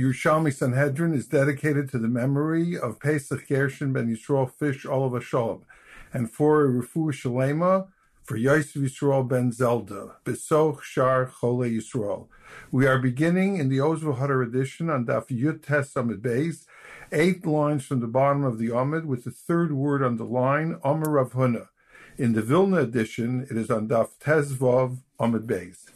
Yerushalmi 0.00 0.50
Sanhedrin 0.50 1.12
is 1.12 1.26
dedicated 1.26 1.90
to 1.90 1.98
the 1.98 2.08
memory 2.08 2.78
of 2.78 2.98
Pesach 3.00 3.46
Gershon 3.46 3.92
ben 3.92 4.08
Yisrael 4.08 4.50
Fish 4.50 4.86
Oliver 4.86 5.20
Shalom, 5.20 5.66
and 6.10 6.30
for 6.30 6.66
Refu 6.66 7.12
Shalema 7.12 7.88
for 8.22 8.38
Yosef 8.38 8.80
Yisrael 8.80 9.28
ben 9.28 9.52
Zelda, 9.52 10.16
Besoch 10.24 10.80
Shar 10.80 11.26
Chole 11.26 11.70
Yisrael. 11.70 12.28
We 12.72 12.86
are 12.86 12.98
beginning 12.98 13.58
in 13.58 13.68
the 13.68 13.80
Oz 13.80 14.00
Vehadar 14.00 14.42
edition 14.42 14.88
on 14.88 15.04
Daf 15.04 15.26
Yut 15.26 15.62
Tes 15.66 15.92
Beis, 15.92 16.64
eight 17.12 17.44
lines 17.44 17.84
from 17.84 18.00
the 18.00 18.06
bottom 18.06 18.42
of 18.42 18.58
the 18.58 18.74
Amid 18.74 19.04
with 19.04 19.24
the 19.24 19.30
third 19.30 19.72
word 19.74 20.02
on 20.02 20.16
the 20.16 20.24
line, 20.24 20.78
Omer 20.82 21.10
Rav 21.10 21.34
Huna. 21.34 21.68
In 22.16 22.32
the 22.32 22.40
Vilna 22.40 22.78
edition, 22.78 23.46
it 23.50 23.56
is 23.58 23.70
on 23.70 23.86
Daf 23.86 24.12
Tes 24.18 24.52
Vav 24.52 24.96
Amid 25.18 25.46
Beis. 25.46 25.90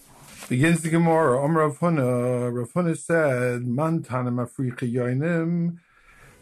Begins 0.49 0.83
the 0.83 0.91
Gemara. 0.91 1.43
Omer 1.43 1.61
Rav 1.61 1.79
Huna. 1.79 2.55
Rav 2.55 2.73
Huna 2.75 2.97
said, 2.99 3.67
"Man 3.67 4.03
tana 4.03 4.31
mafricha 4.31 4.91
yoinim." 4.93 5.79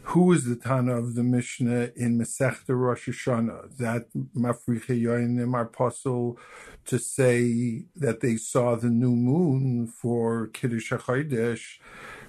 Who 0.07 0.33
is 0.33 0.45
the 0.47 0.57
Tana 0.57 0.99
of 0.99 1.15
the 1.15 1.23
Mishnah 1.23 1.93
in 1.95 2.19
Masechta 2.19 2.71
Rosh 2.71 3.09
Hashanah? 3.09 3.77
That 3.77 4.09
Mafricha 4.37 5.01
Yoinim 5.01 5.55
are 5.55 5.65
puzzle 5.65 6.39
to 6.87 6.99
say 6.99 7.85
that 7.95 8.21
they 8.21 8.37
saw 8.37 8.75
the 8.75 8.91
new 8.91 9.13
moon 9.13 9.87
for 9.87 10.49
Kiddush 10.49 10.93
HaChodesh, 10.93 11.79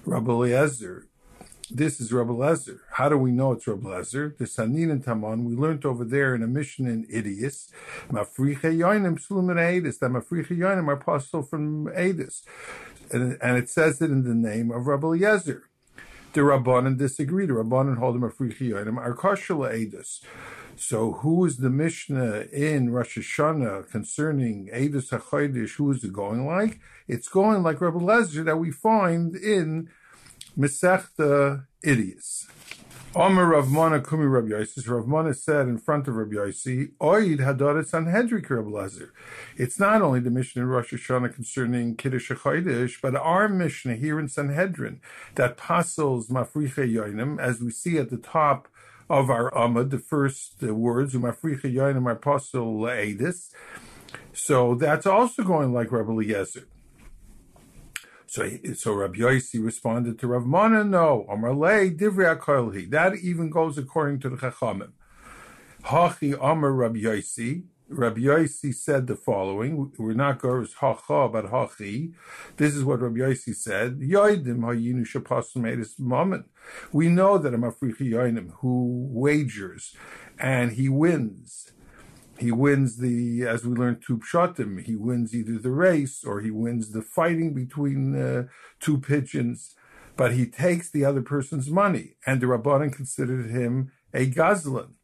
Rabbi 0.04 0.30
Eliezer. 0.30 1.08
This 1.70 1.98
is 1.98 2.12
Rabbi 2.12 2.30
Eliezer. 2.30 2.82
How 2.90 3.08
do 3.08 3.16
we 3.16 3.30
know 3.30 3.52
it's 3.52 3.66
Rabbi 3.66 3.88
Eliezer? 3.88 4.36
The 4.38 4.44
Sanin 4.44 4.90
and 4.90 5.02
Taman, 5.02 5.44
we 5.44 5.56
learned 5.56 5.86
over 5.86 6.04
there 6.04 6.34
in 6.34 6.42
a 6.42 6.46
Mishnah 6.46 6.90
in 6.90 7.06
Idias, 7.06 7.70
Mafricha 8.10 8.76
Yoinim 8.76 9.18
Sulam 9.18 9.54
Edis, 9.54 9.98
that 10.00 10.10
Mafricha 10.10 10.58
Yoinim 10.58 10.88
are 10.88 10.92
apostle 10.92 11.42
from 11.42 11.86
Edis. 11.86 12.42
And, 13.10 13.38
and 13.40 13.56
it 13.56 13.70
says 13.70 14.02
it 14.02 14.10
in 14.10 14.24
the 14.24 14.34
name 14.34 14.70
of 14.70 14.86
Rabbi 14.86 15.06
Eliezer. 15.06 15.62
The 16.34 16.42
Rabbanan 16.42 16.98
disagree. 16.98 17.46
The 17.46 17.54
Rabbanan 17.54 17.96
hold 17.96 18.16
them 18.16 18.24
a 18.24 18.30
Yoinim 18.30 18.98
are 18.98 19.14
kosher 19.14 19.54
Edis. 19.54 20.20
So 20.76 21.12
who 21.12 21.46
is 21.46 21.58
the 21.58 21.70
Mishnah 21.70 22.46
in 22.52 22.90
Rosh 22.90 23.16
Hashanah 23.16 23.90
concerning 23.90 24.68
Edis 24.74 25.10
HaChodesh? 25.10 25.76
Who 25.76 25.92
is 25.92 26.04
it 26.04 26.12
going 26.12 26.46
like? 26.46 26.80
It's 27.08 27.28
going 27.28 27.62
like 27.62 27.80
Rabbi 27.80 28.00
Lezer 28.00 28.44
that 28.44 28.58
we 28.58 28.70
find 28.70 29.34
in 29.34 29.88
Masechta 30.58 31.66
Idias. 31.84 32.46
Omer 33.16 33.46
Rav 33.46 33.68
Mana 33.68 34.00
Kumi 34.00 34.26
Rav 34.26 34.44
Yossi. 34.44 34.88
Rav 34.88 35.06
Mana 35.06 35.34
said 35.34 35.66
in 35.66 35.78
front 35.78 36.06
of 36.06 36.14
Rav 36.14 36.28
Yossi, 36.28 36.92
Oid 37.00 37.38
Hadaret 37.38 37.86
Sanhedrin 37.86 38.44
Rav 38.48 38.66
Lezer. 38.66 39.10
It's 39.56 39.80
not 39.80 40.00
only 40.00 40.20
the 40.20 40.30
Mishnah 40.30 40.62
in 40.62 40.68
Rosh 40.68 40.92
Hashanah 40.92 41.34
concerning 41.34 41.96
Kiddush 41.96 42.30
HaChodesh, 42.30 43.00
but 43.02 43.16
our 43.16 43.48
Mishnah 43.48 43.96
here 43.96 44.20
in 44.20 44.28
Sanhedrin 44.28 45.00
that 45.34 45.56
passes 45.56 46.28
Mafriche 46.28 46.74
Yoinim, 46.74 47.40
as 47.40 47.60
we 47.60 47.70
see 47.70 47.98
at 47.98 48.10
the 48.10 48.16
top 48.16 48.68
of 49.10 49.30
our 49.30 49.50
Amud, 49.50 49.90
the 49.90 49.98
first 49.98 50.62
uh, 50.62 50.72
words, 50.72 51.14
Mafriche 51.14 51.62
Yoinim 51.62 52.10
Apostle 52.10 52.78
Edis. 52.82 53.50
So 54.32 54.76
that's 54.76 55.06
also 55.06 55.42
going 55.42 55.72
like 55.72 55.90
Rabbi 55.90 56.12
Eliezer. 56.12 56.68
So, 58.34 58.50
so 58.74 58.92
Rabbi 58.94 59.18
Yossi 59.18 59.64
responded 59.64 60.18
to 60.18 60.26
Rav 60.26 60.44
Mana, 60.44 60.82
no, 60.82 61.24
Amarle 61.30 61.96
Divrei 61.96 62.36
Akolhi. 62.36 62.90
That 62.90 63.14
even 63.14 63.48
goes 63.48 63.78
according 63.78 64.18
to 64.22 64.28
the 64.28 64.34
Chachamim. 64.34 64.90
Hachi 65.84 66.36
Amar 66.42 66.72
Rabbi 66.72 66.98
Yossi. 67.02 67.62
Rabbi 67.88 68.22
Yossi 68.22 68.74
said 68.74 69.06
the 69.06 69.14
following. 69.14 69.92
We're 70.00 70.14
not 70.14 70.40
going 70.40 70.66
to 70.66 70.74
Hacha, 70.74 71.28
but 71.28 71.52
Hachi. 71.52 72.14
This 72.56 72.74
is 72.74 72.82
what 72.82 73.02
Rabbi 73.02 73.18
Yossi 73.18 73.54
said. 73.54 74.00
Yoidim 74.00 74.62
Hayinu 74.62 75.06
Shapasim 75.06 75.62
Edis 75.62 76.00
Mammon. 76.00 76.46
We 76.90 77.10
know 77.10 77.38
that 77.38 77.54
a 77.54 77.56
Mafrichi 77.56 78.10
Yoinim 78.10 78.50
who 78.54 79.10
wagers 79.12 79.94
and 80.40 80.72
he 80.72 80.88
wins 80.88 81.70
he 82.38 82.50
wins 82.50 82.98
the, 82.98 83.46
as 83.46 83.64
we 83.64 83.74
learned, 83.76 84.02
two 84.04 84.18
pshatim. 84.18 84.82
He 84.84 84.96
wins 84.96 85.34
either 85.34 85.58
the 85.58 85.70
race 85.70 86.24
or 86.24 86.40
he 86.40 86.50
wins 86.50 86.90
the 86.90 87.02
fighting 87.02 87.54
between 87.54 88.20
uh, 88.20 88.44
two 88.80 88.98
pigeons, 88.98 89.74
but 90.16 90.32
he 90.32 90.46
takes 90.46 90.90
the 90.90 91.04
other 91.04 91.22
person's 91.22 91.70
money. 91.70 92.16
And 92.26 92.40
the 92.40 92.46
Rabbanan 92.46 92.92
considered 92.92 93.50
him 93.50 93.92
a 94.12 94.28
gazlan. 94.28 94.94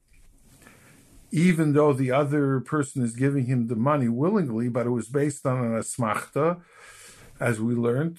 Even 1.33 1.75
though 1.75 1.93
the 1.93 2.11
other 2.11 2.59
person 2.59 3.05
is 3.05 3.15
giving 3.15 3.47
him 3.47 3.69
the 3.69 3.77
money 3.77 4.09
willingly, 4.09 4.69
but 4.69 4.87
it 4.87 4.91
was 4.91 5.09
based 5.09 5.47
on 5.47 5.65
an 5.65 5.79
asmachta, 5.79 6.61
as 7.39 7.61
we 7.61 7.75
learned, 7.75 8.19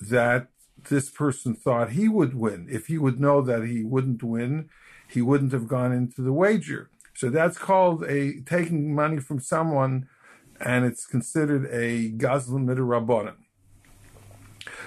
that 0.00 0.48
this 0.88 1.08
person 1.08 1.54
thought 1.54 1.90
he 1.90 2.08
would 2.08 2.34
win. 2.34 2.66
If 2.68 2.88
he 2.88 2.98
would 2.98 3.20
know 3.20 3.40
that 3.42 3.64
he 3.64 3.84
wouldn't 3.84 4.24
win, 4.24 4.68
he 5.08 5.22
wouldn't 5.22 5.52
have 5.52 5.68
gone 5.68 5.92
into 5.92 6.22
the 6.22 6.32
wager. 6.32 6.90
So 7.14 7.30
that's 7.30 7.58
called 7.58 8.04
a 8.04 8.40
taking 8.40 8.94
money 8.94 9.20
from 9.20 9.40
someone, 9.40 10.08
and 10.60 10.84
it's 10.84 11.06
considered 11.06 11.66
a 11.70 12.10
gazlan 12.10 12.64
midrabanan. 12.66 13.36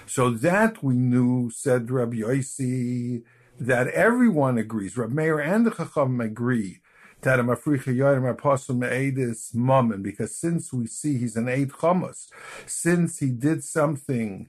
So 0.05 0.29
that 0.29 0.83
we 0.83 0.95
knew, 0.95 1.49
said 1.49 1.89
Rabbi 1.89 2.17
Yossi, 2.17 3.23
that 3.59 3.87
everyone 3.87 4.57
agrees. 4.57 4.97
Rabbi 4.97 5.13
Meir 5.13 5.39
and 5.39 5.65
the 5.65 5.71
Chacham 5.71 6.19
agree 6.21 6.81
that 7.21 7.39
a 7.39 7.43
mafricha 7.43 7.95
yoyim 7.95 8.29
apostle 8.29 8.75
me'edis 8.75 9.55
mammon, 9.55 10.01
because 10.03 10.37
since 10.37 10.71
we 10.71 10.85
see 10.85 11.17
he's 11.17 11.35
an 11.35 11.47
eid 11.47 11.69
chamas, 11.69 12.27
since 12.65 13.19
he 13.19 13.29
did 13.29 13.63
something 13.63 14.47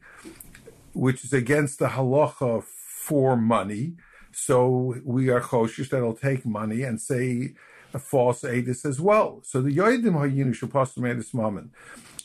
which 0.92 1.24
is 1.24 1.32
against 1.32 1.78
the 1.78 1.88
halacha 1.88 2.62
for 2.62 3.36
money, 3.36 3.94
so 4.38 4.96
we 5.02 5.30
are 5.30 5.40
choshish 5.40 5.88
that'll 5.88 6.12
take 6.12 6.44
money 6.44 6.82
and 6.82 7.00
say 7.00 7.54
a 7.94 7.98
false 7.98 8.42
edis 8.42 8.84
as 8.84 9.00
well. 9.00 9.40
So 9.42 9.62
the 9.62 9.74
yoidim 9.74 10.12
hayinu 10.12 10.54
shapasul 10.54 10.98
edis 10.98 11.32
mammon. 11.32 11.70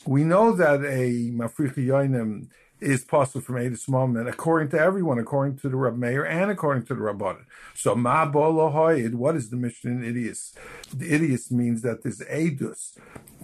We 0.04 0.22
know 0.22 0.52
that 0.52 0.80
a 0.84 1.30
mafricha 1.30 1.78
yoinim 1.78 2.48
is 2.80 3.02
possible 3.02 3.40
from 3.40 3.54
edis 3.54 3.88
mammon 3.88 4.28
according 4.28 4.68
to 4.72 4.78
everyone, 4.78 5.18
according 5.18 5.56
to 5.60 5.70
the 5.70 5.76
Rab 5.76 5.96
Meir 5.96 6.26
and 6.26 6.50
according 6.50 6.84
to 6.84 6.94
the 6.94 7.00
Rabbanan. 7.00 7.46
So 7.74 7.94
ma 7.94 8.26
bolo 8.26 8.68
what 9.16 9.34
is 9.34 9.48
the 9.48 9.56
Mishnah 9.56 9.92
in 9.92 10.02
idios? 10.02 10.52
The 10.92 11.10
idios 11.10 11.50
means 11.50 11.80
that 11.80 12.02
there's 12.02 12.20
edus. 12.20 12.98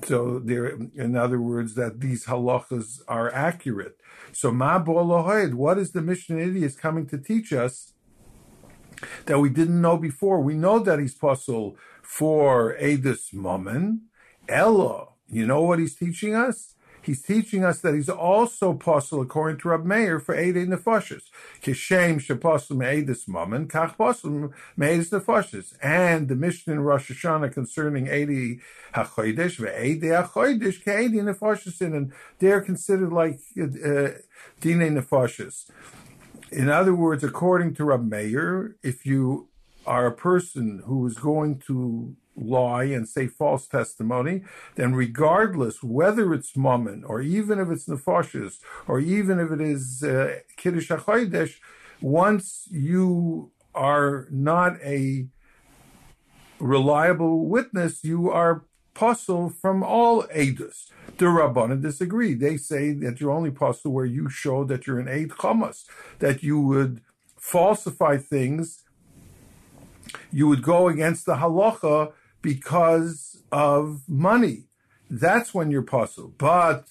So 0.04 0.40
there, 0.40 0.66
in 0.94 1.16
other 1.16 1.40
words, 1.40 1.74
that 1.76 2.00
these 2.00 2.26
halachas 2.26 3.00
are 3.08 3.32
accurate. 3.32 3.96
So 4.32 4.52
ma 4.52 4.78
bolo 4.78 5.22
what 5.54 5.78
is 5.78 5.92
the 5.92 6.02
Mishnah 6.02 6.36
in 6.36 6.54
idios 6.54 6.76
coming 6.76 7.06
to 7.06 7.16
teach 7.16 7.54
us? 7.54 7.94
That 9.26 9.38
we 9.38 9.50
didn't 9.50 9.80
know 9.80 9.96
before. 9.96 10.40
We 10.40 10.54
know 10.54 10.78
that 10.78 10.98
he's 10.98 11.14
puzzle 11.14 11.76
for 12.02 12.76
Edis 12.80 13.32
Mammon. 13.32 14.02
Ella, 14.48 15.08
you 15.28 15.46
know 15.46 15.62
what 15.62 15.78
he's 15.78 15.94
teaching 15.94 16.34
us? 16.34 16.74
He's 17.08 17.22
teaching 17.22 17.64
us 17.64 17.80
that 17.80 17.94
he's 17.94 18.10
also 18.10 18.72
apostle 18.72 19.22
according 19.22 19.60
to 19.60 19.68
Rab 19.68 19.86
Meir 19.86 20.20
for 20.20 20.36
Eidei 20.36 20.66
Nefashis. 20.66 21.22
Kishem 21.62 22.20
sheposel 22.20 22.76
me'edis 22.76 23.26
mammon, 23.26 23.66
kach 23.66 23.96
posel 23.96 24.52
me'edis 24.76 25.08
nefashis. 25.08 25.72
And 25.82 26.28
the 26.28 26.36
Mishnah 26.36 26.74
in 26.74 26.80
Rosh 26.80 27.10
Hashanah 27.10 27.52
concerning 27.52 28.08
Eidei 28.08 28.60
HaChodesh, 28.94 29.58
ve'Eidei 29.58 30.28
HaChodesh, 30.28 30.84
ke'Eidei 30.84 31.34
Nefashis, 31.34 31.80
and 31.80 32.12
they're 32.40 32.60
considered 32.60 33.10
like 33.10 33.40
uh, 33.58 34.18
Dine 34.60 34.94
Nefashis. 34.94 35.70
In 36.50 36.70
other 36.70 36.94
words, 36.94 37.22
according 37.22 37.74
to 37.74 37.84
Rab 37.84 38.08
Meir, 38.08 38.76
if 38.82 39.04
you 39.04 39.48
are 39.86 40.06
a 40.06 40.12
person 40.12 40.82
who 40.86 41.06
is 41.06 41.14
going 41.14 41.58
to 41.66 42.16
lie 42.36 42.84
and 42.84 43.08
say 43.08 43.26
false 43.26 43.66
testimony, 43.66 44.42
then 44.76 44.94
regardless 44.94 45.82
whether 45.82 46.32
it's 46.32 46.56
mammon 46.56 47.04
or 47.04 47.20
even 47.20 47.58
if 47.58 47.68
it's 47.68 47.86
nefashis 47.86 48.60
or 48.86 48.98
even 49.00 49.38
if 49.38 49.50
it 49.50 49.60
is 49.60 50.02
uh, 50.02 50.38
kiddush 50.56 50.90
hachodesh, 50.90 51.56
once 52.00 52.68
you 52.70 53.50
are 53.74 54.26
not 54.30 54.80
a 54.82 55.26
reliable 56.58 57.46
witness, 57.46 58.04
you 58.04 58.30
are 58.30 58.64
puzzle 58.94 59.50
from 59.50 59.82
all 59.82 60.22
edus. 60.24 60.90
The 61.18 61.26
Rabbanan 61.26 61.82
disagree. 61.82 62.34
They 62.34 62.56
say 62.56 62.92
that 62.92 63.20
you're 63.20 63.32
only 63.32 63.50
puzzle 63.50 63.92
where 63.92 64.06
you 64.06 64.28
show 64.30 64.62
that 64.64 64.86
you're 64.86 65.00
an 65.00 65.08
Eid 65.08 65.30
Chamas, 65.30 65.84
that 66.20 66.44
you 66.44 66.60
would 66.60 67.00
falsify 67.36 68.18
things, 68.18 68.84
you 70.30 70.46
would 70.48 70.62
go 70.62 70.88
against 70.88 71.26
the 71.26 71.36
halacha 71.36 72.12
because 72.40 73.42
of 73.50 74.02
money. 74.08 74.68
That's 75.10 75.52
when 75.52 75.70
you're 75.70 75.82
puzzle. 75.82 76.34
But 76.38 76.86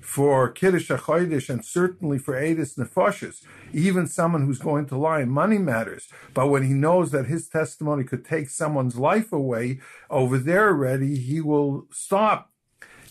for 0.00 0.50
Kiddush 0.50 0.90
HaChodesh 0.90 1.48
and 1.48 1.64
certainly 1.64 2.18
for 2.18 2.34
Edis 2.34 2.78
Nefashis, 2.78 3.44
even 3.72 4.06
someone 4.06 4.46
who's 4.46 4.58
going 4.58 4.86
to 4.86 4.96
lie, 4.96 5.24
money 5.24 5.58
matters. 5.58 6.08
But 6.34 6.48
when 6.48 6.64
he 6.64 6.72
knows 6.72 7.10
that 7.10 7.26
his 7.26 7.48
testimony 7.48 8.04
could 8.04 8.24
take 8.24 8.48
someone's 8.48 8.96
life 8.96 9.32
away, 9.32 9.80
over 10.08 10.38
there 10.38 10.68
already, 10.68 11.16
he 11.18 11.40
will 11.40 11.86
stop. 11.92 12.50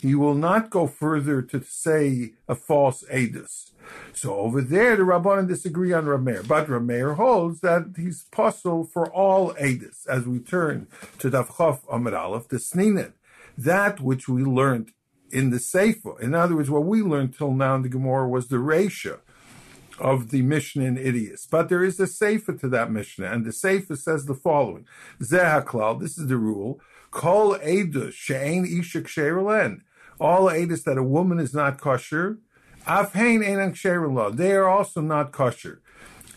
He 0.02 0.16
will 0.16 0.36
not 0.36 0.70
go 0.70 0.88
further 0.88 1.42
to 1.42 1.64
say 1.64 2.34
a 2.48 2.56
false 2.56 3.04
edus. 3.12 3.72
So 4.14 4.36
over 4.36 4.62
there, 4.62 4.96
the 4.96 5.04
Rabbanan 5.04 5.48
disagree 5.48 5.94
on 5.94 6.06
Rameir, 6.06 6.48
but 6.48 6.68
Rameir 6.68 7.16
holds 7.16 7.62
that 7.62 7.94
he's 7.96 8.24
possible 8.32 8.84
for 8.84 9.12
all 9.12 9.54
edus. 9.54 10.08
As 10.08 10.26
we 10.26 10.40
turn 10.40 10.88
to 11.20 11.30
Davchav 11.30 11.82
Amid 11.92 12.14
Aleph, 12.14 12.50
the 12.50 12.58
Sninin, 12.58 13.14
that 13.58 14.00
which 14.02 14.28
we 14.28 14.44
learned 14.44 14.92
in 15.32 15.50
the 15.50 15.60
Sefer. 15.60 16.20
In 16.22 16.34
other 16.34 16.56
words, 16.56 16.70
what 16.70 16.86
we 16.86 17.02
learned 17.02 17.38
till 17.38 17.54
now 17.54 17.76
in 17.76 17.82
the 17.82 17.90
Gemara 17.90 18.28
was 18.28 18.48
the 18.48 18.58
Resha 18.58 19.20
of 20.00 20.30
the 20.30 20.42
Mishnah 20.42 20.84
in 20.84 20.96
Idias. 20.96 21.48
But 21.50 21.70
there 21.70 21.84
is 21.84 22.00
a 22.00 22.08
Sefer 22.08 22.54
to 22.54 22.70
that 22.70 22.92
Mishnah, 22.92 23.32
and 23.32 23.46
the 23.46 23.52
Sefer 23.52 23.96
says 23.96 24.26
the 24.26 24.36
following: 24.36 24.86
Zehaklal, 25.22 26.00
this 26.00 26.18
is 26.18 26.28
the 26.28 26.38
rule. 26.38 26.80
Kol 27.12 27.56
edus 27.56 28.14
she'ein 28.14 28.66
ishak 28.66 29.08
sheirlen. 29.08 29.82
All 30.20 30.46
edus 30.50 30.84
that 30.84 30.98
a 30.98 31.04
woman 31.04 31.40
is 31.40 31.54
not 31.54 31.80
kosher, 31.80 32.40
afhein 32.88 33.46
ein 33.46 33.74
sheirlen. 33.74 34.36
They 34.36 34.54
are 34.54 34.68
also 34.68 35.02
not 35.02 35.32
kosher. 35.32 35.82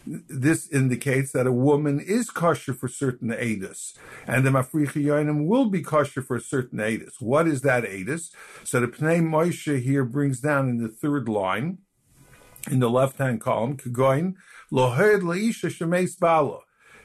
This 0.07 0.69
indicates 0.71 1.33
that 1.33 1.47
a 1.47 1.53
woman 1.53 2.01
is 2.01 2.31
kosher 2.31 2.73
for 2.75 2.89
certain 2.89 3.29
edus, 3.29 3.97
and 4.27 4.45
the 4.47 4.51
mafricha 4.51 5.47
will 5.47 5.67
be 5.67 5.83
kosher 5.83 6.23
for 6.23 6.37
a 6.37 6.41
certain 6.41 6.79
edus. 6.79 7.21
What 7.21 7.47
is 7.47 7.61
that 7.63 7.85
edus? 7.85 8.31
So 8.65 8.81
the 8.81 8.89
Pnei 8.89 9.21
Moshe 9.21 9.81
here 9.81 10.05
brings 10.05 10.41
down 10.41 10.69
in 10.69 10.79
the 10.79 10.89
third 10.89 11.29
line 11.29 11.79
in 12.71 12.81
the 12.81 12.91
left-hand 12.91 13.41
column, 13.41 13.77
Kagoin, 13.77 14.35
Lohed 14.73 15.21
Laisha 15.21 15.71
Shemes 15.71 16.19
Bala, 16.19 16.61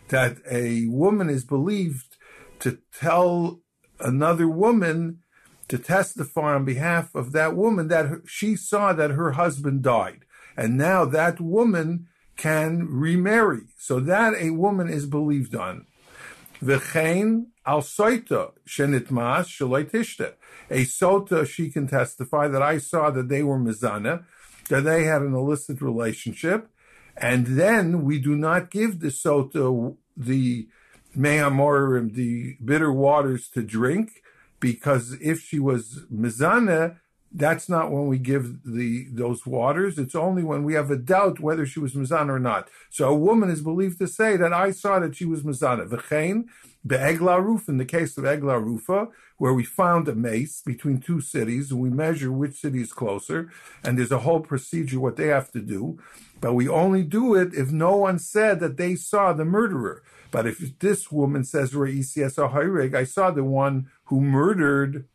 that 0.10 0.38
a 0.50 0.88
woman 0.88 1.30
is 1.30 1.44
believed 1.46 2.18
to 2.60 2.80
tell 2.98 3.62
another 4.00 4.48
woman 4.48 5.20
to 5.68 5.78
testify 5.78 6.56
on 6.56 6.66
behalf 6.66 7.14
of 7.16 7.32
that 7.32 7.56
woman 7.56 7.88
that 7.88 8.22
she 8.26 8.56
saw 8.56 8.94
that 8.94 9.12
her 9.12 9.32
husband 9.32 9.82
died. 9.82 10.26
And 10.58 10.78
now 10.78 11.06
that 11.06 11.42
woman 11.42 12.08
can 12.38 12.88
remarry. 12.88 13.62
So 13.78 14.00
that 14.00 14.34
a 14.38 14.52
woman 14.52 14.90
is 14.90 15.06
believed 15.06 15.56
on. 15.56 15.86
V'chein 16.62 17.48
al 17.66 17.82
soita 17.82 18.52
shenitmas 18.68 19.48
shaloitishte. 19.48 20.34
A 20.70 20.86
sota, 20.86 21.48
she 21.48 21.70
can 21.70 21.88
testify 21.88 22.48
that 22.48 22.62
I 22.62 22.78
saw 22.78 23.10
that 23.12 23.30
they 23.30 23.44
were 23.44 23.60
mizana, 23.60 24.26
that 24.70 24.84
they 24.84 25.04
had 25.04 25.22
an 25.22 25.34
illicit 25.34 25.82
relationship, 25.82 26.70
and 27.18 27.46
then 27.46 28.04
we 28.04 28.20
do 28.20 28.36
not 28.36 28.72
give 28.72 29.00
the 29.00 29.08
sota 29.08 29.96
the 30.18 30.68
mehamorim, 31.16 32.14
the 32.14 32.58
bitter 32.64 32.92
waters 32.92 33.48
to 33.50 33.62
drink, 33.62 34.22
because 34.60 35.18
if 35.22 35.42
she 35.42 35.60
was 35.60 36.06
mizana, 36.12 36.98
that's 37.38 37.68
not 37.68 37.92
when 37.92 38.08
we 38.08 38.18
give 38.18 38.64
the 38.64 39.08
those 39.12 39.46
waters. 39.46 40.00
It's 40.00 40.16
only 40.16 40.44
when 40.44 40.64
we 40.64 40.74
have 40.74 40.90
a 40.90 40.96
doubt 40.96 41.42
whether 41.42 41.66
she 41.66 41.80
was 41.82 41.94
mizana 41.94 42.30
or 42.30 42.40
not. 42.40 42.70
So 42.90 43.10
a 43.10 43.16
woman 43.16 43.50
is 43.50 43.62
believed 43.62 44.00
to 44.00 44.08
say 44.08 44.38
that 44.38 44.54
I 44.54 44.72
saw 44.72 45.00
that 45.00 45.16
she 45.16 45.26
was 45.26 45.44
mizana. 45.44 45.88
V'chein 45.88 46.46
be'egla 46.88 47.44
ruf 47.44 47.68
in 47.68 47.78
the 47.78 47.86
case 47.86 48.18
of 48.18 48.24
egla 48.24 48.64
rufa, 48.64 49.10
where 49.38 49.54
we 49.54 49.66
found 49.66 50.08
a 50.08 50.16
mace 50.16 50.62
between 50.62 51.00
two 51.00 51.20
cities 51.20 51.72
and 51.72 51.82
we 51.82 51.90
measure 51.90 52.32
which 52.32 52.56
city 52.56 52.82
is 52.82 52.94
closer, 52.94 53.52
and 53.84 53.98
there's 53.98 54.14
a 54.14 54.20
whole 54.20 54.40
procedure 54.40 55.02
what 55.02 55.18
they 55.18 55.28
have 55.28 55.52
to 55.52 55.60
do. 55.60 56.00
But 56.40 56.54
we 56.54 56.70
only 56.70 57.04
do 57.04 57.36
it 57.36 57.54
if 57.54 57.70
no 57.72 57.98
one 57.98 58.20
said 58.20 58.62
that 58.62 58.78
they 58.78 58.96
saw 58.96 59.34
the 59.34 59.46
murderer. 59.46 60.04
But 60.32 60.46
if 60.46 60.80
this 60.80 61.12
woman 61.12 61.44
says, 61.44 61.76
I 61.76 63.04
saw 63.04 63.32
the 63.32 63.44
one 63.44 63.88
who 64.06 64.22
murdered 64.22 65.06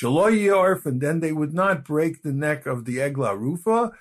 and 0.00 1.00
then 1.00 1.20
they 1.20 1.32
would 1.32 1.54
not 1.54 1.84
break 1.84 2.22
the 2.22 2.32
neck 2.32 2.66
of 2.66 2.84
the 2.84 2.96
Egla 2.96 3.38
Rufa 3.38 3.92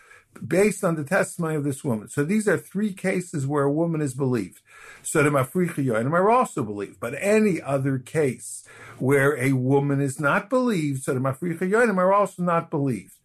based 0.45 0.83
on 0.83 0.95
the 0.95 1.03
testimony 1.03 1.55
of 1.55 1.63
this 1.63 1.83
woman. 1.83 2.07
So 2.07 2.23
these 2.23 2.47
are 2.47 2.57
three 2.57 2.93
cases 2.93 3.45
where 3.45 3.63
a 3.63 3.71
woman 3.71 4.01
is 4.01 4.13
believed. 4.13 4.61
So 5.03 5.23
the 5.23 5.29
Mafricha 5.29 5.85
Yoinim 5.85 6.13
are 6.13 6.29
also 6.29 6.63
believed. 6.63 6.99
But 6.99 7.15
any 7.17 7.61
other 7.61 7.99
case 7.99 8.65
where 8.97 9.37
a 9.37 9.53
woman 9.53 10.01
is 10.01 10.19
not 10.19 10.49
believed, 10.49 11.03
so 11.03 11.13
the 11.13 11.19
Mafricha 11.19 11.69
Yoinim 11.69 11.97
are 11.97 12.13
also 12.13 12.43
not 12.43 12.69
believed. 12.69 13.15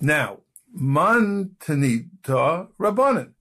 Now, 0.00 0.40
Man 0.72 1.56
Tanita 1.58 2.68
Rabbanan. 2.78 3.32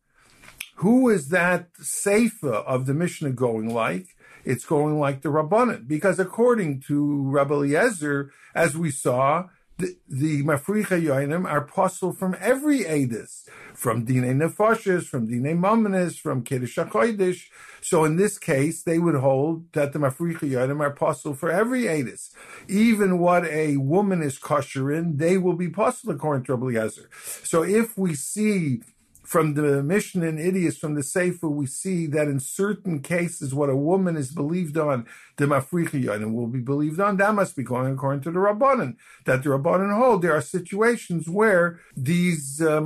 Who 0.77 1.09
is 1.09 1.29
that 1.29 1.69
Sefer 1.77 2.53
of 2.53 2.85
the 2.85 2.93
Mishnah 2.93 3.31
going 3.31 3.73
like? 3.73 4.14
It's 4.45 4.65
going 4.65 4.99
like 4.99 5.21
the 5.21 5.29
Rabbanan, 5.29 5.87
because 5.87 6.19
according 6.19 6.81
to 6.87 7.23
Rabbi 7.23 7.53
Eliezer, 7.55 8.31
as 8.53 8.77
we 8.77 8.91
saw, 8.91 9.45
the, 9.77 9.97
the 10.07 10.43
Mafricha 10.43 11.01
Yoinim 11.01 11.45
are 11.45 11.61
puzzle 11.61 12.13
from 12.13 12.35
every 12.39 12.79
Edis, 12.81 13.45
from 13.73 14.05
Dine 14.05 14.39
Nefashis, 14.39 15.03
from 15.03 15.27
Dine 15.27 15.57
Mamanis, 15.57 16.17
from 16.17 16.43
Kiddush 16.43 16.77
HaKodesh. 16.77 17.47
So 17.81 18.05
in 18.05 18.15
this 18.15 18.37
case, 18.37 18.83
they 18.83 18.99
would 18.99 19.15
hold 19.15 19.73
that 19.73 19.91
the 19.91 19.99
Mafricha 19.99 20.49
Yoinim 20.49 20.79
are 20.79 20.91
puzzle 20.91 21.33
for 21.33 21.51
every 21.51 21.83
Edis. 21.83 22.31
Even 22.69 23.19
what 23.19 23.45
a 23.45 23.77
woman 23.77 24.21
is 24.21 24.37
kosher 24.37 24.91
in, 24.91 25.17
they 25.17 25.37
will 25.37 25.55
be 25.55 25.69
puzzle 25.69 26.11
according 26.11 26.45
to 26.45 26.55
Rabbi 26.55 26.77
Eliezer. 26.77 27.09
So 27.43 27.63
if 27.63 27.97
we 27.97 28.15
see 28.15 28.81
from 29.25 29.55
the 29.55 29.81
Mishnah 29.83 30.25
in 30.25 30.37
Idias, 30.37 30.77
from 30.77 30.95
the 30.95 31.03
Sefer, 31.03 31.49
we 31.49 31.65
see 31.65 32.05
that 32.07 32.27
in 32.27 32.39
certain 32.39 33.01
cases, 33.01 33.53
what 33.53 33.69
a 33.69 33.75
woman 33.75 34.15
is 34.15 34.31
believed 34.31 34.77
on, 34.77 35.07
the 35.37 35.45
Mafricha 35.45 36.31
will 36.31 36.47
be 36.47 36.59
believed 36.59 36.99
on, 36.99 37.17
that 37.17 37.33
must 37.33 37.55
be 37.55 37.63
going 37.63 37.93
according 37.93 38.21
to 38.21 38.31
the 38.31 38.39
Rabbanan. 38.39 38.95
That 39.25 39.43
the 39.43 39.49
Rabbanan 39.49 39.95
hold, 39.97 40.21
there 40.21 40.35
are 40.35 40.41
situations 40.41 41.27
where 41.27 41.79
these 41.95 42.61
uh, 42.61 42.81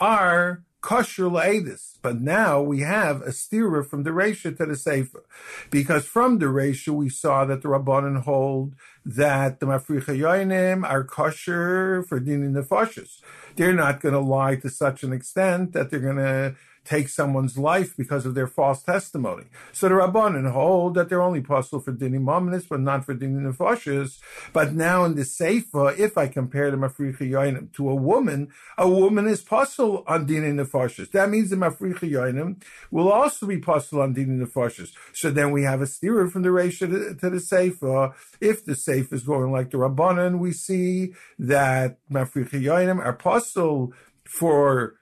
are 0.00 0.63
kosher 0.84 1.30
la'edis. 1.30 1.96
But 2.02 2.20
now 2.20 2.60
we 2.60 2.80
have 2.80 3.22
a 3.22 3.30
stira 3.30 3.86
from 3.88 4.02
the 4.02 4.10
Resha 4.10 4.54
to 4.58 4.66
the 4.66 4.76
Sefer. 4.76 5.24
Because 5.70 6.04
from 6.04 6.38
the 6.38 6.46
Resha 6.46 6.88
we 6.88 7.08
saw 7.08 7.46
that 7.46 7.62
the 7.62 7.68
Rabbanan 7.68 8.22
hold 8.22 8.74
that 9.06 9.60
the 9.60 9.66
Mafricha 9.66 10.14
Yoinim 10.24 10.86
are 10.86 11.02
kosher 11.02 12.02
for 12.02 12.20
dinin 12.20 12.52
nefashis. 12.52 13.20
They're 13.56 13.72
not 13.72 14.00
going 14.00 14.12
to 14.12 14.20
lie 14.20 14.56
to 14.56 14.68
such 14.68 15.02
an 15.02 15.12
extent 15.14 15.72
that 15.72 15.90
they're 15.90 16.00
going 16.00 16.16
to 16.16 16.54
take 16.84 17.08
someone's 17.08 17.56
life 17.56 17.96
because 17.96 18.26
of 18.26 18.34
their 18.34 18.46
false 18.46 18.82
testimony. 18.82 19.44
So 19.72 19.88
the 19.88 19.94
Rabbanan 19.94 20.50
hold 20.52 20.94
that 20.94 21.08
they're 21.08 21.22
only 21.22 21.40
possible 21.40 21.80
for 21.80 21.92
dini 21.92 22.18
mominus, 22.18 22.68
but 22.68 22.80
not 22.80 23.04
for 23.04 23.14
dini 23.14 23.40
nefashis. 23.40 24.20
But 24.52 24.74
now 24.74 25.04
in 25.04 25.14
the 25.14 25.22
Seifa, 25.22 25.98
if 25.98 26.18
I 26.18 26.28
compare 26.28 26.70
the 26.70 26.76
mafricha 26.76 27.20
yoinim 27.20 27.72
to 27.74 27.88
a 27.88 27.94
woman, 27.94 28.48
a 28.76 28.88
woman 28.88 29.26
is 29.26 29.42
possible 29.42 30.04
on 30.06 30.26
dini 30.26 30.52
nefashis. 30.52 31.10
That 31.12 31.30
means 31.30 31.50
the 31.50 31.56
mafricha 31.56 32.10
yoinim 32.10 32.62
will 32.90 33.10
also 33.10 33.46
be 33.46 33.58
possible 33.58 34.02
on 34.02 34.14
dini 34.14 34.44
nefashis. 34.44 34.92
So 35.12 35.30
then 35.30 35.50
we 35.50 35.62
have 35.62 35.80
a 35.80 35.86
steer 35.86 36.26
from 36.28 36.42
the 36.42 36.54
to, 36.54 37.14
to 37.14 37.30
the 37.30 37.38
Seifa. 37.38 38.14
If 38.40 38.64
the 38.64 38.72
Seifa 38.72 39.12
is 39.14 39.22
going 39.22 39.52
like 39.52 39.70
the 39.70 39.78
Rabbanan, 39.78 40.38
we 40.38 40.52
see 40.52 41.14
that 41.38 41.98
mafricha 42.10 42.60
yoinim 42.60 42.98
are 43.04 43.12
possible 43.12 43.92
for 44.24 44.94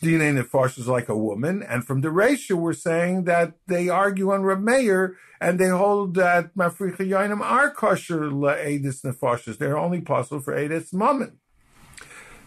DNA 0.00 0.42
Nefash 0.42 0.78
is 0.78 0.88
like 0.88 1.08
a 1.08 1.16
woman, 1.16 1.62
and 1.62 1.86
from 1.86 2.00
the 2.00 2.10
ratio 2.10 2.56
we're 2.56 2.72
saying 2.72 3.24
that 3.24 3.54
they 3.66 3.88
argue 3.88 4.32
on 4.32 4.42
Reb 4.42 4.60
Meir 4.60 5.16
and 5.40 5.58
they 5.58 5.68
hold 5.68 6.14
that 6.14 6.54
Mafricha 6.54 7.40
are 7.40 7.70
kosher 7.70 8.30
la'edis 8.30 9.04
Nefashis. 9.04 9.58
They're 9.58 9.78
only 9.78 10.00
possible 10.00 10.40
for 10.40 10.54
Edis 10.54 10.92
Mammon. 10.92 11.38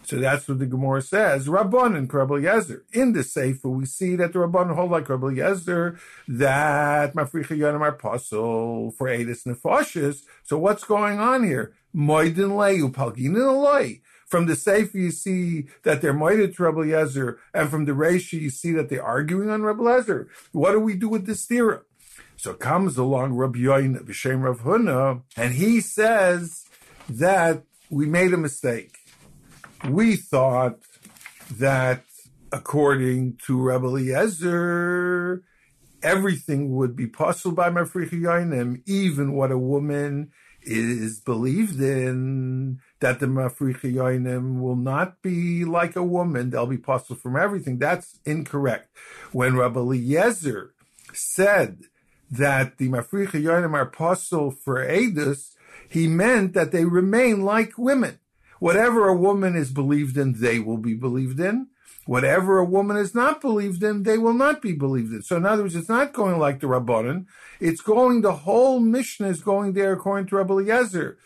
So 0.08 0.18
that's 0.18 0.48
what 0.48 0.58
the 0.58 0.64
Gemara 0.64 1.02
says. 1.02 1.48
Rabban 1.48 1.94
and 1.94 2.12
Rabbi 2.12 2.36
Yezer. 2.36 2.80
In 2.92 3.12
the 3.12 3.22
Sefer, 3.22 3.68
we 3.68 3.84
see 3.84 4.16
that 4.16 4.32
the 4.32 4.38
Rabban 4.38 4.74
hold 4.74 4.90
like 4.90 5.06
Rabbi 5.06 5.34
Yezer 5.34 5.98
that 6.26 7.14
Mafricha 7.14 7.78
are 7.78 7.92
possible 7.92 8.90
for 8.92 9.08
Edis 9.08 9.46
Nefashis. 9.46 10.22
So 10.44 10.56
what's 10.56 10.84
going 10.84 11.18
on 11.18 11.44
here? 11.44 11.74
Moidin 11.94 12.56
Leu, 12.56 12.88
Palgin 12.88 13.34
Loi. 13.34 14.00
From 14.28 14.46
the 14.46 14.56
Sefer, 14.56 14.98
you 14.98 15.10
see 15.10 15.68
that 15.84 16.02
they're 16.02 16.12
moided 16.12 16.54
to 16.56 16.62
Rebbe 16.64 16.90
Yezer, 16.90 17.38
and 17.54 17.70
from 17.70 17.86
the 17.86 17.92
Reishi, 17.92 18.40
you 18.40 18.50
see 18.50 18.72
that 18.72 18.90
they're 18.90 19.02
arguing 19.02 19.48
on 19.48 19.62
Rebbe 19.62 19.82
Yezer. 19.82 20.26
What 20.52 20.72
do 20.72 20.80
we 20.80 20.94
do 20.94 21.08
with 21.08 21.26
this 21.26 21.46
theorem? 21.46 21.82
So 22.36 22.52
comes 22.52 22.98
along 22.98 23.32
Rabbi 23.32 23.58
Yoin 23.60 24.00
B'Shem 24.04 24.42
Rav 24.42 24.60
Huna, 24.60 25.22
and 25.36 25.54
he 25.54 25.80
says 25.80 26.66
that 27.08 27.64
we 27.90 28.06
made 28.06 28.34
a 28.34 28.36
mistake. 28.36 28.98
We 29.88 30.16
thought 30.16 30.78
that 31.50 32.04
according 32.52 33.38
to 33.46 33.60
Rabbi 33.60 33.86
Eliezer, 33.86 35.42
everything 36.02 36.76
would 36.76 36.94
be 36.94 37.06
possible 37.06 37.54
by 37.54 37.70
Mafricha 37.70 38.20
Yoinim, 38.20 38.82
even 38.86 39.32
what 39.32 39.50
a 39.50 39.58
woman 39.58 40.30
is 40.62 41.20
believed 41.20 41.80
in 41.80 42.78
that 43.00 43.20
the 43.20 43.26
Mafricha 43.26 43.92
Yoinim 43.92 44.60
will 44.60 44.76
not 44.76 45.22
be 45.22 45.64
like 45.64 45.96
a 45.96 46.02
woman, 46.02 46.50
they'll 46.50 46.66
be 46.66 46.78
possible 46.78 47.16
from 47.16 47.36
everything. 47.36 47.78
That's 47.78 48.18
incorrect. 48.24 48.96
When 49.32 49.56
Rabbi 49.56 49.78
Eliezer 49.78 50.74
said 51.12 51.84
that 52.30 52.78
the 52.78 52.88
Mafricha 52.88 53.42
Yoinim 53.42 53.74
are 53.74 53.86
possible 53.86 54.50
for 54.50 54.84
Edus, 54.84 55.54
he 55.88 56.06
meant 56.06 56.54
that 56.54 56.72
they 56.72 56.84
remain 56.84 57.42
like 57.42 57.78
women. 57.78 58.18
Whatever 58.58 59.08
a 59.08 59.16
woman 59.16 59.54
is 59.54 59.70
believed 59.70 60.16
in, 60.18 60.40
they 60.40 60.58
will 60.58 60.78
be 60.78 60.94
believed 60.94 61.38
in. 61.40 61.68
Whatever 62.06 62.58
a 62.58 62.64
woman 62.64 62.96
is 62.96 63.14
not 63.14 63.40
believed 63.40 63.82
in, 63.82 64.02
they 64.02 64.18
will 64.18 64.32
not 64.32 64.60
be 64.60 64.72
believed 64.72 65.12
in. 65.12 65.22
So 65.22 65.36
in 65.36 65.46
other 65.46 65.62
words, 65.62 65.76
it's 65.76 65.88
not 65.88 66.12
going 66.12 66.38
like 66.38 66.60
the 66.60 66.66
Rabbanon. 66.66 67.26
It's 67.60 67.82
going, 67.82 68.22
the 68.22 68.32
whole 68.32 68.80
Mishnah 68.80 69.28
is 69.28 69.42
going 69.42 69.74
there 69.74 69.92
according 69.92 70.26
to 70.28 70.36
Rabbi 70.36 70.54
Eliezer. 70.54 71.18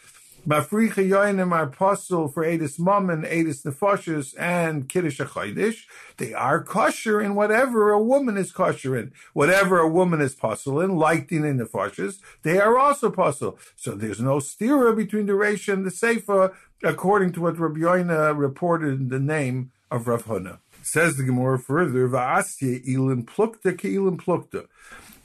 Mafricha 0.46 1.08
Yoinim 1.08 1.52
are 1.52 1.62
apostle 1.62 2.26
for 2.26 2.42
Edis 2.42 2.76
Mammon, 2.76 3.22
Edis 3.22 3.64
Nefoshes, 3.64 4.34
and 4.36 4.88
Kiddush 4.88 5.20
HaChaydish. 5.20 5.84
They 6.16 6.34
are 6.34 6.60
kosher 6.60 7.20
in 7.20 7.36
whatever 7.36 7.92
a 7.92 8.02
woman 8.02 8.36
is 8.36 8.50
kosher 8.50 8.96
in. 8.96 9.12
Whatever 9.34 9.78
a 9.78 9.88
woman 9.88 10.20
is 10.20 10.34
puzzle 10.34 10.80
in, 10.80 10.96
like 10.96 11.28
Din 11.28 11.42
Nefoshes, 11.42 12.18
they 12.42 12.58
are 12.58 12.76
also 12.76 13.08
puzzle. 13.08 13.56
So 13.76 13.92
there's 13.92 14.20
no 14.20 14.38
stira 14.38 14.96
between 14.96 15.26
the 15.26 15.34
Reisha 15.34 15.74
and 15.74 15.86
the 15.86 15.90
Seifa, 15.90 16.52
according 16.82 17.34
to 17.34 17.42
what 17.42 17.56
Rabbi 17.60 17.78
Yoina 17.78 18.36
reported 18.36 19.00
in 19.00 19.08
the 19.10 19.20
name 19.20 19.70
of 19.92 20.08
Rav 20.08 20.24
Huna. 20.24 20.58
Says 20.82 21.16
the 21.16 21.22
Gemara 21.22 21.60
further, 21.60 22.08
Va'asye 22.08 22.84
ilin 22.84 23.24
plukta 23.26 23.78
ki 23.78 23.94
ilin 23.94 24.16
plukta. 24.16 24.66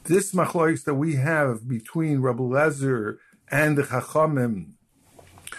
This 0.04 0.32
machlois 0.34 0.84
that 0.84 0.94
we 0.94 1.16
have 1.16 1.68
between 1.68 2.20
Rabbi 2.20 2.44
Lezer 2.44 3.18
and 3.50 3.78
the 3.78 3.84
Chachamim, 3.84 4.74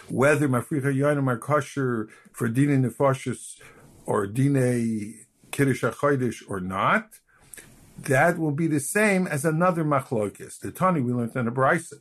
whether 0.08 0.48
Mafricha 0.48 0.94
Yonim 0.94 1.28
are 1.28 1.38
kosher 1.38 2.08
for 2.32 2.48
Dine 2.48 2.82
Nefashis 2.82 3.60
or 4.06 4.26
Dine 4.26 5.26
Kiddush 5.50 5.82
HaChodesh 5.82 6.42
or 6.48 6.60
not, 6.60 7.18
that 7.98 8.38
will 8.38 8.52
be 8.52 8.66
the 8.66 8.80
same 8.80 9.26
as 9.26 9.44
another 9.44 9.84
machlokis. 9.84 10.60
The 10.60 10.70
Tani 10.70 11.00
we 11.00 11.12
learned 11.12 11.34
in 11.34 11.46
the 11.46 11.50
Brisa. 11.50 11.94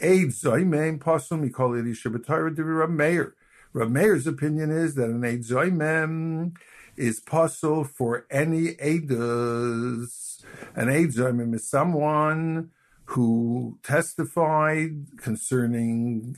Eid 0.00 0.28
Zoimeim 0.28 0.98
Pasum, 0.98 1.40
we 1.40 1.50
call 1.50 1.74
it 1.74 1.84
Ishabbatayra 1.84 2.54
Divi 2.54 2.68
Rab 2.68 2.90
Meir. 2.90 3.34
Rab 3.72 3.90
Meir's 3.90 4.26
opinion 4.26 4.70
is 4.70 4.94
that 4.94 5.10
an 5.10 5.24
Eid 5.24 5.42
Zoimem 5.42 6.56
is 6.96 7.20
possible 7.20 7.84
for 7.84 8.26
any 8.30 8.74
Eidas. 8.74 10.42
An 10.76 10.88
Eid 10.88 11.10
Zoimem 11.12 11.54
is 11.54 11.68
someone 11.68 12.70
who 13.06 13.78
testified 13.82 15.06
concerning 15.16 16.36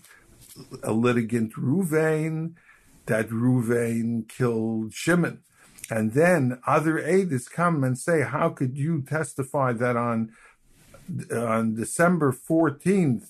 a 0.82 0.92
litigant 0.92 1.54
Ruvain, 1.54 2.54
that 3.06 3.28
Ruvain 3.28 4.28
killed 4.28 4.94
Shimon. 4.94 5.40
And 5.90 6.12
then 6.12 6.60
other 6.66 6.98
aides 6.98 7.48
come 7.48 7.84
and 7.84 7.98
say, 7.98 8.22
how 8.22 8.50
could 8.50 8.78
you 8.78 9.02
testify 9.02 9.72
that 9.74 9.96
on, 9.96 10.32
on 11.30 11.74
December 11.74 12.32
14th, 12.32 13.28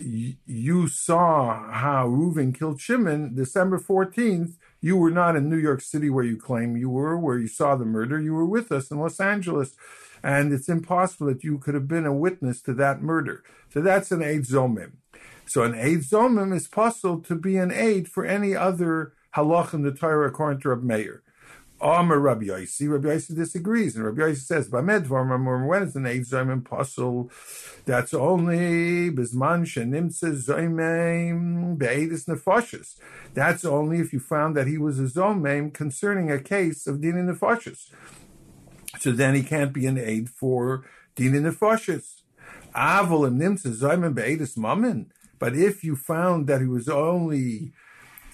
you 0.00 0.88
saw 0.88 1.70
how 1.72 2.06
Reuven 2.06 2.56
killed 2.56 2.80
Shimon, 2.80 3.34
December 3.34 3.78
14th, 3.78 4.54
you 4.80 4.96
were 4.96 5.10
not 5.10 5.34
in 5.34 5.48
New 5.48 5.56
York 5.56 5.80
City 5.80 6.08
where 6.08 6.24
you 6.24 6.36
claim 6.36 6.76
you 6.76 6.88
were, 6.88 7.18
where 7.18 7.38
you 7.38 7.48
saw 7.48 7.74
the 7.74 7.84
murder. 7.84 8.20
You 8.20 8.34
were 8.34 8.46
with 8.46 8.70
us 8.70 8.90
in 8.90 8.98
Los 8.98 9.18
Angeles. 9.18 9.74
And 10.22 10.52
it's 10.52 10.68
impossible 10.68 11.26
that 11.28 11.44
you 11.44 11.58
could 11.58 11.74
have 11.74 11.88
been 11.88 12.06
a 12.06 12.12
witness 12.12 12.60
to 12.62 12.74
that 12.74 13.02
murder. 13.02 13.42
So 13.72 13.80
that's 13.80 14.12
an 14.12 14.22
aid 14.22 14.42
zomim. 14.42 14.92
So 15.48 15.62
an 15.62 15.74
aid 15.74 16.00
zomim 16.00 16.54
is 16.54 16.68
possible 16.68 17.20
to 17.20 17.34
be 17.34 17.56
an 17.56 17.72
aid 17.72 18.06
for 18.06 18.26
any 18.26 18.54
other 18.54 19.14
halach 19.34 19.72
in 19.72 19.80
the 19.80 19.92
Torah 19.92 20.28
according 20.28 20.60
to 20.60 20.68
Rabbi 20.68 20.84
Meir. 20.84 21.22
Amar 21.80 22.18
Rabbi 22.18 22.46
Yossi, 22.46 22.90
Rabbi 22.90 23.08
Yossi 23.08 23.34
disagrees, 23.34 23.96
and 23.96 24.04
Rabbi 24.04 24.20
Yossi 24.20 24.42
says, 24.42 24.68
"Bamedvar 24.68 25.66
when 25.66 25.84
is 25.84 25.96
an 25.96 26.04
aid 26.04 26.26
zomim 26.26 26.62
possible? 26.62 27.30
That's 27.86 28.12
only 28.12 29.10
bisman 29.10 29.64
shenimtze 29.64 30.44
zomim 30.44 31.78
be'edis 31.78 32.26
nefashis. 32.26 32.96
That's 33.32 33.64
only 33.64 34.00
if 34.00 34.12
you 34.12 34.20
found 34.20 34.54
that 34.54 34.66
he 34.66 34.76
was 34.76 34.98
a 34.98 35.04
zomim 35.04 35.72
concerning 35.72 36.30
a 36.30 36.38
case 36.38 36.86
of 36.86 37.00
din 37.00 37.14
nefashis. 37.14 37.90
So 38.98 39.12
then 39.12 39.34
he 39.34 39.42
can't 39.42 39.72
be 39.72 39.86
an 39.86 39.96
aid 39.96 40.28
for 40.28 40.84
din 41.14 41.32
nefashis. 41.32 42.22
Avol 42.74 43.28
im 43.28 43.38
nimtze 43.38 43.72
zomim 43.72 44.14
be'edis 44.14 44.58
mammon." 44.58 45.10
But 45.38 45.54
if 45.54 45.84
you 45.84 45.96
found 45.96 46.46
that 46.48 46.60
he 46.60 46.66
was 46.66 46.88
only 46.88 47.72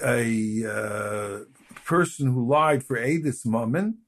a 0.02 0.64
uh, 0.64 1.38
person 1.84 2.32
who 2.32 2.46
lied 2.46 2.84
for 2.84 2.96
Adis 2.96 3.44
Mammon, 3.44 3.98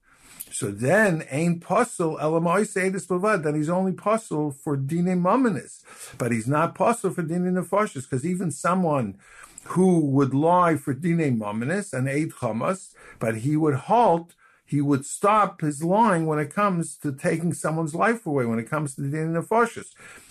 so 0.51 0.71
then 0.71 1.25
ain't 1.31 1.61
puzzle 1.61 2.17
elamois 2.17 2.75
Adis 2.77 3.07
Bavad, 3.07 3.43
then 3.43 3.55
he's 3.55 3.69
only 3.69 3.93
puzzle 3.93 4.53
for 4.53 4.77
Dine 4.77 5.21
Mammonis. 5.21 5.83
But 6.17 6.33
he's 6.33 6.49
not 6.49 6.75
puzzle 6.75 7.11
for 7.11 7.23
Dine 7.23 7.53
Nefashis, 7.53 8.03
because 8.03 8.25
even 8.25 8.51
someone 8.51 9.19
who 9.65 10.01
would 10.01 10.33
lie 10.33 10.77
for 10.77 10.95
Dine 10.95 11.39
Mammonis 11.39 11.93
and 11.93 12.09
Eid 12.09 12.31
Chamas, 12.31 12.95
but 13.19 13.39
he 13.39 13.57
would 13.57 13.75
halt 13.75 14.35
he 14.67 14.81
would 14.81 15.07
stop 15.07 15.61
his 15.61 15.83
lying 15.85 16.27
when 16.27 16.41
it 16.41 16.53
comes 16.53 16.97
to 16.97 17.13
taking 17.13 17.55
someone's 17.55 17.95
life 17.95 18.27
away, 18.27 18.45
when 18.45 18.59
it 18.59 18.69
comes 18.69 18.97
to 18.97 19.03
the 19.03 19.09
din 19.09 19.41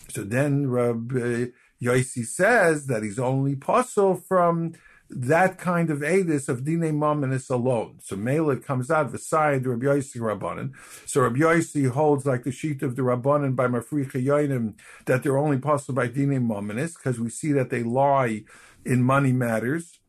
So 0.09 0.23
then 0.23 0.69
Rabbi 0.69 1.45
Yossi 1.81 2.25
says 2.25 2.87
that 2.87 3.03
he's 3.03 3.19
only 3.19 3.55
puzzle 3.55 4.15
from 4.15 4.73
that 5.09 5.59
kind 5.59 5.89
of 5.91 5.99
edis 5.99 6.49
of 6.49 6.65
dine 6.65 6.97
mominus 6.99 7.49
alone. 7.49 7.99
So 8.01 8.15
Mela 8.15 8.57
comes 8.57 8.89
out 8.89 9.11
beside 9.11 9.65
Rabbi 9.65 9.85
Yossi 9.85 10.17
Rabbanan. 10.17 10.71
So 11.05 11.21
Rabbi 11.21 11.39
Yossi 11.39 11.89
holds 11.89 12.25
like 12.25 12.43
the 12.43 12.51
sheet 12.51 12.81
of 12.81 12.95
the 12.95 13.03
Rabbanan 13.03 13.55
by 13.55 13.67
Mafricha 13.67 14.23
Yoinim 14.23 14.73
that 15.05 15.21
they're 15.21 15.37
only 15.37 15.59
possible 15.59 15.95
by 15.95 16.07
dine 16.07 16.47
mominus 16.47 16.95
because 16.95 17.19
we 17.19 17.29
see 17.29 17.51
that 17.51 17.69
they 17.69 17.83
lie 17.83 18.43
in 18.83 19.03
money 19.03 19.31
matters. 19.31 19.99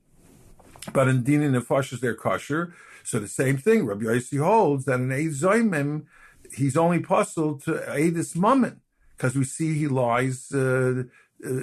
But 0.93 1.09
in 1.09 1.25
dine 1.25 1.53
nefashis 1.53 2.01
they're 2.01 2.15
kosher. 2.15 2.73
So 3.05 3.19
the 3.19 3.29
same 3.29 3.59
thing, 3.59 3.87
Rabbi 3.87 4.05
Yossi 4.05 4.43
holds 4.43 4.87
that 4.87 4.99
in 4.99 5.13
Eid 5.13 6.07
he's 6.55 6.77
only 6.77 7.01
puzzled 7.01 7.63
to 7.65 7.73
Eidis 7.73 8.37
Mammon 8.37 8.81
because 9.17 9.35
we 9.35 9.45
see 9.45 9.75
he 9.79 9.89
lies 9.89 10.53
uh, 10.53 11.05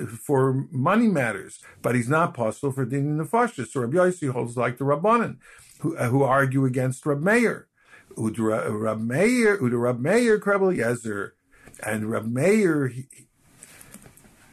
for 0.07 0.67
money 0.71 1.07
matters, 1.07 1.59
but 1.81 1.95
he's 1.95 2.09
not 2.09 2.33
possible 2.33 2.71
for 2.71 2.85
din 2.85 3.17
nefashis. 3.17 3.67
So 3.67 3.81
Rabbi 3.81 3.97
Yossi 3.97 4.31
holds 4.31 4.57
like 4.57 4.77
the 4.77 4.85
Rabbanan, 4.85 5.37
who, 5.79 5.97
uh, 5.97 6.09
who 6.09 6.23
argue 6.23 6.65
against 6.65 7.05
Rab 7.05 7.21
Meir. 7.21 7.67
Ud 8.17 8.37
Meir, 8.37 9.63
Ud 9.63 9.73
Rab 9.73 9.99
Meir, 9.99 10.39
Krebel 10.39 10.75
Yezer, 10.75 11.31
and 11.81 12.09
Rab 12.09 12.27
Meir, 12.27 12.87
he, 12.87 13.07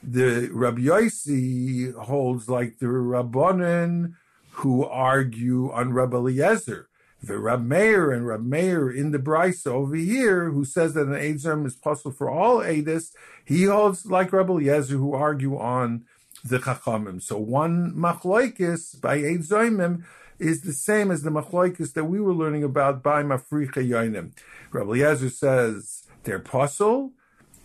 the 0.03 0.49
Rabbi 0.53 0.81
Yossi 0.81 1.95
holds 1.95 2.49
like 2.49 2.79
the 2.79 2.87
Rabbanan 2.87 4.15
who 4.53 4.85
argue 4.85 5.71
on 5.73 5.93
Rabbi 5.93 6.17
Eliezer 6.17 6.90
the 7.23 7.39
Rab 7.39 7.65
Meir 7.65 8.11
and 8.11 8.27
Rab 8.27 8.45
Meir 8.45 8.91
in 8.91 9.11
the 9.11 9.19
Brisa 9.19 9.69
over 9.69 9.95
here, 9.95 10.51
who 10.51 10.65
says 10.65 10.95
that 10.95 11.07
an 11.07 11.15
Eidzim 11.15 11.67
is 11.67 11.77
possible 11.77 12.13
for 12.13 12.31
all 12.31 12.59
Eidis, 12.59 13.13
he 13.45 13.65
holds 13.65 14.07
like 14.07 14.33
Rab 14.33 14.49
Eliezer 14.49 14.97
who 14.97 15.15
argue 15.15 15.59
on 15.59 16.05
the 16.45 16.59
Chachamim. 16.59 17.21
So 17.23 17.37
one 17.39 17.93
Machloikis 17.93 19.01
by 19.01 19.19
Eidzimim 19.19 20.05
is 20.39 20.63
the 20.63 20.73
same 20.73 21.11
as 21.11 21.23
the 21.23 21.31
Machloikis 21.31 21.93
that 21.93 22.05
we 22.05 22.21
were 22.21 22.33
learning 22.33 22.65
about 22.65 23.03
by 23.03 23.23
Mafricha 23.23 23.87
Yoinim. 23.87 24.33
Rab 24.73 24.89
Eliezer 24.89 25.29
says 25.29 26.05
they're 26.25 26.39
possible 26.39 27.13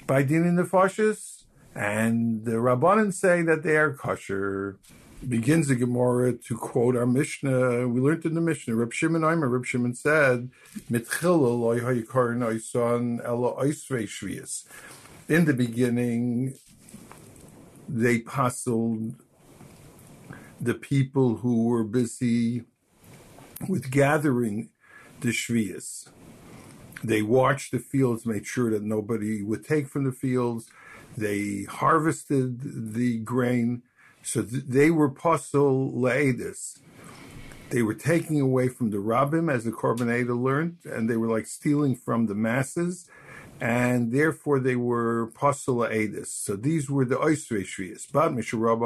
by 0.05 0.24
Dinin 0.24 0.59
Nefashis, 0.59 1.43
and 1.74 2.45
the 2.45 2.53
Rabbanan 2.53 3.13
say 3.13 3.41
that 3.41 3.63
they 3.63 3.77
are 3.77 3.93
kosher 3.93 4.77
begins 5.27 5.67
the 5.67 5.75
Gemara 5.75 6.34
to 6.34 6.57
quote 6.57 6.95
our 6.95 7.05
Mishnah. 7.05 7.88
We 7.88 8.01
learned 8.01 8.25
in 8.25 8.34
the 8.36 8.41
Mishnah, 8.41 8.75
Reb 8.75 8.93
Shimon 8.93 9.24
Aimer, 9.24 9.48
Reb 9.48 9.65
Shimon 9.65 9.95
said, 9.95 10.50
In 10.89 11.05
the 15.45 15.55
beginning, 15.57 16.53
they 17.88 18.19
puzzled 18.19 19.15
the 20.60 20.74
people 20.74 21.38
who 21.38 21.65
were 21.65 21.84
busy 21.84 22.63
with 23.67 23.91
gathering 23.91 24.69
the 25.22 25.29
Shvias. 25.29 26.10
They 27.03 27.22
watched 27.22 27.72
the 27.72 27.79
fields, 27.79 28.25
made 28.25 28.48
sure 28.48 28.72
that 28.72 28.84
nobody 28.84 29.43
would 29.43 29.65
take 29.65 29.88
from 29.88 30.05
the 30.05 30.12
fields. 30.12 30.69
They 31.17 31.63
harvested 31.63 32.93
the 32.93 33.19
grain 33.19 33.84
so 34.25 34.41
th- 34.41 34.63
they 34.67 34.91
were 34.91 35.10
laedis. 35.91 36.79
They 37.70 37.82
were 37.82 37.94
taking 37.94 38.41
away 38.41 38.67
from 38.67 38.89
the 38.89 38.98
rabbim, 38.98 39.51
as 39.51 39.63
the 39.63 39.72
Korban 39.72 40.10
learned, 40.36 40.77
and 40.86 41.10
they 41.10 41.17
were 41.17 41.27
like 41.27 41.48
stealing 41.48 41.96
from 41.96 42.25
the 42.25 42.36
masses, 42.36 43.10
and 43.62 44.12
therefore 44.12 44.60
they 44.60 44.75
were 44.75 45.32
laedis. 45.77 46.27
So 46.27 46.55
these 46.55 46.89
were 46.89 47.05
the 47.05 47.15
oisrei 47.15 47.63
shvias. 47.63 48.12
But 48.12 48.32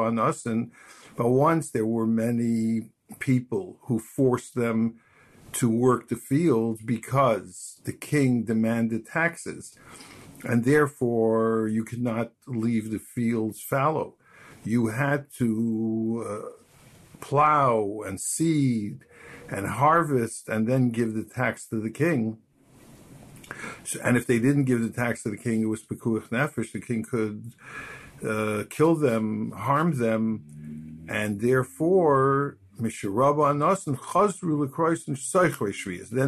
and 0.08 0.20
us, 0.20 0.46
and 0.46 0.72
but 1.16 1.30
once 1.30 1.72
there 1.72 1.86
were 1.86 2.08
many 2.08 2.92
people 3.20 3.78
who 3.84 4.00
forced 4.00 4.56
them 4.56 5.00
to 5.54 5.70
work 5.70 6.10
the 6.10 6.16
fields 6.16 6.82
because 6.82 7.80
the 7.84 7.94
king 7.94 8.44
demanded 8.44 9.06
taxes, 9.06 9.76
and 10.44 10.64
therefore 10.64 11.68
you 11.68 11.84
could 11.84 12.02
not 12.02 12.32
leave 12.48 12.92
the 12.92 13.00
fields 13.00 13.62
fallow. 13.62 14.16
You 14.64 14.88
had 14.88 15.28
to 15.38 16.26
uh, 16.28 16.50
plow 17.20 18.02
and 18.06 18.20
seed 18.20 19.06
and 19.50 19.68
harvest 19.68 20.48
and 20.48 20.68
then 20.68 20.90
give 20.90 21.14
the 21.14 21.24
tax 21.24 21.68
to 21.68 21.82
the 21.82 21.90
king. 21.90 22.38
So, 23.84 24.00
and 24.04 24.16
if 24.16 24.28
they 24.28 24.40
didn't 24.40 24.66
give 24.66 24.82
the 24.82 24.90
tax 24.90 25.24
to 25.24 25.30
the 25.30 25.38
king, 25.38 25.62
it 25.62 25.66
was 25.66 25.82
pekuach 25.84 26.30
nefesh. 26.30 26.72
The 26.72 26.82
king 26.82 27.04
could 27.04 27.54
uh, 28.24 28.64
kill 28.70 28.96
them, 28.96 29.52
harm 29.52 29.98
them, 29.98 31.06
and 31.10 31.42
therefore 31.42 32.58
then 32.80 32.92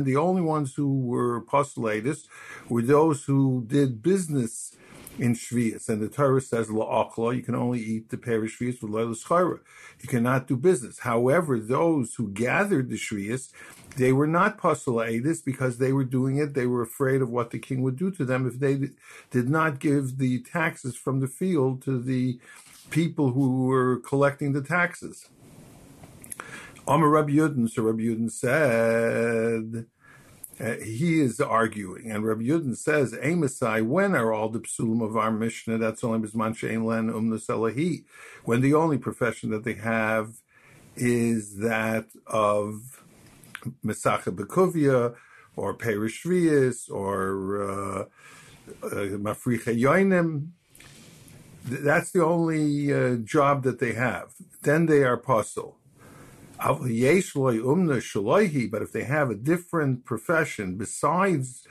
the 0.03 0.17
only 0.17 0.41
ones 0.41 0.73
who 0.75 0.99
were 0.99 1.41
postulatus 1.41 2.27
were 2.67 2.81
those 2.81 3.23
who 3.23 3.63
did 3.67 4.03
business 4.03 4.75
in 5.19 5.33
Shvias. 5.33 5.89
And 5.89 6.01
the 6.01 6.07
Torah 6.07 6.41
says, 6.41 6.67
La'akla, 6.67 7.35
you 7.35 7.43
can 7.43 7.55
only 7.55 7.79
eat 7.79 8.09
the 8.09 8.17
parish 8.17 8.59
Shvias 8.59 8.81
with 8.81 8.91
Leila 8.91 9.15
Schara. 9.15 9.59
You 10.01 10.07
cannot 10.07 10.47
do 10.47 10.55
business. 10.55 10.99
However, 10.99 11.59
those 11.59 12.15
who 12.15 12.29
gathered 12.29 12.89
the 12.89 12.95
Shvias, 12.95 13.51
they 13.97 14.11
were 14.11 14.27
not 14.27 14.57
postulatus 14.57 15.43
because 15.43 15.77
they 15.77 15.93
were 15.93 16.03
doing 16.03 16.37
it. 16.37 16.53
They 16.53 16.65
were 16.65 16.81
afraid 16.81 17.21
of 17.21 17.29
what 17.29 17.51
the 17.51 17.59
king 17.59 17.81
would 17.81 17.97
do 17.97 18.11
to 18.11 18.25
them 18.25 18.47
if 18.47 18.59
they 18.59 18.89
did 19.29 19.49
not 19.49 19.79
give 19.79 20.17
the 20.17 20.39
taxes 20.41 20.95
from 20.95 21.19
the 21.19 21.27
field 21.27 21.81
to 21.83 22.01
the 22.01 22.39
people 22.89 23.31
who 23.31 23.65
were 23.65 23.97
collecting 23.97 24.53
the 24.53 24.61
taxes. 24.61 25.29
Amar 26.87 27.09
Rabbi 27.09 27.33
Yudin, 27.33 27.69
so 27.69 27.83
Rabbi 27.83 28.01
Yudin 28.01 28.31
said, 28.31 29.85
uh, 30.61 30.75
he 30.75 31.19
is 31.19 31.41
arguing, 31.41 32.11
and 32.11 32.23
Rabbi 32.23 32.43
Yudin 32.43 32.77
says, 32.77 33.13
Amosai, 33.13 33.83
when 33.83 34.13
are 34.13 34.31
all 34.31 34.49
the 34.49 34.59
psulim 34.59 35.03
of 35.03 35.17
our 35.17 35.31
Mishnah? 35.31 35.79
That's 35.79 36.03
only 36.03 36.27
bisman 36.27 36.55
she'en 36.55 36.85
len 36.85 37.09
umnus. 37.09 38.03
When 38.43 38.61
the 38.61 38.73
only 38.75 38.97
profession 38.97 39.49
that 39.51 39.63
they 39.63 39.73
have 39.73 40.35
is 40.95 41.57
that 41.57 42.05
of 42.27 43.03
Mesacha 43.83 44.35
Bekuvia, 44.35 45.15
or 45.55 45.73
Perishvius, 45.75 46.89
or 46.89 47.63
uh, 47.63 48.01
uh, 48.83 49.17
Mafricha 49.17 49.77
Yoinim. 49.77 50.49
That's 51.65 52.11
the 52.11 52.23
only 52.23 52.93
uh, 52.93 53.15
job 53.17 53.63
that 53.63 53.79
they 53.79 53.93
have. 53.93 54.33
Then 54.61 54.85
they 54.85 55.03
are 55.03 55.17
puzzle. 55.17 55.77
But 56.63 56.81
if 58.81 58.91
they 58.91 59.03
have 59.03 59.29
a 59.31 59.35
different 59.35 60.05
profession 60.05 60.77
besides 60.77 61.67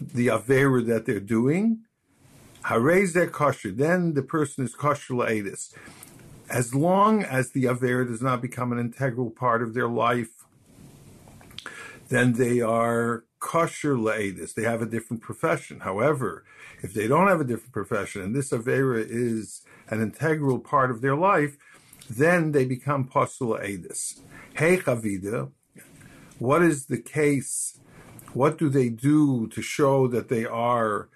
the 0.00 0.28
Avera 0.28 0.86
that 0.86 1.04
they're 1.04 1.20
doing, 1.20 1.80
Harez 2.64 3.12
their 3.12 3.28
kosher, 3.28 3.70
then 3.72 4.14
the 4.14 4.22
person 4.22 4.64
is 4.64 4.74
kosher 4.74 5.14
la'edis. 5.14 5.74
As 6.48 6.74
long 6.74 7.22
as 7.22 7.50
the 7.50 7.64
Avera 7.64 8.06
does 8.06 8.22
not 8.22 8.40
become 8.40 8.72
an 8.72 8.78
integral 8.78 9.30
part 9.30 9.62
of 9.62 9.74
their 9.74 9.88
life, 9.88 10.30
then 12.08 12.32
they 12.34 12.60
are 12.60 13.24
kosher 13.38 13.96
la'edis. 13.96 14.54
They 14.54 14.62
have 14.62 14.80
a 14.80 14.86
different 14.86 15.22
profession. 15.22 15.80
However, 15.80 16.44
if 16.82 16.94
they 16.94 17.06
don't 17.06 17.28
have 17.28 17.40
a 17.40 17.44
different 17.44 17.72
profession 17.72 18.22
and 18.22 18.34
this 18.34 18.50
Avera 18.50 19.04
is 19.06 19.62
an 19.88 20.00
integral 20.00 20.58
part 20.58 20.90
of 20.90 21.00
their 21.00 21.16
life, 21.16 21.56
then 22.14 22.52
they 22.52 22.64
become 22.64 23.08
posula 23.08 23.62
edis. 23.62 24.20
Hey 24.54 24.76
chavida, 24.78 25.50
what 26.38 26.62
is 26.62 26.86
the 26.86 26.98
case? 26.98 27.78
What 28.34 28.58
do 28.58 28.68
they 28.68 28.88
do 28.88 29.46
to 29.48 29.62
show 29.62 30.08
that 30.08 30.28
they 30.28 30.44
are 30.46 31.08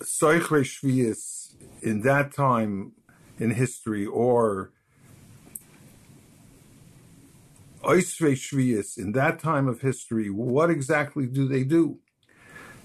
soichre 0.00 0.62
shvius 0.62 1.54
in 1.82 2.02
that 2.02 2.32
time 2.32 2.92
in 3.38 3.50
history, 3.50 4.06
or 4.06 4.70
oisre 7.86 8.32
shvius 8.32 8.98
in 8.98 9.12
that 9.12 9.38
time 9.38 9.66
of 9.68 9.80
history? 9.80 10.30
What 10.30 10.70
exactly 10.70 11.26
do 11.26 11.48
they 11.48 11.64
do? 11.64 11.98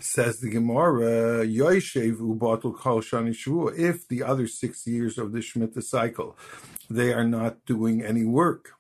Says 0.05 0.39
the 0.39 0.51
Gemara, 0.51 1.45
Yoishev 1.47 2.17
ubatul 2.19 2.75
kol 2.75 3.01
shani 3.01 3.75
If 3.77 4.08
the 4.08 4.21
other 4.21 4.45
six 4.45 4.86
years 4.86 5.17
of 5.17 5.32
the 5.32 5.39
Shemitah 5.39 5.82
cycle, 5.82 6.38
they 6.89 7.12
are 7.12 7.27
not 7.27 7.65
doing 7.65 8.03
any 8.03 8.23
work. 8.23 8.73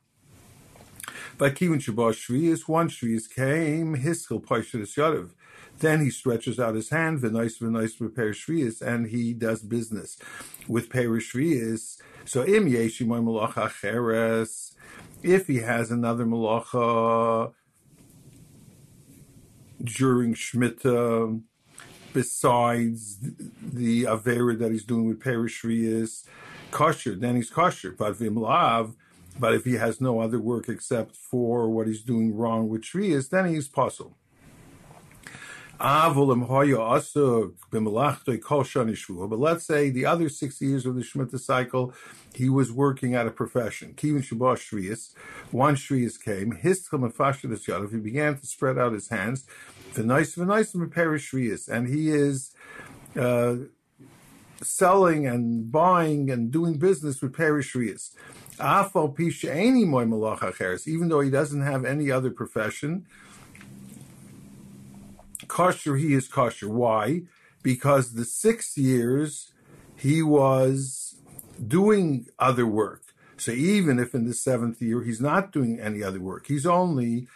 But 1.39 1.55
Kivin 1.55 1.81
Shabbos 1.81 2.17
Shvius, 2.17 2.67
one 2.67 2.89
Shvius 2.89 3.27
came, 3.27 3.97
Hiskil 3.97 4.45
Paishadas 4.45 4.95
Yadav. 4.95 5.31
Then 5.79 5.99
he 5.99 6.11
stretches 6.11 6.59
out 6.59 6.75
his 6.75 6.91
hand, 6.91 7.19
v'nois 7.21 7.59
v'nois 7.59 7.97
v'per 7.97 8.29
Shvius, 8.29 8.81
and 8.81 9.07
he 9.07 9.33
does 9.33 9.63
business 9.63 10.17
with 10.67 10.91
Perish 10.91 11.33
Shvius. 11.33 11.97
So 12.25 12.45
im 12.45 12.69
yeshimoy 12.69 13.23
malacha 13.23 13.71
cheres, 13.71 14.73
if 15.23 15.47
he 15.47 15.57
has 15.57 15.89
another 15.89 16.25
malacha, 16.25 17.51
during 19.85 20.33
Shemitah, 20.33 21.23
um, 21.23 21.45
besides 22.13 23.19
the 23.19 24.03
Avera 24.03 24.57
that 24.59 24.71
he's 24.71 24.83
doing 24.83 25.07
with 25.07 25.19
Perishvias, 25.19 26.25
kosher, 26.71 27.15
then 27.15 27.35
he's 27.35 27.49
kosher. 27.49 27.91
But 27.91 28.15
Vimlav, 28.15 28.95
but 29.39 29.53
if 29.53 29.65
he 29.65 29.73
has 29.73 29.99
no 29.99 30.19
other 30.19 30.39
work 30.39 30.69
except 30.69 31.15
for 31.15 31.69
what 31.69 31.87
he's 31.87 32.01
doing 32.01 32.35
wrong 32.35 32.69
with 32.69 32.83
Shvias, 32.83 33.29
then 33.29 33.47
he's 33.53 33.67
puzzled. 33.67 34.15
But 39.27 39.39
let's 39.39 39.65
say 39.65 39.89
the 39.89 40.05
other 40.05 40.29
six 40.29 40.61
years 40.61 40.85
of 40.85 40.95
the 40.95 41.01
Shemitah 41.01 41.39
cycle, 41.39 41.93
he 42.33 42.47
was 42.49 42.71
working 42.71 43.13
at 43.13 43.27
a 43.27 43.31
profession. 43.31 43.93
Kivin 43.93 44.23
Shabbos 44.23 44.61
Shvias, 44.61 45.13
one 45.51 45.75
Shvias 45.75 46.21
came, 46.21 46.51
he 47.91 47.97
began 47.97 48.37
to 48.37 48.45
spread 48.45 48.77
out 48.77 48.93
his 48.93 49.09
hands, 49.09 49.45
nice 50.03 50.37
Shvias, 51.19 51.67
and 51.67 51.87
he 51.87 52.09
is 52.09 52.51
uh, 53.19 53.55
selling 54.61 55.27
and 55.27 55.71
buying 55.71 56.29
and 56.29 56.51
doing 56.51 56.77
business 56.77 57.21
with 57.21 57.33
Perishvias. 57.33 58.11
Even 60.87 61.09
though 61.09 61.19
he 61.19 61.29
doesn't 61.29 61.61
have 61.61 61.85
any 61.85 62.11
other 62.11 62.31
profession, 62.31 63.05
kosher, 65.47 65.95
he 65.95 66.13
is 66.13 66.27
kosher. 66.27 66.69
Why? 66.69 67.23
Because 67.63 68.13
the 68.13 68.25
six 68.25 68.77
years 68.77 69.51
he 69.95 70.21
was 70.21 71.15
doing 71.67 72.27
other 72.37 72.65
work. 72.65 73.01
So 73.37 73.51
even 73.51 73.99
if 73.99 74.15
in 74.15 74.25
the 74.25 74.33
seventh 74.33 74.81
year 74.81 75.03
he's 75.03 75.21
not 75.21 75.51
doing 75.51 75.79
any 75.79 76.03
other 76.03 76.19
work, 76.19 76.47
he's 76.47 76.65
only 76.65 77.27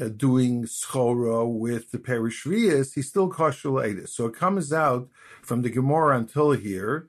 uh, 0.00 0.08
doing 0.08 0.64
schora 0.64 1.46
with 1.46 1.90
the 1.90 1.98
perishvias, 1.98 2.94
he's 2.94 3.08
still 3.08 3.28
kosher 3.28 3.70
latest. 3.70 4.14
So 4.14 4.26
it 4.26 4.34
comes 4.34 4.72
out 4.72 5.08
from 5.42 5.62
the 5.62 5.70
Gemara 5.70 6.16
until 6.16 6.52
here 6.52 7.08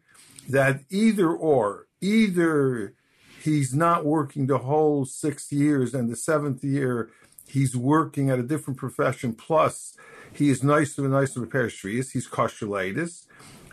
that 0.50 0.82
either 0.90 1.32
or, 1.32 1.88
either 2.02 2.96
he's 3.44 3.74
not 3.74 4.06
working 4.06 4.48
the 4.48 4.60
whole 4.60 5.06
six 5.06 5.52
years 5.52 5.94
and 5.94 6.10
the 6.10 6.16
seventh 6.16 6.64
year 6.64 7.10
he's 7.52 7.76
working 7.76 8.30
at 8.30 8.40
a 8.40 8.44
different 8.44 8.80
profession 8.80 9.34
plus 9.34 9.96
he 10.34 10.50
is 10.50 10.64
nicer 10.64 11.04
and 11.04 11.12
nicer 11.12 11.42
with 11.42 11.50
Perishvias, 11.50 12.12
he's 12.12 12.28
kosherlatus, 12.28 13.26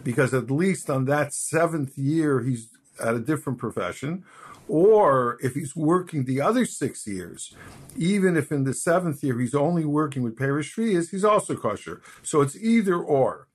because 0.02 0.34
at 0.34 0.50
least 0.50 0.90
on 0.90 1.04
that 1.04 1.32
seventh 1.32 1.96
year 1.96 2.40
he's 2.40 2.68
at 3.00 3.14
a 3.14 3.20
different 3.20 3.58
profession. 3.58 4.24
Or 4.66 5.38
if 5.40 5.54
he's 5.54 5.74
working 5.74 6.24
the 6.24 6.42
other 6.42 6.66
six 6.66 7.06
years, 7.06 7.54
even 7.96 8.36
if 8.36 8.52
in 8.52 8.64
the 8.64 8.74
seventh 8.74 9.24
year 9.24 9.40
he's 9.40 9.54
only 9.54 9.84
working 9.84 10.22
with 10.22 10.36
Perishvias, 10.36 11.10
he's 11.10 11.24
also 11.24 11.56
kosher. 11.56 12.02
So 12.22 12.42
it's 12.42 12.56
either 12.56 12.96
or. 12.96 13.48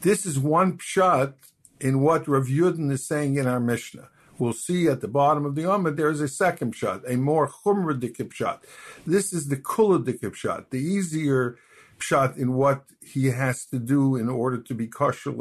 This 0.00 0.26
is 0.26 0.38
one 0.40 0.78
shot 0.78 1.34
in 1.80 2.00
what 2.00 2.26
Rav 2.26 2.46
Yudin 2.46 2.90
is 2.90 3.06
saying 3.06 3.36
in 3.36 3.46
our 3.46 3.60
Mishnah 3.60 4.08
we'll 4.38 4.52
see 4.52 4.88
at 4.88 5.00
the 5.00 5.08
bottom 5.08 5.44
of 5.44 5.54
the 5.54 5.62
Amud, 5.62 5.96
there 5.96 6.10
is 6.10 6.20
a 6.20 6.28
second 6.28 6.74
shot, 6.74 7.02
a 7.06 7.16
more 7.16 7.48
chumra 7.48 8.32
shot. 8.32 8.64
This 9.06 9.32
is 9.32 9.48
the 9.48 9.56
kula 9.56 10.34
shot, 10.34 10.70
the 10.70 10.78
easier 10.78 11.56
shot 11.98 12.36
in 12.36 12.54
what 12.54 12.84
he 13.00 13.26
has 13.26 13.64
to 13.66 13.78
do 13.78 14.16
in 14.16 14.28
order 14.28 14.58
to 14.58 14.74
be 14.74 14.86
kosher. 14.86 15.32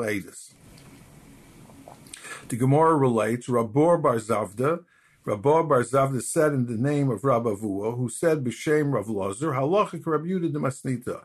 The 2.49 2.55
Gemara 2.55 2.95
relates, 2.95 3.47
Rabor 3.47 4.01
Bar 4.01 4.17
Zavda, 4.17 4.83
Rabor 5.25 5.67
Bar 5.67 5.83
Zavda 5.83 6.21
said 6.21 6.53
in 6.53 6.65
the 6.65 6.77
name 6.77 7.09
of 7.09 7.21
Rabavua, 7.21 7.97
who 7.97 8.09
said 8.09 8.43
B'Shem 8.43 8.93
Rav 8.93 9.07
Lozer, 9.07 9.55
Halachik 9.57 10.05
Rabbi 10.05 10.25
Yehuda 10.25 10.51
de 10.53 10.59
Masnita. 10.59 11.23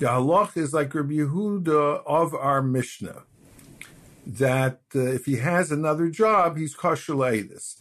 The 0.00 0.06
halach 0.06 0.56
is 0.56 0.72
like 0.72 0.94
Rabbi 0.94 1.12
Yehuda 1.12 2.02
of 2.06 2.34
our 2.34 2.62
Mishnah 2.62 3.24
that 4.38 4.80
uh, 4.94 5.00
if 5.00 5.26
he 5.26 5.36
has 5.36 5.70
another 5.72 6.08
job, 6.08 6.56
he's 6.56 6.74
kosher 6.74 7.14
laedis. 7.14 7.76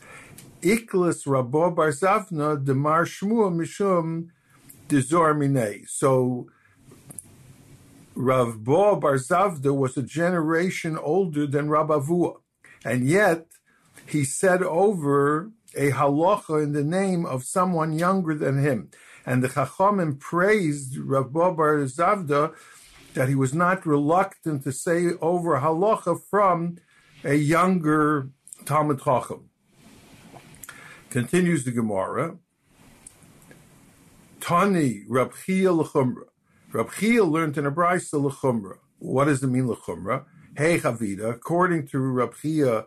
Iklis 0.61 1.25
Rabo 1.25 1.73
Bar 1.75 1.91
Zavda 1.91 2.63
Demar 2.63 3.05
Shmua 3.05 3.53
Mishum 3.53 4.27
Dezor 4.87 5.35
Minei. 5.35 5.87
So 5.87 6.47
Rav 8.15 8.63
Bo 8.63 8.95
Bar 8.97 9.15
Zavda 9.15 9.75
was 9.75 9.95
a 9.95 10.03
generation 10.03 10.97
older 10.97 11.47
than 11.47 11.69
Rabavua. 11.69 12.37
and 12.83 13.07
yet 13.07 13.45
he 14.05 14.23
said 14.23 14.63
over 14.63 15.51
a 15.75 15.91
halacha 15.91 16.63
in 16.63 16.73
the 16.73 16.83
name 16.83 17.25
of 17.25 17.43
someone 17.43 17.93
younger 17.93 18.33
than 18.33 18.61
him. 18.61 18.89
And 19.25 19.43
the 19.43 19.49
Chachamim 19.49 20.19
praised 20.19 20.97
Rav 20.97 21.31
Bar 21.31 21.77
Zavda 21.85 22.53
that 23.13 23.29
he 23.29 23.35
was 23.35 23.53
not 23.53 23.85
reluctant 23.85 24.63
to 24.63 24.71
say 24.71 25.11
over 25.21 25.59
halacha 25.59 26.19
from 26.29 26.77
a 27.23 27.35
younger 27.35 28.29
Talmud 28.65 29.01
Chacham. 29.03 29.49
Continues 31.09 31.65
the 31.65 31.71
Gemara. 31.71 32.37
Tani 34.39 35.03
Rab 35.07 35.33
Chia 35.45 35.71
L'chumra. 35.71 36.25
Rab 36.71 36.91
Chia 36.93 37.23
learned 37.23 37.57
in 37.57 37.65
a 37.65 37.71
brayso 37.71 38.21
L'chumra. 38.23 38.77
What 38.99 39.25
does 39.25 39.43
it 39.43 39.47
mean 39.47 39.67
L'chumra? 39.67 40.25
Hey 40.55 40.79
Chavida, 40.79 41.31
according 41.31 41.87
to 41.87 41.99
Rab 41.99 42.35
Chia, 42.41 42.85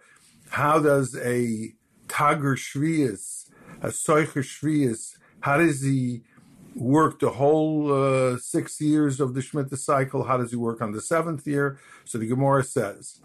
how 0.50 0.78
does 0.78 1.16
a 1.16 1.74
Tager 2.08 2.56
Shvias, 2.56 3.48
a 3.80 3.88
Soicher 3.88 4.42
Shvias, 4.42 5.16
how 5.40 5.56
does 5.58 5.82
he 5.82 6.22
work 6.74 7.20
the 7.20 7.30
whole 7.30 7.92
uh, 7.92 8.38
six 8.38 8.80
years 8.80 9.20
of 9.20 9.34
the 9.34 9.40
Shemitah 9.40 9.78
cycle? 9.78 10.24
How 10.24 10.36
does 10.36 10.50
he 10.50 10.56
work 10.56 10.80
on 10.80 10.92
the 10.92 11.00
seventh 11.00 11.46
year? 11.46 11.78
So 12.04 12.18
the 12.18 12.26
Gemara 12.26 12.64
says, 12.64 13.20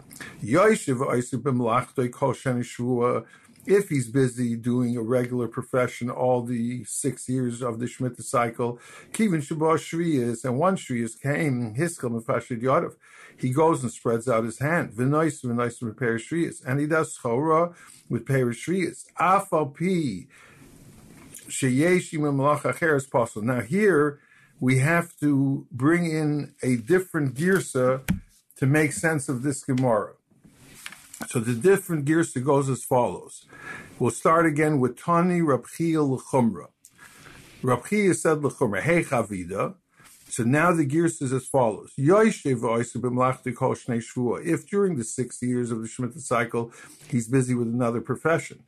if 3.66 3.88
he's 3.90 4.08
busy 4.08 4.56
doing 4.56 4.96
a 4.96 5.02
regular 5.02 5.46
profession 5.46 6.08
all 6.10 6.42
the 6.42 6.84
six 6.84 7.28
years 7.28 7.62
of 7.62 7.78
the 7.78 7.86
Shemitah 7.86 8.22
cycle, 8.22 8.78
Kivin 9.12 9.46
Shabbat 9.46 9.78
Shvias, 9.78 10.44
and 10.44 10.58
one 10.58 10.76
Shvias 10.76 11.20
came, 11.20 11.74
Hiskel 11.74 12.10
Mefashid 12.10 12.62
Yadav, 12.62 12.94
he 13.36 13.50
goes 13.50 13.82
and 13.82 13.92
spreads 13.92 14.28
out 14.28 14.44
his 14.44 14.58
hand, 14.58 14.92
V'nois 14.92 15.82
Repair 15.82 16.16
Shvias, 16.16 16.64
and 16.64 16.80
he 16.80 16.86
does 16.86 17.18
Chora 17.18 17.74
with 18.08 18.26
Peir 18.26 18.46
Shvias. 18.46 19.04
Afal 19.20 19.74
now 23.40 23.60
here 23.60 24.20
we 24.60 24.78
have 24.78 25.16
to 25.20 25.66
bring 25.70 26.10
in 26.10 26.54
a 26.62 26.76
different 26.76 27.34
girsa 27.34 28.02
to 28.56 28.66
make 28.66 28.92
sense 28.92 29.28
of 29.28 29.42
this 29.42 29.64
Gemara. 29.64 30.14
So 31.28 31.40
the 31.40 31.54
different 31.54 32.06
girsa 32.06 32.44
goes 32.44 32.68
as 32.68 32.84
follows. 32.84 33.46
We'll 33.98 34.10
start 34.10 34.46
again 34.46 34.80
with 34.80 34.98
Tani 34.98 35.40
Rabchia 35.40 36.02
L'chumra. 36.02 36.68
Rabchia 37.62 38.14
said 38.14 38.42
L'chumra, 38.42 38.80
Hey 38.80 39.02
Chavida. 39.02 39.74
So 40.28 40.44
now 40.44 40.72
the 40.72 40.86
girsa 40.86 41.22
is 41.22 41.32
as 41.32 41.46
follows. 41.46 41.92
If 41.96 42.04
during 44.68 44.96
the 44.96 45.04
six 45.04 45.42
years 45.42 45.70
of 45.70 45.80
the 45.80 45.88
Shemitah 45.88 46.20
cycle 46.20 46.72
he's 47.08 47.28
busy 47.28 47.54
with 47.54 47.68
another 47.68 48.00
profession, 48.00 48.64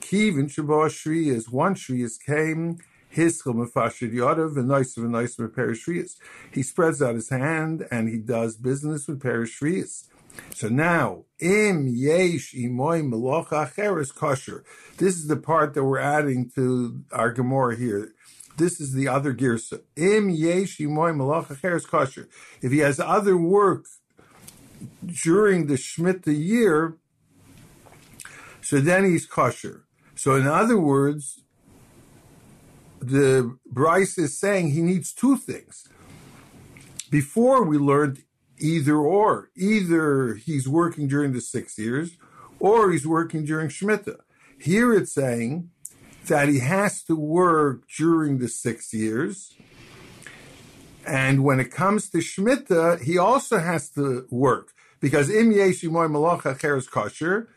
Kivin 0.00 0.48
Shabbat 0.52 0.90
Shvias, 0.90 1.50
one 1.50 1.74
Shvias 1.74 2.18
came, 2.24 2.78
Hischel 3.14 3.54
Mefashid 3.54 4.12
Yodav, 4.12 4.56
and 4.56 4.70
and 4.70 5.12
nicer 5.12 5.42
with 5.42 5.56
Shvias. 5.56 6.16
He 6.52 6.62
spreads 6.62 7.02
out 7.02 7.14
his 7.14 7.30
hand 7.30 7.86
and 7.90 8.08
he 8.08 8.18
does 8.18 8.56
business 8.56 9.08
with 9.08 9.22
Shvias. 9.22 10.08
So 10.54 10.68
now, 10.68 11.24
im 11.40 11.86
yesh 11.88 12.54
imoy 12.54 13.02
melocha 13.02 13.68
acheres 13.68 14.14
kosher. 14.14 14.64
This 14.98 15.14
is 15.16 15.26
the 15.26 15.36
part 15.36 15.74
that 15.74 15.84
we're 15.84 15.98
adding 15.98 16.50
to 16.54 17.02
our 17.12 17.32
Gemara 17.32 17.76
here. 17.76 18.12
This 18.56 18.80
is 18.80 18.92
the 18.92 19.08
other 19.08 19.34
girsa. 19.34 19.80
Im 19.96 20.30
yesh 20.30 20.78
imoy 20.78 21.14
melocha 21.14 21.56
acheres 21.56 21.86
kosher. 21.86 22.28
If 22.62 22.72
he 22.72 22.78
has 22.78 23.00
other 23.00 23.36
work 23.36 23.86
during 25.24 25.66
the 25.66 25.74
Shemitah 25.74 26.36
year, 26.36 26.96
so 28.68 28.80
then 28.80 29.06
he's 29.06 29.24
kosher. 29.24 29.86
So, 30.14 30.34
in 30.34 30.46
other 30.46 30.78
words, 30.78 31.42
the 33.00 33.56
Bryce 33.64 34.18
is 34.18 34.38
saying 34.38 34.72
he 34.72 34.82
needs 34.82 35.14
two 35.14 35.38
things. 35.38 35.88
Before 37.10 37.62
we 37.64 37.78
learned 37.78 38.24
either 38.60 38.96
or. 38.96 39.48
Either 39.56 40.34
he's 40.34 40.68
working 40.68 41.08
during 41.08 41.32
the 41.32 41.40
six 41.40 41.78
years 41.78 42.18
or 42.60 42.92
he's 42.92 43.06
working 43.06 43.46
during 43.46 43.68
Shemitah. 43.68 44.20
Here 44.60 44.92
it's 44.92 45.14
saying 45.14 45.70
that 46.26 46.50
he 46.50 46.58
has 46.58 47.02
to 47.04 47.16
work 47.16 47.84
during 47.96 48.36
the 48.36 48.48
six 48.48 48.92
years. 48.92 49.56
And 51.06 51.42
when 51.42 51.58
it 51.58 51.70
comes 51.70 52.10
to 52.10 52.18
Shemitah, 52.18 53.00
he 53.00 53.16
also 53.16 53.60
has 53.60 53.88
to 53.92 54.26
work 54.30 54.72
because 55.00 55.30
im 55.30 55.54
yeshimoy 55.54 56.10
malacha 56.10 56.58
cheres 56.58 56.86
kosher, 56.86 57.48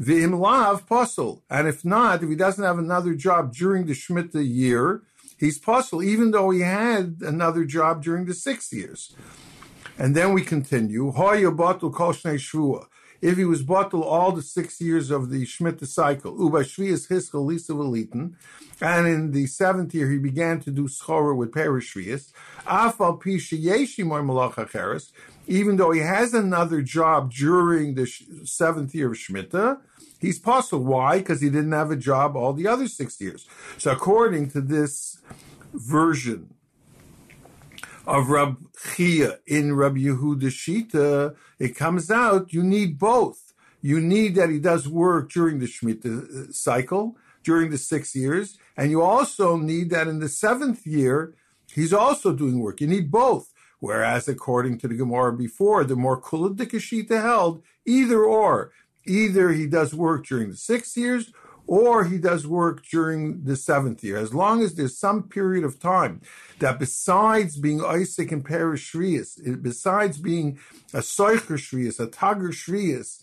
V'im 0.00 0.38
lav 0.38 0.86
pasul. 0.86 1.42
And 1.50 1.68
if 1.68 1.84
not, 1.84 2.22
if 2.22 2.28
he 2.30 2.34
doesn't 2.34 2.64
have 2.64 2.78
another 2.78 3.14
job 3.14 3.52
during 3.54 3.84
the 3.86 3.92
Shemitah 3.92 4.48
year, 4.48 5.02
he's 5.38 5.58
pasul, 5.58 6.02
even 6.02 6.30
though 6.30 6.48
he 6.50 6.60
had 6.60 7.18
another 7.20 7.64
job 7.64 8.02
during 8.02 8.24
the 8.24 8.32
six 8.32 8.72
years. 8.72 9.14
And 9.98 10.16
then 10.16 10.32
we 10.32 10.42
continue. 10.42 11.12
If 13.22 13.36
he 13.36 13.44
was 13.44 13.62
bottled 13.62 14.04
all 14.04 14.32
the 14.32 14.40
six 14.40 14.80
years 14.80 15.10
of 15.10 15.28
the 15.28 15.44
Shemitah 15.44 15.86
cycle, 15.86 16.34
uba 16.42 16.60
shvias 16.60 17.08
hiskel 17.08 17.44
lisa 17.44 17.74
velitin, 17.74 18.32
and 18.80 19.06
in 19.06 19.32
the 19.32 19.46
seventh 19.46 19.94
year 19.94 20.10
he 20.10 20.16
began 20.16 20.60
to 20.60 20.70
do 20.70 20.88
schora 20.88 21.36
with 21.36 21.50
perishvias, 21.50 22.32
afal 22.64 23.20
pi 23.22 23.38
even 25.46 25.76
though 25.76 25.90
he 25.90 26.00
has 26.00 26.32
another 26.32 26.80
job 26.80 27.30
during 27.32 27.94
the 27.94 28.06
seventh 28.44 28.94
year 28.94 29.10
of 29.10 29.18
Shemitah, 29.18 29.80
He's 30.20 30.38
puzzled. 30.38 30.86
Why? 30.86 31.18
Because 31.18 31.40
he 31.40 31.48
didn't 31.48 31.72
have 31.72 31.90
a 31.90 31.96
job 31.96 32.36
all 32.36 32.52
the 32.52 32.66
other 32.66 32.88
six 32.88 33.20
years. 33.20 33.48
So 33.78 33.90
according 33.90 34.50
to 34.50 34.60
this 34.60 35.18
version 35.72 36.54
of 38.06 38.28
Rab 38.28 38.58
Chia 38.94 39.38
in 39.46 39.74
Rab 39.74 39.96
Yehuda 39.96 40.50
Shita, 40.50 41.36
it 41.58 41.76
comes 41.76 42.10
out 42.10 42.52
you 42.52 42.62
need 42.62 42.98
both. 42.98 43.54
You 43.82 44.00
need 44.00 44.34
that 44.34 44.50
he 44.50 44.58
does 44.58 44.86
work 44.86 45.32
during 45.32 45.58
the 45.58 45.66
Shemitah 45.66 46.50
uh, 46.50 46.52
cycle, 46.52 47.16
during 47.42 47.70
the 47.70 47.78
six 47.78 48.14
years, 48.14 48.58
and 48.76 48.90
you 48.90 49.00
also 49.00 49.56
need 49.56 49.88
that 49.90 50.06
in 50.06 50.18
the 50.18 50.28
seventh 50.28 50.86
year, 50.86 51.34
he's 51.72 51.92
also 51.92 52.34
doing 52.34 52.60
work. 52.60 52.82
You 52.82 52.86
need 52.86 53.10
both. 53.10 53.52
Whereas 53.78 54.28
according 54.28 54.78
to 54.80 54.88
the 54.88 54.94
Gemara 54.94 55.32
before, 55.32 55.84
the 55.84 55.96
more 55.96 56.20
Kuladikashita 56.20 57.22
held, 57.22 57.62
either 57.86 58.22
or. 58.22 58.72
Either 59.06 59.50
he 59.50 59.66
does 59.66 59.94
work 59.94 60.26
during 60.26 60.50
the 60.50 60.56
six 60.56 60.96
years 60.96 61.32
or 61.66 62.04
he 62.04 62.18
does 62.18 62.48
work 62.48 62.84
during 62.90 63.44
the 63.44 63.54
seventh 63.54 64.02
year. 64.02 64.16
As 64.16 64.34
long 64.34 64.60
as 64.60 64.74
there's 64.74 64.98
some 64.98 65.22
period 65.22 65.62
of 65.62 65.78
time 65.78 66.20
that 66.58 66.80
besides 66.80 67.56
being 67.56 67.80
Isaac 67.84 68.32
and 68.32 68.44
Shvias, 68.44 69.62
besides 69.62 70.18
being 70.18 70.58
a 70.92 70.98
Soicher 70.98 71.56
Shvias, 71.56 72.00
a 72.00 72.08
Tager 72.08 72.50
Shvias, 72.50 73.22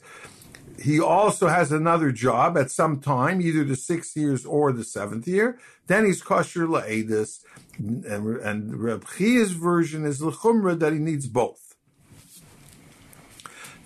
he 0.82 1.00
also 1.00 1.48
has 1.48 1.74
another 1.74 2.14
job 2.14 2.58
at 2.58 2.72
some 2.72 3.02
time, 3.02 3.42
either 3.42 3.66
the 3.66 3.76
sixth 3.76 4.16
years 4.16 4.46
or 4.46 4.72
the 4.72 4.84
seventh 4.86 5.28
year. 5.28 5.60
Then 5.88 6.06
he's 6.06 6.22
kosher 6.22 6.68
la'edis, 6.68 7.40
and, 7.78 8.38
and 8.38 8.82
Reb 8.82 9.06
Chia's 9.18 9.52
version 9.52 10.06
is 10.06 10.22
l'chumra 10.22 10.80
that 10.80 10.94
he 10.94 11.00
needs 11.00 11.28
both. 11.28 11.67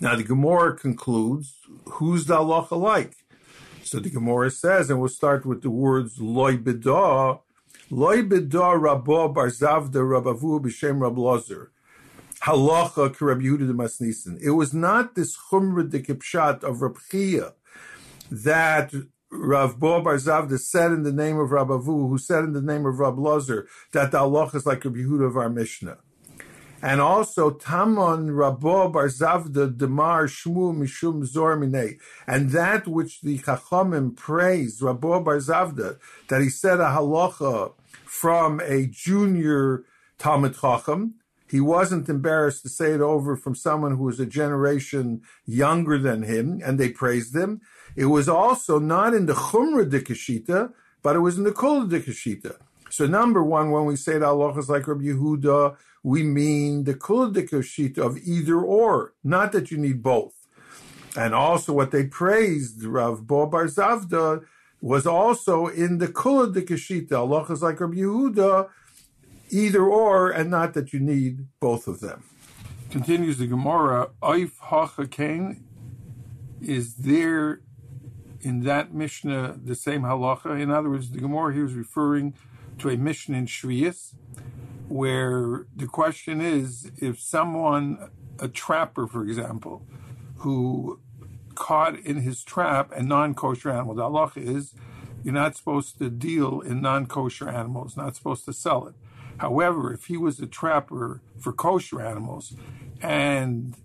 Now 0.01 0.15
the 0.15 0.23
Gemara 0.23 0.75
concludes, 0.75 1.53
who's 1.85 2.25
the 2.25 2.37
halacha 2.37 2.71
like? 2.71 3.17
So 3.83 3.99
the 3.99 4.09
Gemara 4.09 4.49
says, 4.49 4.89
and 4.89 4.99
we'll 4.99 5.09
start 5.09 5.45
with 5.45 5.61
the 5.61 5.69
words 5.69 6.19
loy 6.19 6.57
bedah, 6.57 7.39
loy 7.91 8.23
bedah 8.23 8.81
rabba 8.81 9.29
barzavda 9.29 10.01
rabavu 10.01 10.59
b'shem 10.59 11.01
rab 11.01 11.17
lozer. 11.17 11.67
Halacha 12.41 13.21
Rabbi 13.21 13.43
Yehuda 13.43 13.67
de 13.67 13.73
Masnisen. 13.73 14.41
It 14.41 14.51
was 14.51 14.73
not 14.73 15.13
this 15.13 15.37
chumra 15.37 15.87
de 15.87 15.99
kipshat 15.99 16.63
of 16.63 16.81
Rab 16.81 16.97
Chia 17.11 17.53
that 18.31 18.91
Rav 19.29 19.79
Bo 19.79 20.01
Bar 20.01 20.15
Zavda 20.15 20.57
said 20.57 20.91
in 20.93 21.03
the 21.03 21.13
name 21.13 21.37
of 21.37 21.51
Rabavu, 21.51 22.09
who 22.09 22.17
said 22.17 22.43
in 22.43 22.53
the 22.53 22.61
name 22.61 22.87
of 22.87 22.97
Rab 22.97 23.17
Lozer, 23.17 23.67
that 23.91 24.11
the 24.11 24.17
halacha 24.17 24.55
is 24.55 24.65
like 24.65 24.83
Rabbi 24.83 24.97
Yehuda 24.97 25.27
of 25.27 25.37
our 25.37 25.49
Mishnah 25.49 25.99
and 26.81 26.99
also 26.99 27.51
Tamon 27.51 28.29
Rabo 28.31 28.91
Barzavda 28.91 29.77
Demar 29.77 30.25
Shmu 30.25 30.75
Mishum 30.75 31.27
Zormine, 31.27 31.99
and 32.25 32.49
that 32.51 32.87
which 32.87 33.21
the 33.21 33.37
Chachamim 33.39 34.15
praised 34.15 34.81
Rabo 34.81 35.23
Barzavda 35.23 35.99
that 36.29 36.41
he 36.41 36.49
said 36.49 36.79
a 36.79 36.85
halacha 36.85 37.73
from 38.05 38.59
a 38.61 38.87
junior 38.87 39.83
Talmud 40.17 40.55
Chacham. 40.59 41.15
He 41.49 41.59
wasn't 41.59 42.07
embarrassed 42.07 42.63
to 42.63 42.69
say 42.69 42.93
it 42.93 43.01
over 43.01 43.35
from 43.35 43.55
someone 43.55 43.97
who 43.97 44.05
was 44.05 44.21
a 44.21 44.25
generation 44.25 45.21
younger 45.45 45.97
than 45.97 46.23
him, 46.23 46.61
and 46.63 46.79
they 46.79 46.89
praised 46.89 47.35
him. 47.35 47.61
It 47.95 48.05
was 48.05 48.29
also 48.29 48.79
not 48.79 49.13
in 49.13 49.25
the 49.25 49.33
Chumra 49.33 49.89
Dikashita, 49.89 50.71
but 51.03 51.15
it 51.15 51.19
was 51.19 51.37
in 51.37 51.43
the 51.43 51.51
Kula 51.51 51.89
Dikashita. 51.89 52.55
So 52.89 53.05
number 53.05 53.43
one, 53.43 53.71
when 53.71 53.85
we 53.85 53.95
say 53.95 54.13
that 54.13 54.23
Allah 54.23 54.57
is 54.57 54.69
like 54.69 54.87
Rabbi 54.87 55.05
Yehuda, 55.05 55.77
we 56.03 56.23
mean 56.23 56.83
the 56.85 56.93
kuladikoshita 56.93 57.97
of 57.97 58.17
either 58.17 58.59
or, 58.59 59.13
not 59.23 59.51
that 59.51 59.71
you 59.71 59.77
need 59.77 60.01
both. 60.01 60.33
And 61.15 61.33
also 61.33 61.73
what 61.73 61.91
they 61.91 62.05
praised 62.05 62.83
Rav 62.83 63.27
Bo 63.27 63.45
Bar 63.45 63.65
Zavda 63.65 64.45
was 64.81 65.05
also 65.05 65.67
in 65.67 65.99
the 65.99 66.07
Kula 66.07 66.53
de 66.53 66.61
Kashita. 66.61 67.11
Allah 67.11 67.45
is 67.51 67.61
like 67.61 67.79
Rabbi 67.79 67.97
Yehuda, 67.97 68.69
either 69.49 69.83
or, 69.83 70.31
and 70.31 70.49
not 70.49 70.73
that 70.73 70.93
you 70.93 70.99
need 70.99 71.45
both 71.59 71.87
of 71.87 71.99
them. 71.99 72.23
Continues 72.89 73.37
the 73.37 73.47
Gemara, 73.47 74.09
Oif 74.23 74.53
Hacha 74.59 75.05
Kain 75.07 75.63
is 76.61 76.95
there 76.95 77.61
in 78.41 78.61
that 78.61 78.93
Mishnah 78.93 79.59
the 79.63 79.75
same 79.75 80.03
halacha? 80.03 80.59
In 80.59 80.71
other 80.71 80.89
words, 80.89 81.11
the 81.11 81.19
Gemara 81.19 81.53
here 81.53 81.65
is 81.65 81.73
referring 81.73 82.35
to 82.79 82.89
a 82.89 82.97
Mishnah 82.97 83.37
in 83.37 83.45
Shvius, 83.45 84.13
where 84.91 85.65
the 85.75 85.87
question 85.87 86.41
is 86.41 86.91
if 86.97 87.19
someone, 87.19 88.09
a 88.39 88.47
trapper, 88.47 89.07
for 89.07 89.23
example, 89.23 89.85
who 90.37 90.99
caught 91.55 91.97
in 91.99 92.17
his 92.17 92.43
trap 92.43 92.91
a 92.91 93.03
non-kosher 93.03 93.69
animal. 93.69 93.95
The 93.95 94.03
halacha 94.03 94.37
is 94.37 94.73
you're 95.23 95.33
not 95.33 95.55
supposed 95.55 95.97
to 95.99 96.09
deal 96.09 96.61
in 96.61 96.81
non-kosher 96.81 97.49
animals, 97.49 97.95
not 97.95 98.15
supposed 98.15 98.45
to 98.45 98.53
sell 98.53 98.87
it. 98.87 98.95
However, 99.37 99.93
if 99.93 100.05
he 100.05 100.17
was 100.17 100.39
a 100.39 100.47
trapper 100.47 101.21
for 101.39 101.53
kosher 101.53 102.01
animals, 102.01 102.53
and 103.01 103.75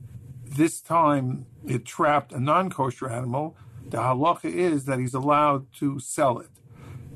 this 0.45 0.81
time 0.81 1.47
it 1.67 1.85
trapped 1.85 2.33
a 2.33 2.41
non-kosher 2.41 3.11
animal, 3.11 3.57
the 3.89 3.99
halacha 3.99 4.53
is 4.53 4.87
that 4.87 4.99
he's 4.99 5.15
allowed 5.15 5.73
to 5.75 6.01
sell 6.01 6.39
it. 6.39 6.51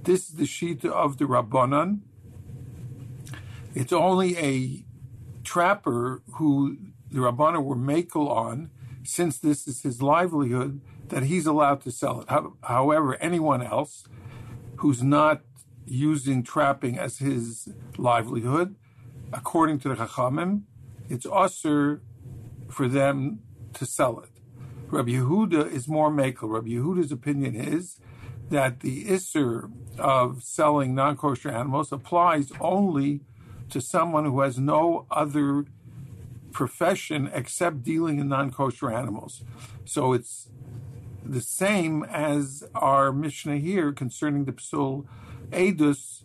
This 0.02 0.28
is 0.28 0.34
the 0.36 0.44
shita 0.44 0.86
of 0.86 1.18
the 1.18 1.24
Rabbanan. 1.24 2.00
It's 3.74 3.92
only 3.92 4.36
a 4.36 4.84
trapper 5.44 6.22
who 6.34 6.76
the 7.10 7.20
Rabbanan 7.20 7.64
were 7.64 7.76
makel 7.76 8.28
on 8.28 8.70
since 9.02 9.38
this 9.38 9.66
is 9.66 9.82
his 9.82 10.02
livelihood, 10.02 10.80
that 11.08 11.24
he's 11.24 11.46
allowed 11.46 11.80
to 11.82 11.90
sell 11.90 12.20
it. 12.20 12.28
However, 12.62 13.16
anyone 13.16 13.62
else 13.62 14.04
who's 14.76 15.02
not 15.02 15.42
using 15.86 16.42
trapping 16.42 16.98
as 16.98 17.18
his 17.18 17.68
livelihood, 17.96 18.76
according 19.32 19.78
to 19.80 19.88
the 19.88 19.94
Chachamim, 19.94 20.62
it's 21.08 21.26
usher 21.26 22.02
for 22.68 22.86
them 22.88 23.40
to 23.74 23.86
sell 23.86 24.20
it. 24.20 24.30
Rabbi 24.88 25.12
Yehuda 25.12 25.70
is 25.72 25.88
more 25.88 26.10
makel. 26.10 26.50
Rabbi 26.50 26.68
Yehuda's 26.68 27.10
opinion 27.10 27.54
is 27.54 27.98
that 28.50 28.80
the 28.80 29.04
isser 29.06 29.70
of 29.98 30.42
selling 30.42 30.94
non-kosher 30.94 31.50
animals 31.50 31.92
applies 31.92 32.52
only 32.60 33.20
to 33.70 33.80
someone 33.80 34.24
who 34.24 34.40
has 34.40 34.58
no 34.58 35.06
other 35.10 35.64
profession 36.52 37.30
except 37.32 37.82
dealing 37.82 38.18
in 38.18 38.28
non-kosher 38.28 38.90
animals. 38.90 39.42
So 39.84 40.12
it's 40.12 40.48
the 41.24 41.40
same 41.40 42.04
as 42.04 42.64
our 42.74 43.12
Mishnah 43.12 43.58
here 43.58 43.92
concerning 43.92 44.44
the 44.44 44.52
psul 44.52 45.06
edus 45.50 46.24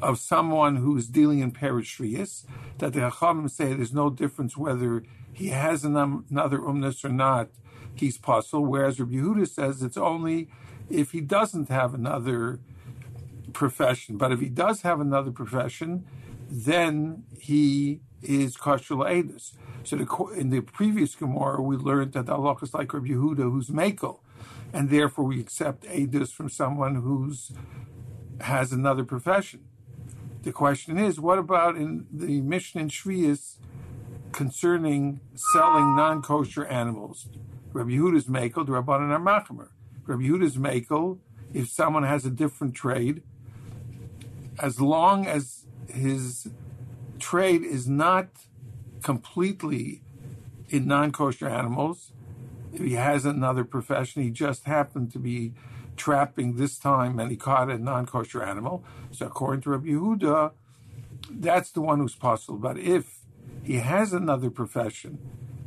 of 0.00 0.18
someone 0.18 0.76
who's 0.76 1.06
dealing 1.06 1.40
in 1.40 1.52
perishvius, 1.52 2.46
that 2.78 2.94
the 2.94 3.00
Hachamim 3.00 3.50
say 3.50 3.74
there's 3.74 3.92
no 3.92 4.08
difference 4.08 4.56
whether 4.56 5.02
he 5.32 5.48
has 5.48 5.84
um, 5.84 6.24
another 6.30 6.58
umnus 6.58 7.04
or 7.04 7.10
not, 7.10 7.50
he's 7.94 8.16
puzzled. 8.16 8.66
Whereas 8.66 8.98
Rabbi 8.98 9.16
Yehuda 9.16 9.48
says 9.48 9.82
it's 9.82 9.96
only 9.96 10.48
if 10.88 11.12
he 11.12 11.20
doesn't 11.20 11.68
have 11.68 11.92
another 11.94 12.60
profession. 13.52 14.16
But 14.16 14.32
if 14.32 14.40
he 14.40 14.48
does 14.48 14.82
have 14.82 15.00
another 15.00 15.30
profession, 15.30 16.04
then 16.50 17.24
he 17.38 18.00
is 18.22 18.56
kosher 18.56 18.94
la'edus. 18.94 19.52
So 19.84 19.96
the, 19.96 20.34
in 20.36 20.50
the 20.50 20.60
previous 20.60 21.14
Gemara, 21.14 21.62
we 21.62 21.76
learned 21.76 22.12
that 22.12 22.28
Allah 22.28 22.56
is 22.62 22.74
like 22.74 22.92
Rabbi 22.92 23.08
Yehuda, 23.08 23.42
who's 23.50 23.68
makel, 23.68 24.20
and 24.72 24.90
therefore 24.90 25.24
we 25.24 25.40
accept 25.40 25.84
edus 25.84 26.32
from 26.32 26.48
someone 26.48 26.96
who's 26.96 27.52
has 28.40 28.72
another 28.72 29.04
profession. 29.04 29.64
The 30.42 30.52
question 30.52 30.98
is, 30.98 31.20
what 31.20 31.38
about 31.38 31.76
in 31.76 32.06
the 32.10 32.40
Mishnah 32.40 32.82
and 32.82 32.90
Shvius 32.90 33.56
concerning 34.32 35.20
selling 35.34 35.94
non-kosher 35.96 36.64
animals? 36.64 37.28
Rabbi 37.72 37.90
Yehuda's 37.90 38.26
makel, 38.26 38.66
the 38.66 38.72
Rabbanan 38.72 39.10
are 39.10 39.20
machamer. 39.20 39.68
Rabbi 40.06 40.22
Yehuda's 40.22 40.56
makel, 40.56 41.18
if 41.52 41.68
someone 41.68 42.04
has 42.04 42.24
a 42.24 42.30
different 42.30 42.74
trade, 42.74 43.22
as 44.60 44.80
long 44.80 45.26
as 45.26 45.64
his 45.88 46.48
trade 47.18 47.62
is 47.62 47.88
not 47.88 48.28
completely 49.02 50.02
in 50.68 50.86
non-kosher 50.86 51.48
animals. 51.48 52.12
If 52.72 52.82
he 52.82 52.92
has 52.92 53.24
another 53.24 53.64
profession, 53.64 54.22
he 54.22 54.30
just 54.30 54.64
happened 54.64 55.12
to 55.12 55.18
be 55.18 55.54
trapping 55.96 56.56
this 56.56 56.78
time 56.78 57.18
and 57.18 57.30
he 57.30 57.36
caught 57.36 57.70
a 57.70 57.78
non-kosher 57.78 58.42
animal. 58.42 58.84
So 59.10 59.26
according 59.26 59.62
to 59.62 59.70
Rabbi 59.70 59.88
Yehuda, 59.88 60.52
that's 61.30 61.70
the 61.72 61.80
one 61.80 61.98
who's 61.98 62.14
possible. 62.14 62.58
But 62.58 62.78
if 62.78 63.20
he 63.62 63.76
has 63.76 64.12
another 64.12 64.50
profession 64.50 65.18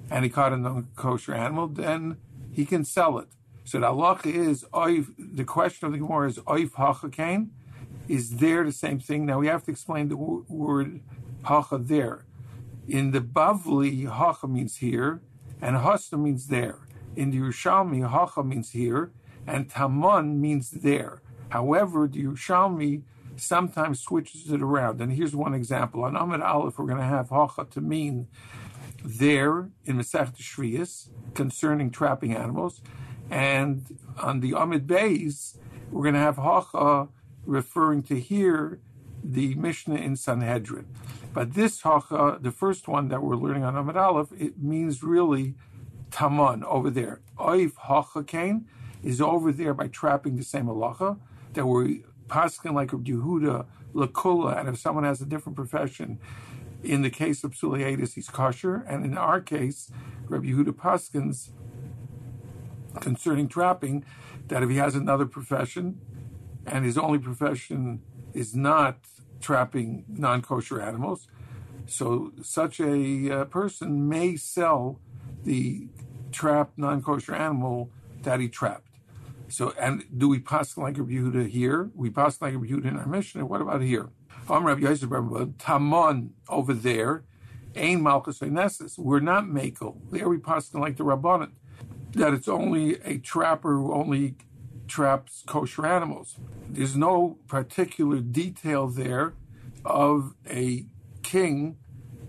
and 0.10 0.24
he 0.24 0.30
caught 0.30 0.54
a 0.54 0.58
non-kosher 0.58 1.34
animal, 1.34 1.68
then 1.68 2.18
he 2.52 2.66
can 2.66 2.86
sell 2.86 3.18
it. 3.20 3.28
So 3.66 3.80
the 3.80 3.88
halacha 3.88 4.34
is, 4.34 4.66
the 5.18 5.44
question 5.44 5.88
of 5.88 5.92
the 5.94 6.00
Gemara 6.00 6.30
is, 6.30 6.38
oif 6.40 6.72
hachakain, 6.72 7.50
is 8.08 8.38
there 8.38 8.64
the 8.64 8.72
same 8.72 9.00
thing? 9.00 9.26
Now 9.26 9.40
we 9.40 9.48
have 9.48 9.64
to 9.66 9.72
explain 9.72 10.10
the 10.10 10.18
word 10.18 11.02
hacha 11.44 11.78
there. 11.78 12.26
In 12.88 13.12
the 13.12 13.22
Bavli, 13.22 14.08
hacha 14.10 14.48
means 14.48 14.78
here, 14.78 15.22
and 15.62 15.78
hasta 15.78 16.18
means 16.18 16.48
there. 16.48 16.80
In 17.16 17.32
the 17.32 17.38
Yerushalmi, 17.38 18.10
hacha 18.10 18.44
means 18.44 18.72
here, 18.72 19.12
and 19.48 19.70
taman 19.70 20.42
means 20.42 20.72
there. 20.72 21.22
However, 21.50 22.08
the 22.08 22.24
Yerushalmi 22.24 23.04
sometimes 23.38 24.02
switches 24.02 24.52
it 24.52 24.62
around. 24.62 25.02
And 25.02 25.14
here's 25.14 25.36
one 25.36 25.54
example. 25.54 26.04
On 26.04 26.16
Amid 26.16 26.42
Aleph, 26.42 26.78
we're 26.78 26.86
going 26.86 26.98
to 26.98 27.04
have 27.04 27.30
hacha 27.30 27.66
to 27.72 27.82
mean 27.82 28.28
there 29.04 29.70
in 29.86 29.98
Masech 29.98 30.36
Shvius 30.36 31.10
concerning 31.34 31.90
trapping 31.90 32.36
animals. 32.36 32.82
And 33.30 33.98
on 34.18 34.42
the 34.42 34.54
Amid 34.54 34.88
Beis, 34.88 35.58
we're 35.92 36.04
going 36.04 36.16
to 36.16 36.20
have 36.20 36.38
hacha 36.38 37.08
referring 37.46 38.04
to 38.04 38.20
here 38.20 38.80
the 39.24 39.56
Mishnah 39.56 39.96
in 39.96 40.16
Sanhedrin. 40.16 40.88
But 41.34 41.54
this 41.54 41.82
hacha, 41.82 42.38
the 42.42 42.52
first 42.52 42.88
one 42.88 43.08
that 43.08 43.24
we're 43.24 43.36
learning 43.36 43.64
on 43.64 43.76
Amid 43.76 43.98
Aleph, 43.98 44.32
it 44.38 44.62
means 44.62 45.02
really 45.02 45.56
taman 46.12 46.64
over 46.66 46.90
there. 46.90 47.22
Oif 47.40 47.74
hacha 47.78 48.62
is 49.02 49.20
over 49.20 49.52
there 49.52 49.74
by 49.74 49.88
trapping 49.88 50.36
the 50.36 50.44
same 50.44 50.66
halacha 50.66 51.20
that 51.54 51.66
we're 51.66 52.00
paskin 52.28 52.74
like 52.74 52.94
Rabbi 52.94 53.12
Yehuda 53.12 53.66
lakula, 53.94 54.60
and 54.60 54.70
if 54.70 54.80
someone 54.80 55.04
has 55.04 55.22
a 55.22 55.26
different 55.26 55.56
profession, 55.56 56.20
in 56.84 57.02
the 57.02 57.10
case 57.10 57.44
of 57.44 57.52
psuliatis, 57.52 58.14
he's 58.14 58.30
kosher, 58.30 58.84
and 58.88 59.06
in 59.06 59.18
our 59.18 59.40
case, 59.40 59.90
Rabbi 60.28 60.48
Yehuda 60.48 60.72
paskins 60.72 61.50
concerning 63.00 63.48
trapping, 63.48 64.06
that 64.48 64.64
if 64.64 64.70
he 64.70 64.78
has 64.78 64.96
another 64.96 65.26
profession, 65.26 66.00
and 66.66 66.86
his 66.86 66.98
only 66.98 67.20
profession 67.20 68.02
is 68.34 68.56
not 68.56 68.98
trapping 69.42 70.06
non 70.08 70.42
kosher 70.42 70.82
animals. 70.82 71.28
So 71.86 72.32
such 72.42 72.80
a 72.80 73.30
uh, 73.30 73.46
person 73.46 74.08
may 74.08 74.36
sell 74.36 75.00
the 75.44 75.88
trapped 76.32 76.78
non 76.78 77.02
kosher 77.02 77.36
animal 77.36 77.92
that 78.24 78.40
he 78.40 78.48
trapped. 78.48 78.88
So, 79.50 79.74
and 79.80 80.04
do 80.18 80.28
we 80.28 80.40
pass 80.40 80.78
like 80.78 80.98
a 80.98 81.02
Yehuda 81.02 81.50
here? 81.50 81.92
We 81.94 82.10
pass 82.10 82.42
like 82.42 82.56
a 82.56 82.58
Yehuda 82.58 82.86
in 82.86 82.98
our 82.98 83.06
Mishnah. 83.06 83.42
And 83.42 83.50
what 83.50 83.62
about 83.62 83.82
here? 83.82 84.10
Tamon 84.48 86.30
over 86.50 86.74
there, 86.74 87.24
Ain 87.76 88.02
Malchus 88.02 88.42
Nessus. 88.42 88.98
We're 88.98 89.20
not 89.20 89.46
Makel. 89.46 89.98
There 90.10 90.28
we 90.28 90.38
pass 90.38 90.74
like 90.74 90.98
the 90.98 91.04
Rabbanan, 91.04 91.52
that 92.12 92.34
it's 92.34 92.48
only 92.48 92.96
a 93.02 93.20
trapper 93.20 93.76
who 93.76 93.94
only 93.94 94.36
traps 94.88 95.44
kosher 95.46 95.86
animals. 95.86 96.36
There's 96.70 96.96
no 96.96 97.38
particular 97.48 98.20
detail 98.20 98.88
there 98.88 99.34
of 99.86 100.34
a 100.50 100.86
king 101.22 101.78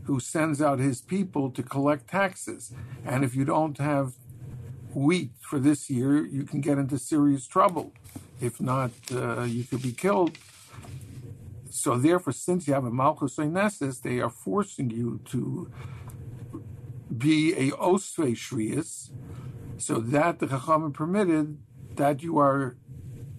who 0.04 0.20
sends 0.20 0.60
out 0.60 0.78
his 0.78 1.00
people 1.00 1.50
to 1.50 1.62
collect 1.62 2.08
taxes. 2.08 2.72
And 3.04 3.24
if 3.24 3.34
you 3.34 3.44
don't 3.44 3.78
have 3.78 4.14
wheat 4.92 5.32
for 5.40 5.58
this 5.58 5.90
year, 5.90 6.24
you 6.24 6.44
can 6.44 6.60
get 6.60 6.78
into 6.78 6.98
serious 6.98 7.46
trouble. 7.46 7.92
If 8.40 8.60
not, 8.60 8.90
uh, 9.12 9.42
you 9.42 9.64
could 9.64 9.82
be 9.82 9.92
killed. 9.92 10.38
So 11.70 11.96
therefore, 11.96 12.32
since 12.32 12.68
you 12.68 12.74
have 12.74 12.84
a 12.84 12.90
Malchus 12.90 13.38
Nessus, 13.38 13.98
they 13.98 14.20
are 14.20 14.30
forcing 14.30 14.90
you 14.90 15.20
to 15.26 15.70
be 17.16 17.52
a 17.54 17.70
Osve 17.72 18.32
Shvius, 18.32 19.10
so 19.76 19.98
that 19.98 20.38
the 20.38 20.46
Chachamim 20.46 20.92
permitted 20.92 21.58
that 21.96 22.22
you 22.22 22.38
are 22.38 22.76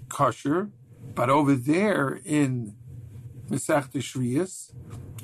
kosher, 0.09 0.69
but 1.13 1.29
over 1.29 1.55
there 1.55 2.19
in 2.25 2.75
Mesech 3.49 3.91
Shvius 3.91 4.71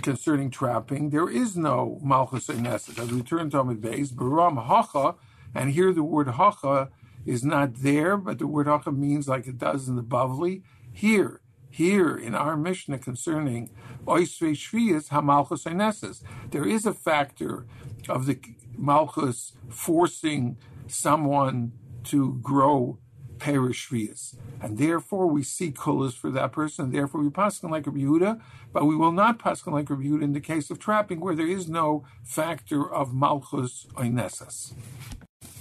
concerning 0.01 0.49
trapping, 0.49 1.09
there 1.09 1.29
is 1.29 1.55
no 1.55 1.99
Malchus 2.03 2.47
Eineses. 2.47 2.99
As 2.99 3.11
we 3.11 3.21
turn 3.21 3.49
to 3.51 3.59
Amid 3.59 3.81
Beis, 3.81 4.09
Baram 4.09 4.65
Hacha, 4.65 5.15
and 5.53 5.71
here 5.71 5.93
the 5.93 6.03
word 6.03 6.27
Hacha 6.29 6.89
is 7.25 7.43
not 7.43 7.75
there, 7.75 8.17
but 8.17 8.39
the 8.39 8.47
word 8.47 8.67
Hacha 8.67 8.91
means 8.91 9.27
like 9.27 9.47
it 9.47 9.57
does 9.57 9.87
in 9.87 9.95
the 9.95 10.03
Bavli. 10.03 10.63
Here, 10.91 11.41
here 11.69 12.15
in 12.15 12.35
our 12.35 12.57
Mishnah 12.57 12.99
concerning 12.99 13.69
Oisve 14.05 14.53
Shvius 14.53 15.09
HaMalchus 15.09 15.65
Eineses, 15.65 16.23
there 16.51 16.67
is 16.67 16.85
a 16.85 16.93
factor 16.93 17.65
of 18.09 18.25
the 18.25 18.39
Malchus 18.77 19.53
forcing 19.69 20.57
someone 20.87 21.71
to 22.05 22.39
grow 22.41 22.97
perishvias. 23.41 24.35
And 24.61 24.77
therefore 24.77 25.27
we 25.27 25.43
see 25.43 25.71
kulas 25.71 26.13
for 26.13 26.29
that 26.31 26.51
person, 26.51 26.85
and 26.85 26.93
therefore 26.93 27.21
we 27.21 27.29
pass 27.29 27.63
like 27.63 27.87
Rabbi 27.87 27.99
Yehuda, 27.99 28.39
but 28.71 28.85
we 28.85 28.95
will 28.95 29.11
not 29.11 29.39
pass 29.39 29.65
like 29.65 29.89
Rabbi 29.89 30.03
Yehuda 30.03 30.21
in 30.21 30.33
the 30.33 30.39
case 30.39 30.69
of 30.69 30.77
trapping 30.79 31.19
where 31.19 31.35
there 31.35 31.47
is 31.47 31.67
no 31.67 32.05
factor 32.23 32.81
of 32.91 33.13
malchus 33.13 33.87
oinesas. 33.95 34.73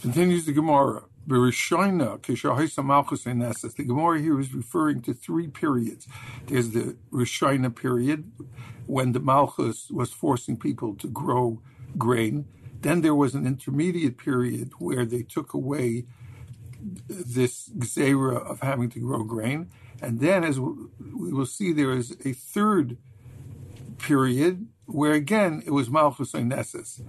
Continues 0.03 0.45
the 0.45 0.53
Gemara. 0.53 1.03
The 1.27 1.53
Gemara 3.87 4.21
here 4.21 4.40
is 4.40 4.55
referring 4.55 5.03
to 5.03 5.12
three 5.14 5.49
periods. 5.49 6.09
There's 6.47 6.71
the 6.71 6.97
Rishina 7.12 7.75
period, 7.75 8.33
when 8.87 9.12
the 9.12 9.21
Malchus 9.21 9.90
was 9.90 10.12
forcing 10.12 10.57
people 10.57 10.97
to 10.97 11.07
grow 11.09 11.61
grain. 11.97 12.47
Then 12.81 13.03
there 13.03 13.14
was 13.14 13.35
an 13.35 13.47
intermediate 13.47 14.19
period 14.19 14.73
where 14.79 15.05
they 15.05 15.23
took 15.23 15.53
away 15.55 16.07
this 17.09 17.69
gzera 17.71 18.38
of 18.51 18.61
having 18.61 18.90
to 18.90 19.01
grow 19.01 19.23
grain. 19.23 19.71
And 20.03 20.21
then, 20.21 20.45
as 20.45 20.59
we 20.59 21.33
will 21.33 21.47
see, 21.47 21.73
there 21.73 21.93
is 21.93 22.16
a 22.25 22.33
third 22.33 22.97
period 23.99 24.66
where 24.87 25.12
again 25.12 25.62
it 25.66 25.71
was 25.71 25.90
Malchus 25.90 26.35
Nessus. 26.35 27.03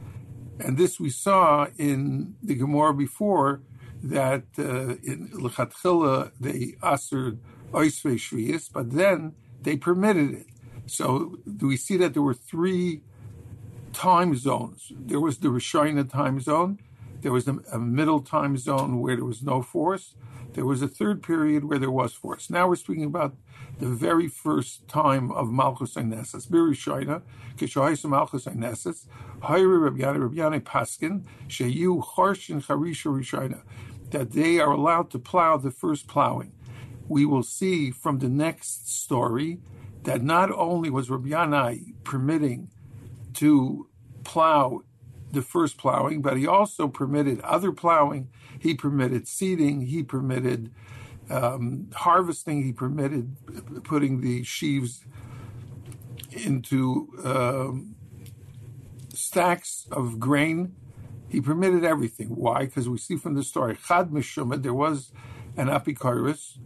And 0.59 0.77
this 0.77 0.99
we 0.99 1.09
saw 1.09 1.67
in 1.77 2.35
the 2.43 2.55
Gemara 2.55 2.93
before 2.93 3.61
that 4.03 4.43
uh, 4.59 4.95
in 5.03 5.29
Lechatchila 5.33 6.31
they 6.39 6.75
assered 6.83 7.39
oisve 7.71 8.15
shvius, 8.15 8.69
but 8.71 8.91
then 8.91 9.33
they 9.61 9.77
permitted 9.77 10.33
it. 10.33 10.47
So 10.85 11.37
we 11.61 11.77
see 11.77 11.97
that 11.97 12.13
there 12.13 12.21
were 12.21 12.33
three 12.33 13.01
time 13.93 14.35
zones. 14.35 14.91
There 14.95 15.19
was 15.19 15.39
the 15.39 15.49
Rishina 15.49 16.09
time 16.09 16.39
zone, 16.39 16.79
there 17.21 17.31
was 17.31 17.47
a, 17.47 17.79
middle 17.79 18.19
time 18.19 18.57
zone 18.57 18.99
where 18.99 19.15
there 19.15 19.25
was 19.25 19.43
no 19.43 19.61
force. 19.61 20.15
There 20.53 20.65
was 20.65 20.81
a 20.81 20.87
third 20.87 21.23
period 21.23 21.65
where 21.65 21.79
there 21.79 21.91
was 21.91 22.13
force. 22.13 22.49
Now 22.49 22.67
we're 22.67 22.75
speaking 22.75 23.05
about 23.05 23.35
the 23.79 23.87
very 23.87 24.27
first 24.27 24.87
time 24.87 25.31
of 25.31 25.51
Malchus 25.51 25.95
and 25.95 26.11
Eineses. 26.11 26.47
Birishina, 26.47 27.21
Kishaisa 27.55 28.09
Malchus 28.09 28.45
Eineses, 28.45 29.05
Hayri 29.39 29.81
Rabbi 29.81 29.99
Yanai, 29.99 30.29
Rabbiani 30.29 30.61
Paskin, 30.61 31.23
Sheyu 31.47 32.03
Harshin 32.03 32.63
Charisha 32.63 33.11
Rishina, 33.11 33.61
that 34.09 34.31
they 34.31 34.59
are 34.59 34.71
allowed 34.71 35.09
to 35.11 35.19
plow 35.19 35.57
the 35.57 35.71
first 35.71 36.07
plowing. 36.07 36.53
We 37.07 37.25
will 37.25 37.43
see 37.43 37.91
from 37.91 38.19
the 38.19 38.29
next 38.29 38.89
story 38.89 39.59
that 40.03 40.21
not 40.21 40.51
only 40.51 40.89
was 40.89 41.09
Rabbi 41.09 41.29
Yanai 41.29 41.93
permitting 42.03 42.69
to 43.35 43.87
plow 44.23 44.81
the 45.31 45.41
first 45.41 45.77
plowing, 45.77 46.21
but 46.21 46.37
he 46.37 46.47
also 46.47 46.87
permitted 46.87 47.39
other 47.41 47.71
plowing. 47.71 48.29
He 48.59 48.73
permitted 48.73 49.27
seeding. 49.27 49.87
He 49.87 50.03
permitted 50.03 50.71
um, 51.29 51.89
harvesting. 51.93 52.63
He 52.63 52.71
permitted 52.71 53.35
putting 53.83 54.21
the 54.21 54.43
sheaves 54.43 55.05
into 56.31 57.09
um, 57.23 57.95
stacks 59.13 59.87
of 59.91 60.19
grain. 60.19 60.75
He 61.29 61.39
permitted 61.39 61.85
everything. 61.85 62.35
Why? 62.35 62.65
Because 62.65 62.89
we 62.89 62.97
see 62.97 63.15
from 63.15 63.35
the 63.35 63.43
story, 63.43 63.77
Chad 63.87 64.09
Mishuma, 64.09 64.61
there 64.61 64.73
was 64.73 65.11
an 65.55 65.67
apikoros, 65.67 66.57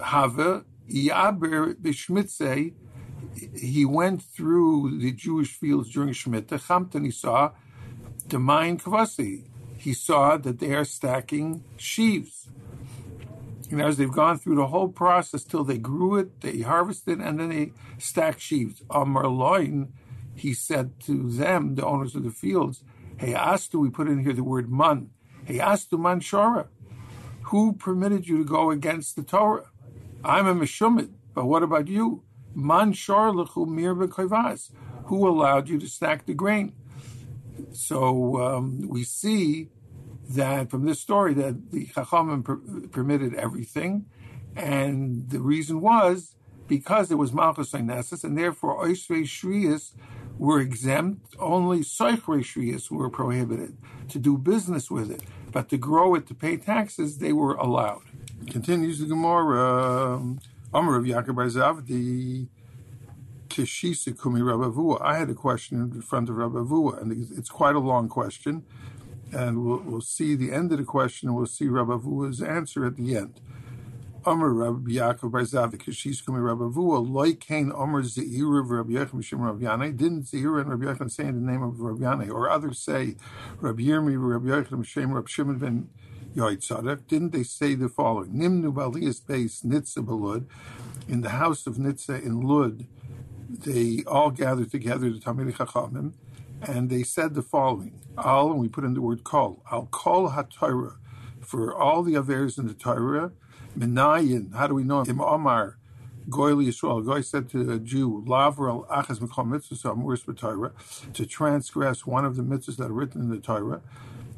Have, 0.00 0.64
Yaber 0.88 1.74
Bishmitze, 1.74 2.74
he 3.56 3.84
went 3.84 4.22
through 4.22 4.98
the 4.98 5.12
Jewish 5.12 5.54
fields 5.54 5.90
during 5.90 6.10
Shemitah. 6.10 6.60
Chamtan, 6.60 7.04
he 7.04 7.10
saw 7.10 7.52
mine 8.32 8.78
Kvasi. 8.78 9.44
He 9.76 9.92
saw 9.92 10.36
that 10.38 10.58
they 10.58 10.74
are 10.74 10.84
stacking 10.84 11.64
sheaves. 11.76 12.48
And 13.70 13.80
as 13.80 13.96
they've 13.96 14.10
gone 14.10 14.38
through 14.38 14.56
the 14.56 14.68
whole 14.68 14.88
process 14.88 15.44
till 15.44 15.64
they 15.64 15.78
grew 15.78 16.16
it, 16.16 16.40
they 16.40 16.60
harvested, 16.60 17.20
and 17.20 17.40
then 17.40 17.48
they 17.48 17.72
stacked 17.98 18.40
sheaves. 18.40 18.82
Amar 18.90 19.26
Loin, 19.26 19.92
he 20.34 20.54
said 20.54 21.00
to 21.00 21.30
them, 21.30 21.74
the 21.74 21.84
owners 21.84 22.14
of 22.14 22.24
the 22.24 22.30
fields, 22.30 22.82
Hey, 23.16 23.32
Astu, 23.32 23.80
we 23.80 23.90
put 23.90 24.08
in 24.08 24.20
here 24.20 24.32
the 24.32 24.42
word 24.42 24.70
man. 24.70 25.10
Hey, 25.44 25.58
Astu 25.58 25.98
man 25.98 26.20
shora. 26.20 26.66
Who 27.44 27.74
permitted 27.74 28.26
you 28.26 28.38
to 28.38 28.44
go 28.44 28.70
against 28.70 29.16
the 29.16 29.22
Torah? 29.22 29.70
I'm 30.24 30.46
a 30.46 30.54
Meshumit, 30.54 31.10
but 31.34 31.44
what 31.44 31.62
about 31.62 31.88
you? 31.88 32.22
Man 32.54 32.92
shor 32.92 33.32
lechu 33.32 33.68
mir 33.68 33.94
Who 35.06 35.28
allowed 35.28 35.68
you 35.68 35.78
to 35.78 35.86
stack 35.86 36.26
the 36.26 36.34
grain? 36.34 36.74
So 37.72 38.40
um, 38.42 38.88
we 38.88 39.04
see 39.04 39.68
that 40.30 40.70
from 40.70 40.86
this 40.86 41.00
story 41.00 41.34
that 41.34 41.70
the 41.70 41.86
Chachamim 41.86 42.44
per- 42.44 42.88
permitted 42.88 43.34
everything, 43.34 44.06
and 44.56 45.28
the 45.28 45.40
reason 45.40 45.80
was 45.80 46.34
because 46.66 47.10
it 47.10 47.16
was 47.16 47.32
Malchus 47.32 47.72
Einesis, 47.72 48.24
and 48.24 48.38
therefore 48.38 48.84
Oisvei 48.84 49.22
Shriyas 49.22 49.92
were 50.38 50.60
exempt, 50.60 51.34
only 51.38 51.80
Soichrei 51.80 52.40
Shriyas 52.40 52.90
were 52.90 53.10
prohibited 53.10 53.76
to 54.08 54.18
do 54.18 54.36
business 54.36 54.90
with 54.90 55.10
it, 55.10 55.22
but 55.52 55.68
to 55.68 55.78
grow 55.78 56.14
it, 56.14 56.26
to 56.26 56.34
pay 56.34 56.56
taxes, 56.56 57.18
they 57.18 57.32
were 57.32 57.54
allowed. 57.54 58.02
Continues 58.50 58.98
the 58.98 59.06
Gemara, 59.06 60.16
um, 60.16 60.40
Amr 60.72 60.96
of 60.96 61.04
Yaakov 61.04 61.34
Barzav, 61.36 62.48
the 63.56 63.62
Kishisa 63.62 64.20
Kumi 64.20 64.40
Rabavua. 64.40 65.00
I 65.02 65.16
had 65.16 65.30
a 65.30 65.34
question 65.34 65.78
in 65.80 66.02
front 66.02 66.28
of 66.28 66.36
Rabavua, 66.36 67.00
and 67.00 67.12
it's 67.36 67.50
quite 67.50 67.74
a 67.74 67.80
long 67.80 68.08
question. 68.08 68.64
And 69.32 69.64
we'll, 69.64 69.82
we'll 69.84 70.00
see 70.00 70.34
the 70.34 70.52
end 70.52 70.72
of 70.72 70.78
the 70.78 70.84
question, 70.84 71.28
and 71.28 71.36
we'll 71.36 71.46
see 71.46 71.66
Rabavua's 71.66 72.40
answer 72.42 72.84
at 72.84 72.96
the 72.96 73.16
end. 73.16 73.40
Amr 74.26 74.52
Rabbi 74.52 74.92
Yaakov 74.92 75.32
Bar 75.32 75.42
Zav 75.42 75.76
Kishis 75.78 76.24
Kumi 76.24 76.38
Rabavua 76.38 77.06
Loikain 77.06 77.76
Amr 77.78 78.02
Zeir 78.04 78.58
of 78.58 78.70
Rabbi 78.70 78.92
Yechim 78.92 79.22
Shem 79.22 79.40
Rabbi 79.40 79.64
Yanai. 79.64 79.96
Didn't 79.96 80.28
Zeir 80.28 80.58
and 80.58 80.70
Rabbi 80.70 80.84
Yechim 80.84 81.10
say 81.10 81.26
in 81.26 81.44
the 81.44 81.52
name 81.52 81.62
of 81.62 81.80
Rabbi 81.80 82.02
Yanai, 82.02 82.30
or 82.30 82.48
others 82.48 82.78
say 82.78 83.16
Rabbi 83.60 83.82
Yirmi 83.82 84.16
Rabbi 84.16 84.46
Yechim 84.46 84.84
Shem 84.84 85.12
Rabbi 85.12 85.28
Shimon 85.28 85.58
ben 85.58 85.90
Yoitzadak. 86.34 87.06
Didn't 87.06 87.32
they 87.32 87.42
say 87.42 87.74
the 87.74 87.88
following? 87.88 88.32
Nimnu 88.32 88.72
Balias 88.72 89.24
Base 89.24 89.60
Nitza 89.62 89.98
Balud 89.98 90.46
in 91.06 91.20
the 91.20 91.30
house 91.30 91.66
of 91.66 91.76
Nitzah 91.76 92.22
in 92.24 92.40
Lud 92.40 92.86
they 93.48 94.02
all 94.06 94.30
gathered 94.30 94.70
together, 94.70 95.10
the 95.10 95.18
Talmidei 95.18 95.54
Chachamim, 95.54 96.12
and 96.62 96.90
they 96.90 97.02
said 97.02 97.34
the 97.34 97.42
following: 97.42 98.00
Al, 98.16 98.50
and 98.52 98.60
we 98.60 98.68
put 98.68 98.84
in 98.84 98.94
the 98.94 99.00
word 99.00 99.24
kol, 99.24 99.62
al 99.70 99.86
kol 99.90 100.30
haTorah, 100.30 100.96
for 101.40 101.74
all 101.74 102.02
the 102.02 102.16
avers 102.16 102.58
in 102.58 102.66
the 102.66 102.74
Torah, 102.74 103.32
minayin. 103.78 104.54
How 104.54 104.66
do 104.66 104.74
we 104.74 104.84
know? 104.84 105.04
Im 105.04 105.20
Omar. 105.20 105.78
Goy 106.30 106.52
Yisrael, 106.52 107.04
Goy 107.04 107.20
said 107.20 107.50
to 107.50 107.70
a 107.70 107.78
Jew, 107.78 108.24
Lavra 108.26 108.72
al 108.72 108.84
achas 108.84 109.18
mikol 109.18 109.46
mitzvah 109.46 110.32
Torah, 110.32 110.72
to 111.12 111.26
transgress 111.26 112.06
one 112.06 112.24
of 112.24 112.36
the 112.36 112.42
mitzvahs 112.42 112.76
that 112.78 112.90
are 112.90 112.94
written 112.94 113.20
in 113.20 113.28
the 113.28 113.38
Torah, 113.38 113.82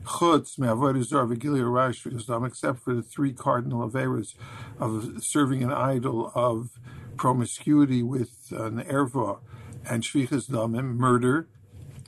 chutz 0.05 0.59
me'avodah 0.59 1.05
zar 1.05 1.27
v'gili 1.27 1.61
arash 1.61 2.47
except 2.47 2.81
for 2.81 2.95
the 2.95 3.03
three 3.03 3.33
cardinal 3.33 3.89
averas 3.89 4.35
of 4.81 5.23
serving 5.23 5.63
an 5.63 5.73
idol, 5.73 6.33
of 6.35 6.71
promiscuity 7.17 8.03
with 8.03 8.31
an 8.51 8.83
erva 8.85 9.39
and 9.89 10.03
shvichas 10.03 10.49
damim, 10.51 10.97
murder. 10.97 11.49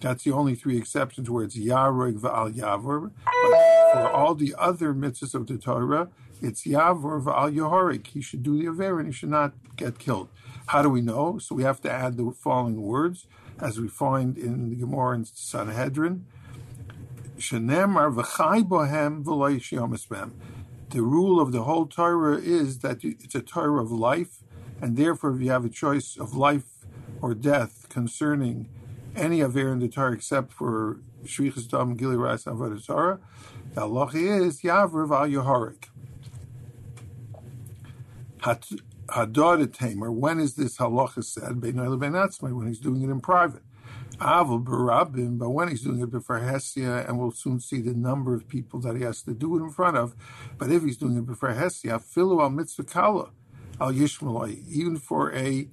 That's 0.00 0.24
the 0.24 0.32
only 0.32 0.54
three 0.54 0.78
exceptions 0.78 1.28
where 1.28 1.44
it's 1.44 1.56
yarog 1.56 2.20
va'al 2.20 2.54
yavor. 2.54 3.10
But 3.24 3.92
for 3.92 4.10
all 4.10 4.34
the 4.34 4.54
other 4.58 4.94
mitzvahs 4.94 5.34
of 5.34 5.46
the 5.46 5.58
Torah, 5.58 6.08
it's 6.40 6.64
yavor 6.64 7.22
va'al 7.22 7.54
yahorik. 7.54 8.06
He 8.08 8.20
should 8.22 8.42
do 8.42 8.58
the 8.58 8.68
aver 8.68 8.98
and 9.00 9.08
he 9.08 9.12
should 9.12 9.30
not 9.30 9.54
get 9.76 9.98
killed. 9.98 10.28
How 10.66 10.82
do 10.82 10.88
we 10.88 11.00
know? 11.00 11.38
So 11.38 11.54
we 11.54 11.62
have 11.62 11.80
to 11.82 11.90
add 11.90 12.16
the 12.16 12.30
following 12.32 12.82
words, 12.82 13.26
as 13.60 13.80
we 13.80 13.88
find 13.88 14.36
in 14.36 14.70
the 14.70 14.76
Gemara 14.76 15.16
in 15.16 15.24
Sanhedrin. 15.24 16.26
Bohem 17.38 17.94
The 20.90 21.02
rule 21.02 21.40
of 21.40 21.52
the 21.52 21.62
whole 21.64 21.86
Torah 21.86 22.38
is 22.38 22.78
that 22.80 23.04
it's 23.04 23.34
a 23.34 23.40
Torah 23.40 23.82
of 23.82 23.90
life, 23.90 24.42
and 24.80 24.96
therefore, 24.96 25.34
if 25.34 25.40
you 25.42 25.50
have 25.50 25.64
a 25.64 25.68
choice 25.68 26.16
of 26.16 26.34
life 26.34 26.64
or 27.20 27.34
death 27.34 27.88
concerning 27.88 28.68
any 29.16 29.40
aver 29.40 29.72
in 29.72 29.80
the 29.80 29.88
Torah 29.88 30.12
except 30.12 30.52
for 30.52 31.00
Shvichas 31.24 31.68
Dam 31.68 31.96
Gili 31.96 32.16
Ras 32.16 32.44
Avodah 32.44 32.84
Torah, 32.84 33.18
the 33.74 33.82
halacha 33.82 34.46
is 34.46 34.62
Yavriv 34.62 35.10
Al 35.10 35.28
Yehorik. 35.28 35.84
Hadar 39.08 39.72
Tamer, 39.72 40.12
when 40.12 40.38
is 40.38 40.54
this 40.54 40.76
halacha 40.78 41.24
said? 41.24 41.60
When 41.62 42.66
he's 42.68 42.78
doing 42.78 43.02
it 43.02 43.10
in 43.10 43.20
private. 43.20 43.62
Avil 44.20 44.60
barabim, 44.60 45.38
but 45.38 45.50
when 45.50 45.68
he's 45.68 45.82
doing 45.82 46.00
it 46.00 46.10
before 46.10 46.40
Hesia, 46.40 47.08
and 47.08 47.20
we'll 47.20 47.30
soon 47.30 47.60
see 47.60 47.80
the 47.80 47.94
number 47.94 48.34
of 48.34 48.48
people 48.48 48.80
that 48.80 48.96
he 48.96 49.02
has 49.02 49.22
to 49.22 49.32
do 49.32 49.56
it 49.56 49.60
in 49.60 49.70
front 49.70 49.96
of. 49.96 50.16
But 50.56 50.72
if 50.72 50.82
he's 50.82 50.96
doing 50.96 51.16
it 51.16 51.24
before 51.24 51.50
Hesia, 51.50 52.02
filu 52.02 52.42
al 52.42 52.50
mitzvah 52.50 53.30
al 53.80 53.92
yishmalai, 53.92 54.66
even 54.68 54.96
for 54.96 55.32
a 55.34 55.68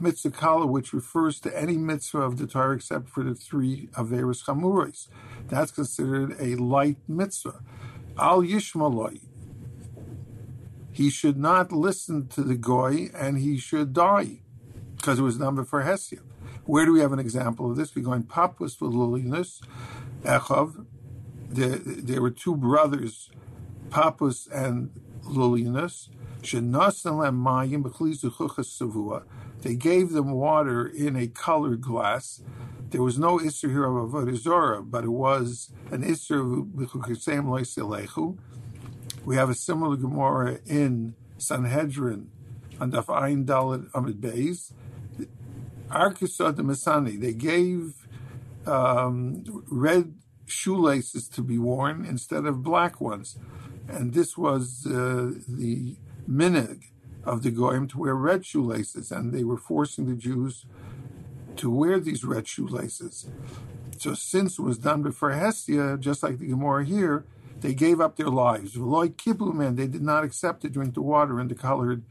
mitzvah 0.00 0.66
which 0.66 0.92
refers 0.92 1.40
to 1.40 1.60
any 1.60 1.76
mitzvah 1.76 2.20
of 2.20 2.38
the 2.38 2.46
Torah 2.46 2.76
except 2.76 3.08
for 3.08 3.24
the 3.24 3.34
three 3.34 3.88
averis 3.94 4.44
chamurais, 4.44 5.08
that's 5.48 5.72
considered 5.72 6.36
a 6.38 6.54
light 6.56 6.96
mitzvah. 7.08 7.60
Al 8.18 8.42
yishmalai, 8.42 9.20
he 10.92 11.10
should 11.10 11.36
not 11.36 11.70
listen 11.70 12.26
to 12.28 12.42
the 12.42 12.56
goy, 12.56 13.08
and 13.14 13.38
he 13.38 13.56
should 13.56 13.92
die 13.92 14.40
because 14.96 15.20
it 15.20 15.22
was 15.22 15.38
number 15.38 15.64
for 15.64 15.84
Hesia. 15.84 16.20
Where 16.64 16.84
do 16.84 16.92
we 16.92 17.00
have 17.00 17.12
an 17.12 17.20
example 17.20 17.70
of 17.70 17.76
this? 17.76 17.94
We 17.94 18.02
go 18.02 18.12
in 18.12 18.24
Papus 18.24 18.74
for 18.74 18.88
Lulinus, 18.88 19.62
Echav. 20.22 20.84
There, 21.48 21.78
there 21.78 22.20
were 22.20 22.30
two 22.30 22.56
brothers, 22.56 23.30
Papus 23.90 24.48
and 24.48 24.90
Lulinus. 25.24 26.08
They 29.60 29.74
gave 29.74 30.10
them 30.10 30.30
water 30.30 30.86
in 30.86 31.16
a 31.16 31.26
colored 31.26 31.80
glass. 31.80 32.42
There 32.90 33.02
was 33.02 33.18
no 33.18 33.38
Isser 33.38 33.70
here 33.70 33.84
of 33.84 34.10
Avodah 34.10 34.90
but 34.90 35.04
it 35.04 35.10
was 35.10 35.70
an 35.90 36.02
Isser 36.04 36.40
of 36.40 36.74
We 39.26 39.36
have 39.36 39.50
a 39.50 39.54
similar 39.54 39.96
Gemara 39.96 40.58
in 40.66 41.14
Sanhedrin 41.38 42.30
on 42.80 42.92
Daf 42.92 43.06
Ayin 43.06 43.44
Dalit 43.44 43.90
Amid 43.94 44.20
Beis. 44.20 44.72
Arkisot 45.90 46.56
the 46.56 46.62
Masani, 46.62 47.18
they 47.18 47.32
gave 47.32 47.94
um, 48.66 49.44
red 49.68 50.14
shoelaces 50.46 51.28
to 51.28 51.42
be 51.42 51.58
worn 51.58 52.04
instead 52.04 52.44
of 52.44 52.62
black 52.62 53.00
ones. 53.00 53.38
And 53.88 54.12
this 54.12 54.36
was 54.36 54.86
uh, 54.86 55.32
the 55.48 55.96
minig 56.28 56.84
of 57.24 57.42
the 57.42 57.50
Goyim 57.50 57.88
to 57.88 57.98
wear 57.98 58.14
red 58.14 58.44
shoelaces, 58.44 59.10
and 59.10 59.32
they 59.32 59.44
were 59.44 59.56
forcing 59.56 60.06
the 60.06 60.14
Jews 60.14 60.66
to 61.56 61.70
wear 61.70 61.98
these 61.98 62.24
red 62.24 62.46
shoelaces. 62.46 63.26
So 63.98 64.14
since 64.14 64.58
it 64.58 64.62
was 64.62 64.78
done 64.78 65.02
before 65.02 65.32
Hesia, 65.32 65.98
just 65.98 66.22
like 66.22 66.38
the 66.38 66.46
Gemara 66.46 66.84
here, 66.84 67.24
they 67.60 67.74
gave 67.74 68.00
up 68.00 68.16
their 68.16 68.28
lives. 68.28 68.76
Veloy 68.76 69.14
kiblu 69.14 69.76
they 69.76 69.88
did 69.88 70.02
not 70.02 70.22
accept 70.22 70.62
to 70.62 70.68
drink 70.68 70.94
the 70.94 71.02
water 71.02 71.40
in 71.40 71.48
the 71.48 71.54
colored 71.54 72.04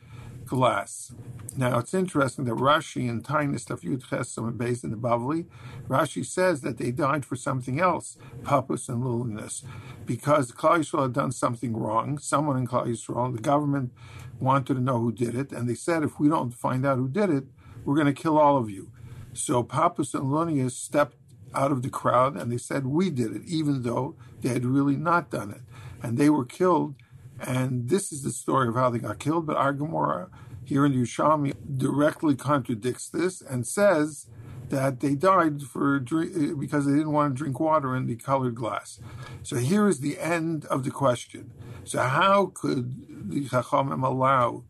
glass. 0.48 1.14
Now 1.56 1.80
it's 1.80 1.94
interesting 1.94 2.46
that 2.46 2.56
Rashi 2.56 3.10
and 3.10 3.24
Taanis 3.24 3.66
daf 3.66 3.82
Yud 3.82 4.04
Chesom 4.04 4.58
based 4.58 4.84
in 4.84 4.92
the 4.92 4.98
Bavli, 4.98 5.46
Rashi 5.88 6.26
says 6.26 6.62
that 6.62 6.78
they 6.78 6.92
died 6.92 7.26
for 7.26 7.36
something 7.36 7.80
else, 7.80 8.18
papus 8.44 8.90
and 8.90 9.04
littleness, 9.04 9.64
because 10.06 10.52
Klal 10.52 10.80
Yisrael 10.80 11.04
had 11.04 11.14
done 11.14 11.32
something 11.32 11.76
wrong. 11.76 12.18
Someone 12.18 12.58
in 12.58 12.68
Klal 12.68 12.88
Yisrael, 12.88 13.36
the 13.36 13.42
government 13.42 13.92
wanted 14.40 14.76
to 14.76 14.82
know 14.82 15.00
who 15.00 15.12
did 15.12 15.36
it, 15.36 15.52
and 15.52 15.70
they 15.70 15.76
said 15.76 16.04
if 16.04 16.20
we 16.20 16.30
don't 16.30 16.52
find 16.52 16.86
out 16.86 16.98
who 16.98 17.08
did 17.08 17.30
it, 17.30 17.46
we're 17.86 17.96
going 17.96 18.08
to 18.08 18.14
kill 18.14 18.38
all 18.38 18.58
of 18.58 18.70
you. 18.70 18.92
So 19.34 19.64
Papus 19.64 20.14
and 20.14 20.26
Lunius 20.26 20.72
stepped 20.72 21.16
out 21.54 21.72
of 21.72 21.82
the 21.82 21.90
crowd 21.90 22.36
and 22.36 22.52
they 22.52 22.58
said 22.58 22.86
we 22.86 23.10
did 23.10 23.36
it, 23.36 23.44
even 23.46 23.84
though 23.84 24.16
they 24.42 24.50
had 24.50 24.66
really 24.66 24.96
not 24.96 25.30
done 25.30 25.52
it, 25.52 25.62
and 26.04 26.18
they 26.18 26.30
were 26.30 26.46
killed 26.46 26.96
and 27.40 27.90
this 27.90 28.12
is 28.12 28.24
the 28.24 28.32
story 28.32 28.68
of 28.68 28.76
how 28.76 28.90
they 28.90 29.00
got 29.00 29.20
killed. 29.20 29.46
But 29.46 29.58
our 29.58 29.74
Gemara 29.74 30.30
here 30.66 30.86
in 30.86 30.94
Yerushalmi 30.94 31.54
directly 31.78 32.36
contradicts 32.36 33.10
this 33.10 33.42
and 33.42 33.66
says 33.66 34.28
that 34.70 35.00
they 35.00 35.16
died 35.16 35.62
for 35.62 36.00
because 36.00 36.86
they 36.86 36.92
didn't 36.92 37.14
want 37.14 37.34
to 37.34 37.38
drink 37.38 37.60
water 37.60 37.96
in 37.96 38.06
the 38.06 38.16
colored 38.16 38.56
glass. 38.56 39.00
So 39.44 39.56
here 39.58 39.88
is 39.88 40.00
the 40.00 40.20
end 40.20 40.66
of 40.66 40.84
the 40.84 40.92
question. 40.92 41.52
So 41.86 42.02
how 42.02 42.48
could 42.54 43.30
the 43.30 43.46
Chachamim 43.46 44.04
allow 44.06 44.66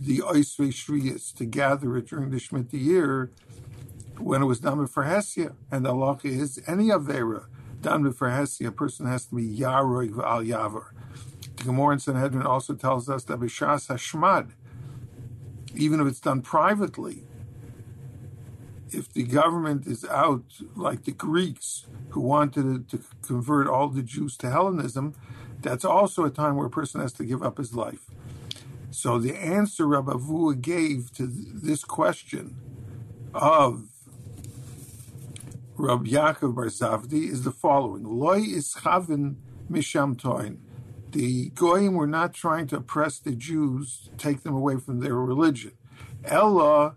the 0.00 0.18
Oisvei 0.18 0.72
Shriyas 0.72 1.32
to 1.36 1.44
gather 1.44 1.96
it 1.96 2.08
during 2.08 2.30
the 2.30 2.38
Shemitah 2.38 2.72
year 2.72 3.30
when 4.18 4.42
it 4.42 4.46
was 4.46 4.58
done 4.58 4.84
for 4.88 5.04
Hesia? 5.04 5.54
And 5.70 5.86
the 5.86 5.92
law 5.92 6.18
is 6.24 6.60
any 6.66 6.88
Avera 6.88 7.46
done 7.80 8.12
for 8.12 8.28
Hesia, 8.28 8.68
a 8.68 8.72
person 8.72 9.06
has 9.06 9.26
to 9.26 9.36
be 9.36 9.46
Yaroi 9.46 10.10
al 10.24 10.42
Yavar. 10.42 10.86
The 11.56 11.64
Gemara 11.64 11.94
in 11.94 11.98
Sanhedrin 11.98 12.46
also 12.46 12.74
tells 12.74 13.08
us 13.08 13.24
that 13.24 13.40
Bishas 13.40 13.88
Hashmad, 13.88 14.52
even 15.74 16.00
if 16.00 16.06
it's 16.06 16.20
done 16.20 16.42
privately, 16.42 17.24
if 18.90 19.12
the 19.12 19.24
government 19.24 19.86
is 19.86 20.04
out, 20.04 20.44
like 20.74 21.04
the 21.04 21.12
Greeks 21.12 21.86
who 22.10 22.20
wanted 22.20 22.88
to 22.88 23.00
convert 23.22 23.66
all 23.66 23.88
the 23.88 24.02
Jews 24.02 24.36
to 24.38 24.50
Hellenism, 24.50 25.14
that's 25.60 25.84
also 25.84 26.24
a 26.24 26.30
time 26.30 26.56
where 26.56 26.66
a 26.66 26.70
person 26.70 27.00
has 27.00 27.12
to 27.14 27.24
give 27.24 27.42
up 27.42 27.58
his 27.58 27.74
life. 27.74 28.10
So 28.90 29.18
the 29.18 29.36
answer 29.36 29.86
Rabbi 29.86 30.12
Avua 30.12 30.60
gave 30.60 31.12
to 31.14 31.26
this 31.26 31.84
question 31.84 32.56
of 33.34 33.88
Rabbi 35.76 36.08
Yaakov 36.10 36.54
Bar 36.54 36.66
Zavdi 36.66 37.28
is 37.30 37.42
the 37.42 37.50
following: 37.50 38.04
Loi 38.04 38.40
is 38.40 38.74
chavin 38.74 39.36
misham 39.70 40.18
toin 40.18 40.65
the 41.16 41.48
Goyim 41.54 41.94
were 41.94 42.06
not 42.06 42.34
trying 42.34 42.66
to 42.66 42.76
oppress 42.76 43.18
the 43.18 43.32
Jews, 43.32 44.10
take 44.18 44.42
them 44.42 44.54
away 44.54 44.76
from 44.76 45.00
their 45.00 45.14
religion. 45.14 45.72
Ella, 46.26 46.96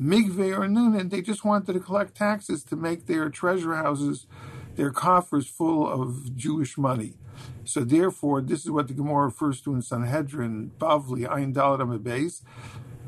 Migve 0.00 0.58
or 0.58 0.66
Nunan, 0.66 1.08
they 1.08 1.22
just 1.22 1.44
wanted 1.44 1.72
to 1.72 1.78
collect 1.78 2.16
taxes 2.16 2.64
to 2.64 2.74
make 2.74 3.06
their 3.06 3.30
treasure 3.30 3.76
houses, 3.76 4.26
their 4.74 4.90
coffers 4.90 5.46
full 5.46 5.88
of 5.88 6.34
Jewish 6.34 6.76
money. 6.76 7.14
So 7.64 7.84
therefore, 7.84 8.40
this 8.40 8.64
is 8.64 8.72
what 8.72 8.88
the 8.88 8.94
Gemara 8.94 9.26
refers 9.26 9.60
to 9.60 9.74
in 9.74 9.82
Sanhedrin, 9.82 10.72
Bavli, 10.78 11.24
Ayin 11.24 11.54
Daladam 11.54 11.96
Beis, 12.00 12.42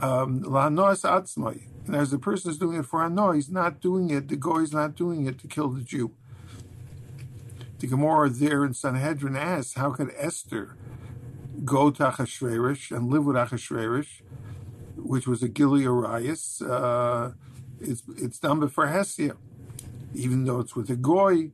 um, 0.00 0.42
La'anoas 0.42 1.02
Atzmai. 1.02 1.62
And 1.86 1.96
as 1.96 2.12
the 2.12 2.20
person 2.20 2.52
is 2.52 2.58
doing 2.58 2.78
it 2.78 2.86
for 2.86 3.00
Anoah, 3.00 3.34
he's 3.34 3.50
not 3.50 3.80
doing 3.80 4.10
it, 4.10 4.28
the 4.28 4.36
Goy 4.36 4.60
is 4.60 4.72
not 4.72 4.94
doing 4.94 5.26
it 5.26 5.40
to 5.40 5.48
kill 5.48 5.70
the 5.70 5.82
Jew. 5.82 6.12
The 7.78 7.86
Gemara 7.86 8.30
there 8.30 8.64
in 8.64 8.72
Sanhedrin 8.72 9.36
asks, 9.36 9.74
how 9.74 9.90
could 9.90 10.10
Esther 10.16 10.76
go 11.64 11.90
to 11.90 12.04
Achashverosh 12.04 12.94
and 12.96 13.10
live 13.10 13.26
with 13.26 13.36
Achashverosh, 13.36 14.22
which 14.96 15.26
was 15.26 15.42
a 15.42 15.48
Gili 15.48 15.86
Arias? 15.86 16.62
Uh, 16.62 17.32
it's, 17.78 18.02
it's 18.16 18.38
done 18.38 18.60
before 18.60 18.86
Hesia. 18.86 19.36
Even 20.14 20.44
though 20.44 20.60
it's 20.60 20.74
with 20.74 20.88
a 20.88 20.96
Goy, 20.96 21.50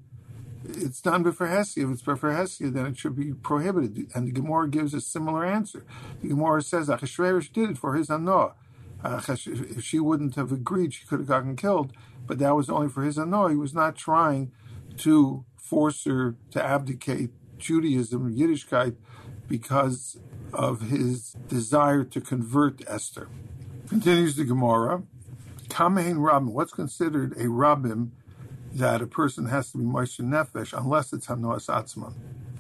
it's 0.65 1.01
done 1.01 1.25
before 1.25 1.49
Hesia. 1.49 1.85
If 1.85 1.91
it's 1.91 2.03
before 2.03 2.31
Hesia, 2.31 2.73
then 2.73 2.87
it 2.87 2.97
should 2.97 3.17
be 3.17 3.33
prohibited. 3.33 4.09
And 4.15 4.29
the 4.29 4.33
Gemara 4.33 4.69
gives 4.69 4.95
a 4.95 5.01
similar 5.01 5.45
answer. 5.45 5.85
The 6.21 6.29
Gemara 6.29 6.63
says 6.63 6.89
Achashverosh 6.89 7.53
did 7.53 7.71
it 7.71 7.79
for 7.79 7.95
his 7.97 8.09
Anoah. 8.09 8.55
If 9.05 9.83
she 9.83 9.99
wouldn't 9.99 10.37
have 10.37 10.53
agreed, 10.53 10.95
she 10.95 11.05
could 11.05 11.19
have 11.19 11.27
gotten 11.27 11.57
killed. 11.57 11.93
But 12.29 12.39
that 12.39 12.55
was 12.55 12.71
only 12.71 12.89
for 12.89 13.03
his 13.03 13.19
Anoah. 13.19 13.51
He 13.51 13.57
was 13.57 13.75
not 13.75 13.97
trying 13.97 14.53
to 14.99 15.45
force 15.73 16.05
her 16.05 16.35
to 16.51 16.63
abdicate 16.63 17.31
Judaism, 17.57 18.37
Yiddishkeit, 18.37 18.95
because 19.49 20.19
of 20.53 20.83
his 20.83 21.33
desire 21.49 22.05
to 22.05 22.21
convert 22.21 22.87
Esther. 22.87 23.31
Continues 23.89 24.37
the 24.37 24.45
Gemara. 24.45 25.03
Kamein 25.69 26.17
Rabbim, 26.17 26.53
what's 26.53 26.73
considered 26.75 27.33
a 27.39 27.47
Rabbim 27.47 28.11
that 28.75 29.01
a 29.01 29.07
person 29.07 29.47
has 29.47 29.73
to 29.73 29.79
be 29.79 29.85
Moshe 29.85 30.21
Nefesh 30.21 30.79
unless 30.79 31.11
it's 31.15 31.29
Hanoas 31.29 31.71
Atzman? 31.71 32.13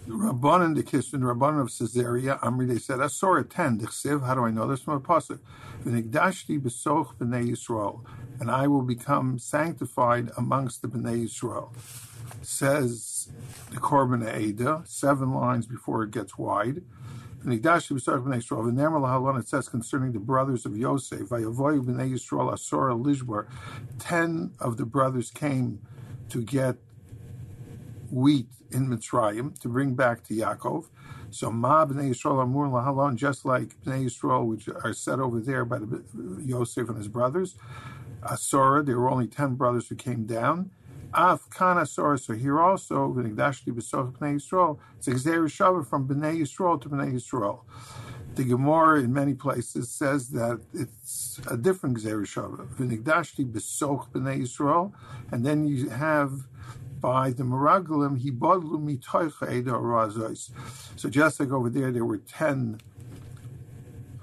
The 0.07 0.15
Rabbanan, 0.15 0.75
the 0.75 0.83
Kishin, 0.83 1.21
the 1.21 1.35
Rabbanan 1.35 1.61
of 1.61 1.69
Caesarea, 1.69 2.39
Amri, 2.43 2.67
they 2.67 2.79
said, 2.79 3.01
Asor 3.01 3.47
10, 3.47 3.81
Dechsiv, 3.81 4.27
how 4.27 4.35
do 4.35 4.47
I 4.47 4.51
know 4.51 4.67
this 4.67 4.81
from 4.81 4.95
a 4.95 5.01
pasuk? 5.01 5.39
V'nigdashti 5.85 6.59
b'soch 6.59 7.17
b'nei 7.19 7.51
Yisrael, 7.51 8.07
and 8.41 8.51
I 8.51 8.69
will 8.69 8.81
become 8.81 9.39
sanctified 9.39 10.31
amongst 10.39 10.81
the 10.81 10.89
b'nei 10.89 11.25
Yisrael 11.27 11.73
says 12.43 13.29
the 13.71 13.77
Korban 13.79 14.39
Eda, 14.39 14.83
seven 14.85 15.33
lines 15.33 15.67
before 15.67 16.03
it 16.05 16.11
gets 16.11 16.37
wide. 16.39 16.83
And 17.45 17.53
it 17.53 17.65
says 19.49 19.69
concerning 19.69 20.13
the 20.13 20.21
brothers 20.21 20.65
of 20.65 20.77
Yosef, 20.77 21.29
ten 23.99 24.53
of 24.61 24.77
the 24.77 24.87
brothers 24.87 25.31
came 25.31 25.81
to 26.29 26.43
get 26.43 26.77
wheat 28.11 28.47
in 28.71 28.89
Mitzrayim 28.89 29.59
to 29.61 29.69
bring 29.69 29.95
back 29.95 30.23
to 30.25 30.35
Yaakov. 30.35 30.87
So 31.31 31.51
Ma 31.51 31.87
b'nei 31.87 32.11
Yisrael 32.11 32.43
amur 32.43 32.69
lahalon, 32.69 33.17
just 33.17 33.45
like 33.45 33.75
b'nei 33.83 34.05
Yisrael, 34.05 34.47
which 34.47 34.69
are 34.69 34.93
set 34.93 35.19
over 35.19 35.41
there 35.41 35.65
by 35.65 35.79
the, 35.79 36.05
Yosef 36.45 36.89
and 36.89 36.99
his 36.99 37.09
brothers. 37.09 37.57
Asora, 38.23 38.85
there 38.85 38.99
were 38.99 39.11
only 39.11 39.27
ten 39.27 39.55
brothers 39.55 39.89
who 39.89 39.97
came 39.97 40.27
down. 40.27 40.71
Af 41.15 41.51
Kana 41.51 41.85
So 41.85 42.33
here 42.35 42.61
also, 42.61 43.13
V'nigdashti 43.13 43.69
b'sof 43.69 44.13
b'nei 44.17 44.37
Yisrael, 44.37 44.79
it's 44.97 45.89
from 45.89 46.09
b'nei 46.09 46.41
Yisrael 46.41 46.81
to 46.81 46.89
b'nei 46.89 47.13
Yisrael. 47.13 47.61
The 48.35 48.45
Gemara 48.45 49.01
in 49.01 49.13
many 49.13 49.35
places 49.35 49.91
says 49.91 50.31
that 50.31 50.61
it's 50.73 51.39
a 51.51 51.59
different 51.59 51.99
Gzeir 51.99 52.23
Shava. 52.23 52.67
V'nigdashti 52.77 53.45
besoch 53.51 54.11
b'nei 54.11 54.41
Yisrael, 54.41 54.93
and 55.31 55.45
then 55.45 55.67
you 55.67 55.91
have 55.91 56.47
by 57.03 57.31
the 57.31 57.43
Meraglim, 57.43 58.17
he 58.19 58.31
bodlu 58.31 58.79
razos. 59.81 60.51
So 60.97 61.11
just 61.11 61.41
like 61.41 61.51
over 61.51 61.69
there, 61.69 61.91
there 61.91 62.05
were 62.05 62.19
ten 62.19 62.81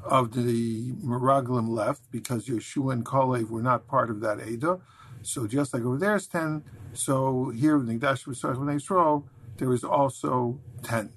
of 0.03 0.33
the 0.33 0.93
Meraglim 0.93 1.67
left 1.67 2.09
because 2.09 2.47
Yeshua 2.47 2.93
and 2.93 3.05
Kalev 3.05 3.49
were 3.49 3.61
not 3.61 3.85
part 3.85 4.09
of 4.09 4.21
that 4.21 4.47
Eda. 4.47 4.79
So 5.21 5.45
just 5.45 5.73
like 5.73 5.83
over 5.83 5.97
there 5.97 6.15
is 6.15 6.25
ten, 6.25 6.63
so 6.93 7.49
here 7.49 7.75
in 7.75 7.85
Nigdash 7.85 8.25
Yisrael, 8.25 9.23
there 9.57 9.73
is 9.73 9.83
also 9.83 10.59
ten. 10.83 11.11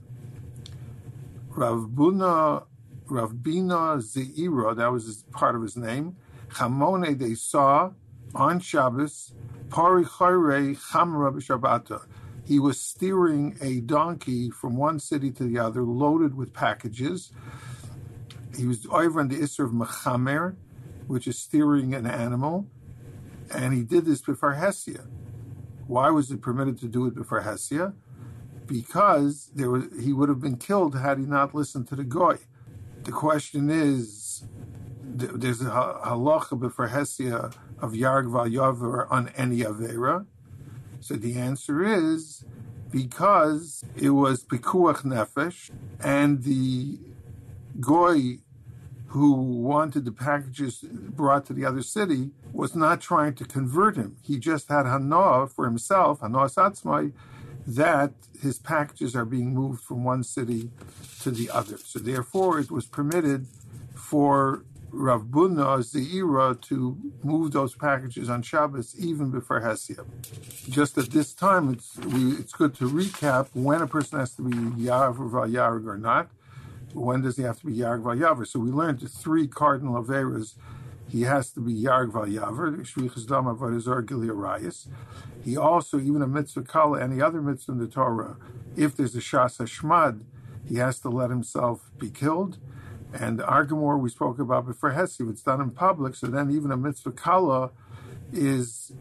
Rav 1.51 1.91
Buna, 1.91 2.65
Rav 3.07 3.43
Bina 3.43 3.99
Zeira, 3.99 4.77
that 4.77 4.91
was 4.91 5.25
part 5.33 5.55
of 5.55 5.63
his 5.63 5.77
name. 5.77 6.17
Chamone 6.49 7.19
they 7.19 7.35
saw 7.35 7.93
on 8.35 8.61
Shabbos, 8.61 9.33
Pari 9.71 10.05
Chayre 10.05 10.77
Chamra 10.77 11.33
B'Shabbata. 11.35 12.07
He 12.45 12.59
was 12.59 12.81
steering 12.81 13.57
a 13.61 13.81
donkey 13.81 14.51
from 14.51 14.77
one 14.77 14.99
city 14.99 15.31
to 15.33 15.45
the 15.45 15.59
other, 15.59 15.83
loaded 15.83 16.35
with 16.35 16.53
packages. 16.53 17.33
He 18.57 18.67
was 18.67 18.87
over 18.91 19.21
on 19.21 19.29
the 19.29 19.37
Isser 19.37 19.65
of 19.65 19.71
Mechamer, 19.71 20.57
which 21.07 21.27
is 21.27 21.39
steering 21.39 21.95
an 21.95 22.07
animal, 22.07 22.67
and 23.55 23.73
he 23.73 23.83
did 23.83 24.05
this 24.05 24.21
before 24.21 24.55
Hesia. 24.55 25.07
Why 25.87 26.11
was 26.11 26.31
it 26.31 26.41
permitted 26.41 26.79
to 26.81 26.89
do 26.89 27.07
it 27.07 27.15
before 27.15 27.43
Hesia? 27.43 27.95
Because 28.67 29.51
there 29.55 29.71
was, 29.71 29.85
he 30.01 30.13
would 30.13 30.29
have 30.29 30.41
been 30.41 30.57
killed 30.57 30.97
had 30.97 31.19
he 31.19 31.27
not 31.27 31.55
listened 31.55 31.89
to 31.89 31.97
the 31.97 32.05
goy. 32.05 32.39
The 33.05 33.13
question 33.13 33.69
is, 33.71 34.45
there's 35.03 35.61
a 35.61 35.71
halacha 36.05 36.59
before 36.59 36.89
Hesia 36.89 37.55
of 37.81 37.93
Yarg 37.93 38.27
Yavar 38.27 39.11
on 39.11 39.29
any 39.37 39.59
Avera. 39.59 40.27
So 41.01 41.15
the 41.17 41.37
answer 41.37 41.83
is 41.83 42.45
because 42.91 43.85
it 43.97 44.11
was 44.11 44.45
Pikuach 44.45 45.03
Nefesh, 45.03 45.71
and 46.01 46.45
the 46.45 47.01
Goy 47.81 48.39
who 49.13 49.35
wanted 49.35 50.07
the 50.07 50.13
packages 50.13 50.79
brought 50.91 51.45
to 51.45 51.53
the 51.53 51.67
other 51.67 51.83
city 51.83 52.31
was 52.51 52.75
not 52.75 52.99
trying 52.99 53.35
to 53.35 53.45
convert 53.45 53.95
him. 53.95 54.17
He 54.23 54.39
just 54.39 54.69
had 54.71 54.87
Hanoah 54.87 55.51
for 55.51 55.67
himself, 55.67 56.21
Hanoah 56.21 56.55
Satzmai, 56.55 57.13
that 57.67 58.15
his 58.41 58.59
packages 58.59 59.15
are 59.15 59.27
being 59.27 59.53
moved 59.53 59.83
from 59.83 60.03
one 60.03 60.25
city 60.25 60.71
to 61.21 61.31
the 61.31 61.51
other. 61.51 61.77
So 61.77 61.99
therefore, 61.99 62.59
it 62.59 62.71
was 62.71 62.87
permitted 62.87 63.47
for 63.95 64.65
Rav 64.91 65.25
Buna 65.25 65.81
Zeira 65.81 66.59
to 66.63 66.97
move 67.23 67.53
those 67.53 67.75
packages 67.75 68.31
on 68.31 68.41
Shabbos 68.41 68.95
even 68.99 69.31
before 69.31 69.61
Hesia. 69.61 70.07
Just 70.71 70.97
at 70.97 71.11
this 71.11 71.35
time, 71.35 71.71
it's 71.71 71.99
we, 71.99 72.33
it's 72.33 72.55
good 72.55 72.75
to 72.77 72.89
recap 72.89 73.49
when 73.53 73.83
a 73.83 73.87
person 73.87 74.21
has 74.21 74.35
to 74.37 74.43
be 74.43 74.57
Yav 74.57 75.19
or 75.19 75.47
Yarig 75.47 75.87
or 75.87 75.99
not 75.99 76.31
when 76.95 77.23
does 77.23 77.37
he 77.37 77.43
have 77.43 77.61
to 77.61 77.67
be 77.67 77.75
Yarg 77.75 78.03
Yaver? 78.03 78.47
So 78.47 78.61
we 78.61 78.71
learned 78.71 79.01
the 79.01 79.09
three 79.09 79.47
cardinal 79.47 80.03
Averas. 80.03 80.55
He 81.09 81.23
has 81.23 81.51
to 81.53 81.61
be 81.61 81.75
Yarg 81.75 82.13
Yaver, 82.13 82.81
Shvichas 82.81 83.27
Dam 83.27 83.45
Avodah 83.45 84.05
Gilearayas. 84.05 84.89
He 85.45 85.57
also, 85.57 85.99
even 85.99 86.23
a 86.23 86.27
mitzvah 86.27 86.63
kala, 86.63 87.03
any 87.03 87.21
other 87.21 87.41
mitzvah 87.41 87.73
in 87.73 87.79
the 87.79 87.87
Torah, 87.87 88.37
if 88.77 88.97
there's 88.97 89.15
a 89.15 89.21
Shas 89.21 89.59
Hashmad, 89.59 90.23
he 90.67 90.77
has 90.77 91.01
to 91.01 91.09
let 91.09 91.31
himself 91.31 91.91
be 91.99 92.11
killed. 92.11 92.59
And 93.13 93.41
Argamor 93.41 94.01
we 94.01 94.09
spoke 94.09 94.39
about 94.39 94.67
before 94.67 94.93
Hesi, 94.93 95.29
it's 95.29 95.43
done 95.43 95.61
in 95.61 95.71
public, 95.71 96.15
so 96.15 96.29
then 96.29 96.51
even 96.51 96.71
a 96.71 96.77
mitzvah 96.77 97.13
kala 97.13 97.73
is 98.33 98.93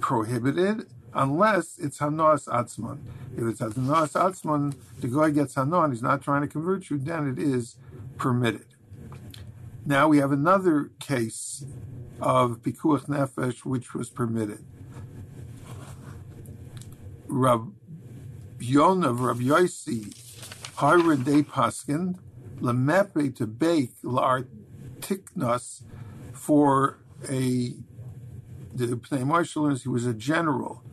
prohibited 0.00 0.86
unless 1.18 1.78
it's 1.78 1.98
Hanos 1.98 2.46
Atzman. 2.46 3.00
If 3.36 3.44
it's 3.44 3.60
Hanos 3.60 4.12
Atzman, 4.12 4.74
the 5.00 5.08
guy 5.08 5.30
gets 5.30 5.56
Hanon, 5.56 5.90
he's 5.90 6.00
not 6.00 6.22
trying 6.22 6.42
to 6.42 6.48
convert 6.48 6.88
you, 6.90 6.96
then 6.96 7.28
it 7.28 7.38
is 7.40 7.76
permitted. 8.16 8.66
Now 9.84 10.06
we 10.08 10.18
have 10.18 10.30
another 10.30 10.92
case 11.00 11.64
of 12.20 12.62
Pikuach 12.62 13.06
Nefesh 13.08 13.64
which 13.64 13.94
was 13.94 14.10
permitted. 14.10 14.64
Rab 17.26 17.74
Yonah, 18.60 19.12
Rab 19.12 19.40
Yosi, 19.40 20.14
Harvard 20.76 21.24
De 21.24 21.42
Paskin, 21.42 22.16
Lamepe 22.60 23.34
to 23.36 23.46
bake 23.46 24.00
Lartiknos 24.02 25.82
for 26.32 26.98
a 27.28 27.74
the 28.72 28.86
Pnei 28.96 29.24
Moshe 29.24 29.82
he 29.82 29.88
was 29.88 30.06
a 30.06 30.14
general 30.14 30.84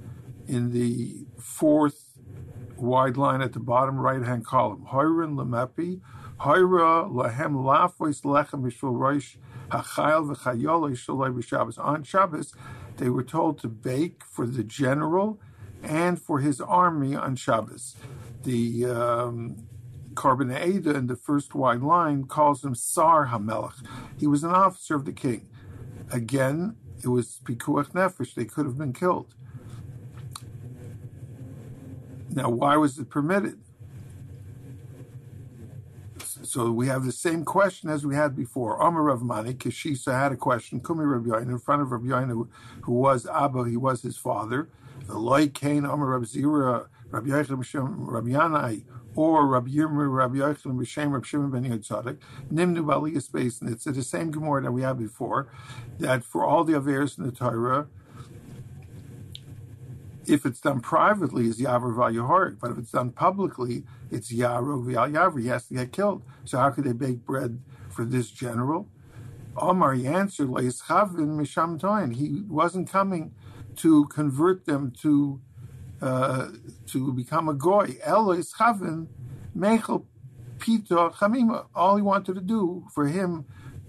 in 0.47 0.71
the 0.71 1.25
fourth 1.39 2.17
wide 2.77 3.17
line 3.17 3.41
at 3.41 3.53
the 3.53 3.59
bottom 3.59 3.97
right 3.97 4.23
hand 4.23 4.45
column. 4.45 4.85
Hoirin 4.91 5.35
lemepi, 5.35 6.01
hoira 6.39 7.09
lahem 7.09 7.55
lafois 7.63 8.21
lechem 8.23 8.61
mishul 8.61 8.93
roish 8.93 9.37
hachayel 9.69 10.35
v'chayol 10.35 10.91
shaloi 10.91 11.33
b'Shabbos. 11.33 11.83
On 11.83 12.03
Shabbos, 12.03 12.53
they 12.97 13.09
were 13.09 13.23
told 13.23 13.59
to 13.59 13.67
bake 13.67 14.23
for 14.23 14.45
the 14.45 14.63
general 14.63 15.39
and 15.83 16.21
for 16.21 16.39
his 16.39 16.61
army 16.61 17.15
on 17.15 17.35
Shabbos. 17.35 17.95
The 18.43 18.85
um, 18.85 19.67
Ada 20.17 20.95
in 20.95 21.07
the 21.07 21.15
first 21.15 21.53
wide 21.55 21.81
line 21.81 22.25
calls 22.25 22.63
him 22.63 22.73
Sar 22.75 23.27
Hamelech. 23.27 23.85
He 24.17 24.27
was 24.27 24.43
an 24.43 24.51
officer 24.51 24.95
of 24.95 25.05
the 25.05 25.11
king. 25.11 25.47
Again, 26.11 26.77
it 27.03 27.09
was 27.09 27.41
Pikuach 27.43 27.91
Nefesh. 27.91 28.33
They 28.33 28.45
could 28.45 28.65
have 28.65 28.77
been 28.77 28.93
killed. 28.93 29.35
Now, 32.35 32.49
why 32.49 32.75
was 32.75 32.99
it 32.99 33.09
permitted? 33.09 33.61
So 36.43 36.69
we 36.69 36.87
have 36.87 37.05
the 37.05 37.13
same 37.13 37.45
question 37.45 37.89
as 37.89 38.05
we 38.05 38.13
had 38.13 38.35
before. 38.35 38.79
Amar 38.79 39.03
Rav 39.03 39.21
Mani, 39.21 39.53
Kishisa 39.53 40.11
had 40.11 40.33
a 40.33 40.35
question, 40.35 40.81
Kumi 40.81 41.05
Rav 41.05 41.23
Yain, 41.23 41.49
in 41.49 41.57
front 41.59 41.81
of 41.81 41.91
Rav 41.91 42.01
Yain, 42.01 42.27
who, 42.29 42.49
who 42.81 42.91
was 42.91 43.25
Abba, 43.25 43.63
he 43.69 43.77
was 43.77 44.01
his 44.01 44.17
father. 44.17 44.67
The 45.07 45.13
Eloi 45.13 45.47
Kain, 45.47 45.85
Amar 45.85 46.07
Rav 46.07 46.23
Zira, 46.23 46.87
Rav 47.09 47.23
Yechim 47.23 47.95
Rav 47.99 48.23
Yanai, 48.25 48.83
or 49.15 49.47
Rav 49.47 49.63
Yirmer, 49.65 50.13
Rav 50.13 50.31
Yechim 50.31 50.77
B'Shem, 50.77 51.13
Rav 51.13 51.25
Shimon 51.25 51.51
Ben 51.51 51.63
Yitzadik, 51.63 52.17
Nimnu 52.53 52.83
Baliyas 52.83 53.61
and 53.61 53.71
it's 53.71 53.85
the 53.85 54.03
same 54.03 54.29
Gemara 54.29 54.63
that 54.63 54.71
we 54.73 54.81
had 54.81 54.97
before, 54.97 55.47
that 55.99 56.23
for 56.23 56.43
all 56.43 56.65
the 56.65 56.73
Averes 56.73 57.17
in 57.17 57.25
the 57.25 57.31
Torah, 57.31 57.87
if 60.27 60.45
it's 60.45 60.59
done 60.59 60.79
privately, 60.79 61.47
is 61.47 61.59
Yavar 61.59 61.95
Vayahorik, 61.95 62.59
but 62.59 62.71
if 62.71 62.77
it's 62.77 62.91
done 62.91 63.11
publicly, 63.11 63.83
it's 64.11 64.33
Yaro 64.33 64.83
Yavar. 64.83 65.41
He 65.41 65.47
has 65.47 65.67
to 65.67 65.73
get 65.75 65.91
killed. 65.91 66.23
So 66.45 66.57
how 66.57 66.69
could 66.71 66.83
they 66.83 66.93
bake 66.93 67.25
bread 67.25 67.61
for 67.89 68.05
this 68.05 68.29
general? 68.29 68.87
Omar 69.57 69.93
he 69.93 70.07
answered, 70.07 70.49
Misham 70.49 72.15
He 72.15 72.43
wasn't 72.47 72.89
coming 72.89 73.33
to 73.77 74.05
convert 74.07 74.65
them 74.65 74.91
to 75.01 75.41
uh, 76.01 76.49
to 76.87 77.13
become 77.13 77.47
a 77.47 77.53
goy. 77.53 77.97
Elois 78.03 78.53
Chavin 78.53 79.07
Mechel 79.57 80.05
Pito 80.57 81.13
Chamima. 81.13 81.67
All 81.73 81.95
he 81.95 82.01
wanted 82.01 82.35
to 82.35 82.41
do 82.41 82.85
for 82.93 83.07
him 83.07 83.45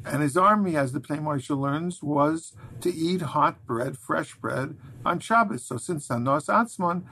and 0.06 0.22
his 0.22 0.36
army, 0.36 0.76
as 0.76 0.92
the 0.92 1.00
Pnei 1.00 1.18
Moshe 1.18 1.56
learns, 1.56 2.00
was 2.02 2.52
to 2.80 2.94
eat 2.94 3.20
hot 3.22 3.66
bread, 3.66 3.98
fresh 3.98 4.36
bread, 4.36 4.76
on 5.04 5.18
Shabbos. 5.18 5.64
So 5.64 5.76
since 5.76 6.06
Hanos 6.08 6.46
Atzman, 6.46 7.02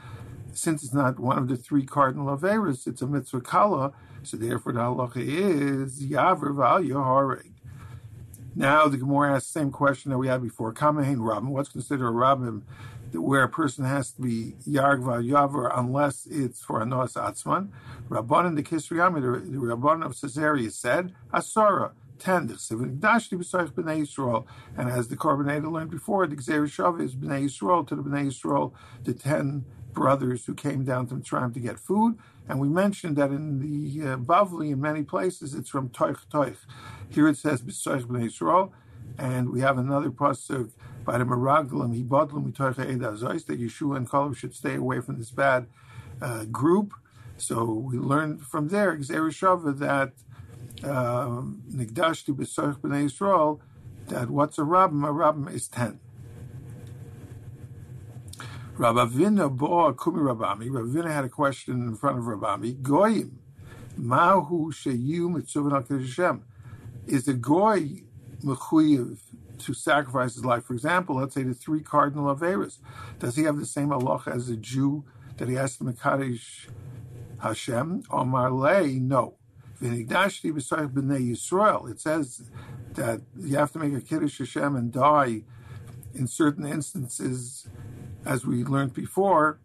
since 0.52 0.84
it's 0.84 0.94
not 0.94 1.18
one 1.18 1.36
of 1.36 1.48
the 1.48 1.56
three 1.56 1.84
cardinal 1.84 2.36
Averas, 2.36 2.86
it's 2.86 3.02
a 3.02 3.06
mitzvah 3.06 3.40
kala, 3.40 3.92
so 4.22 4.36
therefore 4.36 4.72
the 4.72 4.78
halacha 4.78 5.16
is 5.16 6.04
Yaver 6.04 6.54
Val 6.54 6.80
Yahareg. 6.80 7.50
Now 8.54 8.86
the 8.86 8.96
Gemara 8.96 9.34
asks 9.34 9.52
the 9.52 9.58
same 9.58 9.72
question 9.72 10.12
that 10.12 10.18
we 10.18 10.28
had 10.28 10.40
before. 10.40 10.72
Kamahin 10.72 11.16
Rabbim, 11.16 11.48
what's 11.48 11.70
considered 11.70 12.06
a 12.06 12.12
Rabbim 12.12 12.62
where 13.12 13.42
a 13.42 13.48
person 13.48 13.84
has 13.84 14.12
to 14.12 14.22
be 14.22 14.54
Yarg 14.68 15.00
Yavar 15.00 15.76
unless 15.76 16.26
it's 16.26 16.62
for 16.62 16.80
Hanos 16.80 17.14
Atzman? 17.14 17.70
Rabban 18.08 18.46
in 18.46 18.54
the 18.54 18.62
Kisriyami, 18.62 19.20
the 19.20 19.58
Rabban 19.58 20.04
of 20.04 20.20
Caesarea 20.20 20.70
said, 20.70 21.12
Asara 21.32 21.92
ten. 22.24 22.42
And 22.48 22.50
as 24.98 25.08
the 25.08 25.16
Korban 25.22 25.72
learned 25.72 25.90
before, 25.90 26.26
the 26.26 26.36
Shav 26.36 27.00
is 27.00 27.14
Bnei 27.14 27.44
Yisrael 27.44 27.86
to 27.88 27.94
the 27.94 28.02
Bnei 28.02 28.26
Yisrael, 28.28 28.72
the 29.04 29.14
ten 29.14 29.64
brothers 29.92 30.46
who 30.46 30.54
came 30.54 30.84
down 30.84 31.06
to 31.06 31.14
Mitzrayim 31.14 31.52
to 31.54 31.60
get 31.60 31.78
food. 31.78 32.18
And 32.48 32.58
we 32.60 32.68
mentioned 32.68 33.16
that 33.16 33.30
in 33.30 33.46
the 33.60 34.02
uh, 34.06 34.16
Bavli, 34.16 34.72
in 34.72 34.80
many 34.80 35.02
places, 35.02 35.54
it's 35.54 35.70
from 35.70 35.88
Toich 35.90 36.26
Toich. 36.32 36.60
Here 37.08 37.28
it 37.28 37.36
says 37.36 37.62
B'Soich 37.62 38.04
Bnei 38.06 38.24
Yisrael, 38.28 38.72
and 39.18 39.50
we 39.50 39.60
have 39.60 39.78
another 39.78 40.10
pasuk 40.10 40.70
by 41.04 41.18
the 41.18 41.24
Meraglim, 41.24 41.92
Hibadlim 41.94 42.50
Mitoich 42.50 42.78
Eid 42.78 43.00
that 43.00 43.60
Yeshua 43.60 43.96
and 43.98 44.08
Kalev 44.08 44.36
should 44.36 44.54
stay 44.54 44.74
away 44.74 45.00
from 45.00 45.18
this 45.18 45.30
bad 45.30 45.66
uh, 46.20 46.44
group. 46.46 46.94
So 47.36 47.64
we 47.64 47.98
learned 47.98 48.42
from 48.42 48.68
there, 48.68 48.96
Shav, 48.96 49.78
that 49.78 50.12
Um, 50.82 51.62
Nigdashti 51.70 52.34
B'Sorch 52.34 52.78
B'nai 52.80 53.04
Yisrael, 53.04 53.60
that 54.08 54.28
what's 54.28 54.58
a 54.58 54.62
Rabbim? 54.62 55.06
A 55.08 55.12
Rabbim 55.12 55.52
is 55.52 55.68
10. 55.68 56.00
Rabavina 58.76 59.56
Bo 59.56 59.92
Kumi 59.92 60.18
Rabami. 60.18 60.68
Rabavina 60.68 61.10
had 61.10 61.24
a 61.24 61.28
question 61.28 61.74
in 61.74 61.94
front 61.94 62.18
of 62.18 62.24
Rabami. 62.24 62.82
Goyim, 62.82 63.38
Mahu 63.96 64.72
Sheyu 64.72 65.30
Mitzuvah 65.30 65.88
Hashem. 65.88 66.42
Is 67.06 67.24
the 67.24 67.34
Goy 67.34 68.02
Mechuyev 68.42 69.18
to 69.58 69.74
sacrifice 69.74 70.34
his 70.34 70.44
life? 70.44 70.64
For 70.64 70.74
example, 70.74 71.16
let's 71.16 71.34
say 71.34 71.44
the 71.44 71.54
three 71.54 71.80
cardinal 71.80 72.34
Averas. 72.34 72.78
Does 73.20 73.36
he 73.36 73.44
have 73.44 73.58
the 73.58 73.66
same 73.66 73.90
halacha 73.90 74.34
as 74.34 74.48
a 74.48 74.56
Jew 74.56 75.04
that 75.36 75.48
he 75.48 75.54
has 75.54 75.76
to 75.76 75.84
Mekadesh 75.84 76.68
Hashem? 77.40 78.02
Omar 78.10 78.50
Lei, 78.50 78.94
no. 78.94 79.36
V'nigdashti 79.84 80.50
b'sayich 80.50 80.92
b'nei 80.92 81.30
Yisrael. 81.30 81.90
It 81.90 82.00
says 82.00 82.50
that 82.94 83.20
you 83.38 83.56
have 83.58 83.70
to 83.72 83.78
make 83.78 83.92
a 83.92 84.00
Kiddush 84.00 84.38
Hashem 84.38 84.76
and 84.76 84.90
die 84.90 85.42
in 86.14 86.26
certain 86.26 86.66
instances 86.66 87.68
as 88.24 88.46
we 88.46 88.64
learned 88.64 88.94
before, 88.94 89.58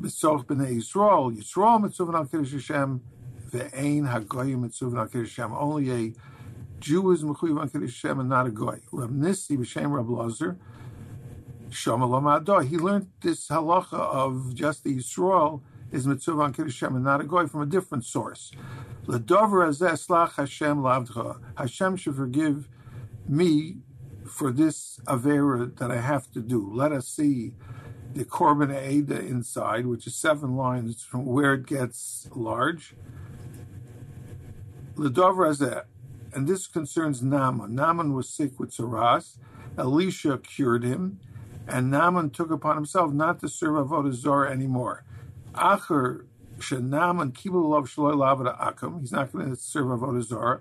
B'soch 0.00 0.46
b'nei 0.46 0.78
Yisrael, 0.78 1.36
Yisrael 1.36 1.82
mitzvah 1.82 2.16
al 2.16 2.24
Kiddush 2.24 2.52
Hashem, 2.52 3.02
ve'ein 3.50 4.10
hagoyim 4.10 4.60
mitzvah 4.60 4.98
al 4.98 5.06
Kiddush 5.06 5.36
Hashem. 5.36 5.52
Only 5.52 5.90
a 5.90 6.14
Jew 6.80 7.10
is 7.10 7.22
mechuyev 7.22 7.60
on 7.60 7.68
Kiddush 7.68 8.02
Hashem 8.02 8.20
and 8.20 8.30
not 8.30 8.46
a 8.46 8.50
goy. 8.50 8.80
Rav 8.92 9.10
Nissi 9.10 9.58
b'shem 9.58 9.90
Rav 9.90 10.08
Lazar, 10.08 10.56
Shomalom 11.68 12.66
He 12.66 12.78
learned 12.78 13.08
this 13.20 13.48
halacha 13.48 13.92
of 13.92 14.54
just 14.54 14.84
the 14.84 14.96
Yisrael 14.96 15.60
is 15.92 16.06
mitzvah 16.06 16.40
on 16.40 16.54
Kiddush 16.54 16.80
Hashem 16.80 16.96
and 16.96 17.04
not 17.04 17.20
a 17.20 17.24
goy 17.24 17.46
from 17.46 17.60
a 17.60 17.66
different 17.66 18.06
source. 18.06 18.52
L'dover 19.08 19.66
azeh 19.66 19.92
slach 19.92 20.34
Hashem 20.34 20.82
lavdcha. 20.82 21.40
Hashem 21.56 21.96
should 21.96 22.14
forgive 22.14 22.68
me 23.26 23.78
for 24.26 24.52
this 24.52 25.00
Avera 25.06 25.74
that 25.78 25.90
I 25.90 25.96
have 25.96 26.30
to 26.32 26.42
do. 26.42 26.70
Let 26.70 26.92
us 26.92 27.08
see 27.08 27.54
the 28.12 28.26
Korban 28.26 28.70
Aida 28.70 29.18
inside, 29.18 29.86
which 29.86 30.06
is 30.06 30.14
seven 30.14 30.56
lines 30.56 31.02
from 31.02 31.24
where 31.24 31.54
it 31.54 31.64
gets 31.64 32.28
large. 32.34 32.94
Ledovra 34.94 35.52
Azeh. 35.56 35.84
And 36.34 36.46
this 36.46 36.66
concerns 36.66 37.22
Naaman. 37.22 37.74
Naaman 37.74 38.12
was 38.12 38.28
sick 38.28 38.60
with 38.60 38.76
Saras. 38.76 39.38
Elisha 39.78 40.36
cured 40.36 40.84
him, 40.84 41.18
and 41.66 41.90
Naaman 41.90 42.28
took 42.28 42.50
upon 42.50 42.74
himself 42.76 43.14
not 43.14 43.40
to 43.40 43.48
serve 43.48 43.86
Avodah 43.86 44.12
Zorah 44.12 44.50
anymore. 44.50 45.04
Acher 45.54 46.26
Shenaman 46.58 47.32
Kibul 47.32 47.68
Lov 47.68 47.88
Lavada 47.88 48.58
Akam. 48.60 49.00
He's 49.00 49.12
not 49.12 49.32
going 49.32 49.50
to 49.50 49.56
serve 49.56 49.86
Avodah 49.86 50.22
Zorah. 50.22 50.60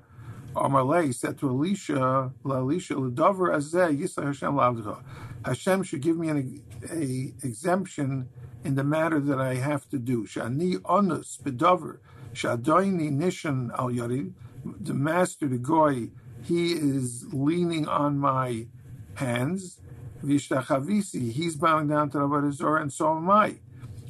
Amalei 0.55 1.13
said 1.13 1.37
to 1.39 1.49
Elisha, 1.49 2.31
Elisha, 2.45 2.97
L'dover 2.97 3.49
azeh 3.51 3.99
yisra 3.99 4.25
Hashem 4.25 4.53
lavdecha. 4.53 5.03
Hashem 5.45 5.83
should 5.83 6.01
give 6.01 6.17
me 6.17 6.29
an 6.29 6.63
a 6.91 7.33
exemption 7.45 8.29
in 8.63 8.75
the 8.75 8.83
matter 8.83 9.19
that 9.19 9.39
I 9.39 9.55
have 9.55 9.87
to 9.89 9.99
do. 9.99 10.25
Shani 10.25 10.81
onus 10.85 11.37
bedover 11.37 11.99
shadoini 12.33 13.11
nishan 13.11 13.71
al 13.77 13.89
yarid. 13.89 14.33
The 14.63 14.93
master, 14.93 15.47
the 15.47 15.57
goy, 15.57 16.09
he 16.43 16.73
is 16.73 17.25
leaning 17.31 17.87
on 17.87 18.17
my 18.17 18.67
hands. 19.15 19.79
Vishtachavisi, 20.23 21.31
he's 21.31 21.55
bowing 21.55 21.87
down 21.87 22.09
to 22.09 22.17
the 22.17 22.27
Avodah 22.27 22.81
and 22.81 22.91
so 22.91 23.15
am 23.15 23.29
I. 23.29 23.57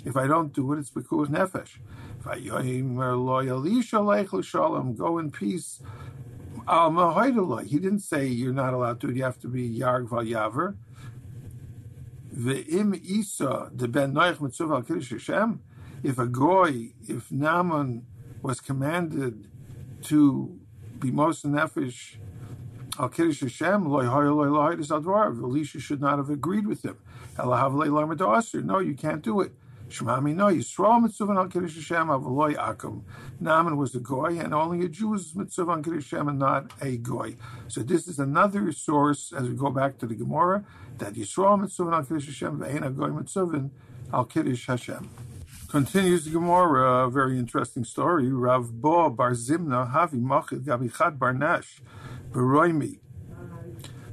If 0.08 0.16
I 0.16 0.26
don't 0.26 0.54
do 0.54 0.72
it, 0.72 0.80
it's 0.80 0.90
because 0.90 1.28
nefesh. 1.28 1.80
Er 2.26 2.38
go 4.94 5.18
in 5.18 5.32
peace 5.32 5.82
he 6.68 7.80
didn't 7.80 8.00
say 8.00 8.28
you're 8.28 8.54
not 8.54 8.74
allowed 8.74 9.02
to. 9.02 9.12
You 9.12 9.24
have 9.24 9.40
to 9.40 9.48
be 9.48 9.80
Yarg 9.80 10.10
Val 10.10 10.24
Yaver. 10.24 10.76
Isa 12.34 13.70
the 13.74 13.88
Ben 13.88 14.14
Mitzvah 14.14 14.74
Al. 14.74 15.60
If 16.04 16.20
a 16.20 16.28
goy, 16.28 16.94
if 17.08 17.32
Naaman 17.32 18.06
was 18.42 18.60
commanded 18.62 19.50
to 20.04 20.60
be 21.00 21.12
most 21.12 21.46
nefesh 21.46 22.18
Al 23.00 23.10
Kiddush 23.10 23.42
Hashem, 23.42 23.90
loy 23.90 24.06
hoy 24.06 24.30
loy 24.30 24.48
loy 24.48 24.76
advar. 24.76 25.42
Elisha 25.42 25.80
should 25.80 26.02
not 26.02 26.18
have 26.18 26.30
agreed 26.30 26.66
with 26.66 26.84
him. 26.84 26.98
No, 27.38 28.80
you 28.80 28.96
can't 28.96 29.22
do 29.22 29.42
it. 29.42 29.52
Naaman 33.40 33.78
was 33.78 33.96
a 33.96 34.00
goy, 34.00 34.40
and 34.40 34.54
only 34.54 34.86
a 34.86 34.90
Jew 34.90 35.14
is 35.14 35.34
mitzvah 35.34 35.72
on 35.72 35.82
kiddush 35.84 36.12
Hashem 36.12 36.28
and 36.28 36.40
not 36.40 36.74
a 36.82 36.98
goy. 36.98 37.36
So 37.68 37.82
this 37.82 38.08
is 38.08 38.20
another 38.20 38.72
source 38.74 39.32
as 39.32 39.48
we 39.48 39.56
go 39.56 39.70
back 39.70 39.98
to 40.00 40.06
the 40.06 40.16
Gemara 40.16 40.66
that 40.98 41.14
Yisrael 41.14 41.60
mitzvah 41.60 41.92
al 41.92 42.04
kiddush 42.04 42.26
Hashem 42.26 42.60
ve'en 42.60 42.86
a 42.86 42.90
goy 42.90 43.08
mitzvah 43.08 43.70
al 44.14 44.26
kiddush 44.26 44.68
Hashem. 44.68 45.10
Continues 45.70 46.26
the 46.26 46.32
Gemara, 46.32 47.06
a 47.06 47.10
very 47.10 47.38
interesting 47.38 47.84
story. 47.84 48.32
Rav 48.32 48.82
Bo 48.82 49.10
Bar 49.10 49.32
Zimna 49.32 49.94
Havi 49.94 50.22
Machid 50.22 50.64
Gabichad 50.64 51.18
Barnash 51.18 51.82
Beroimi 52.32 53.00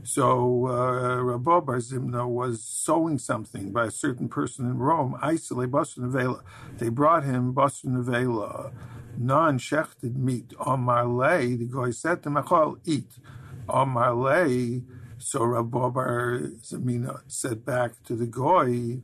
so 0.04 0.66
uh, 0.68 1.22
Rabbi 1.22 1.60
Bar 1.60 1.78
Zimna 1.78 2.28
was 2.28 2.62
sewing 2.62 3.18
something 3.18 3.72
by 3.72 3.86
a 3.86 3.90
certain 3.90 4.28
person 4.28 4.66
in 4.66 4.78
Rome. 4.78 5.16
Isolate 5.20 5.70
Basra 5.70 6.04
Nevela. 6.04 6.42
They 6.78 6.88
brought 6.88 7.24
him 7.24 7.52
Basra 7.52 7.90
Nevela, 7.90 8.72
non-shechted 9.18 10.14
meat. 10.16 10.52
On 10.60 10.80
Marley, 10.80 11.56
the 11.56 11.64
guy 11.64 11.90
said 11.90 12.22
to 12.22 12.30
Machal, 12.30 12.78
eat. 12.84 13.18
On 13.68 13.88
Marley, 13.88 14.84
so 15.18 15.42
Rabbi 15.44 15.88
Bar 15.88 16.40
Zimna 16.60 17.22
said 17.26 17.64
back 17.64 18.02
to 18.04 18.14
the 18.14 18.26
guy, 18.26 19.02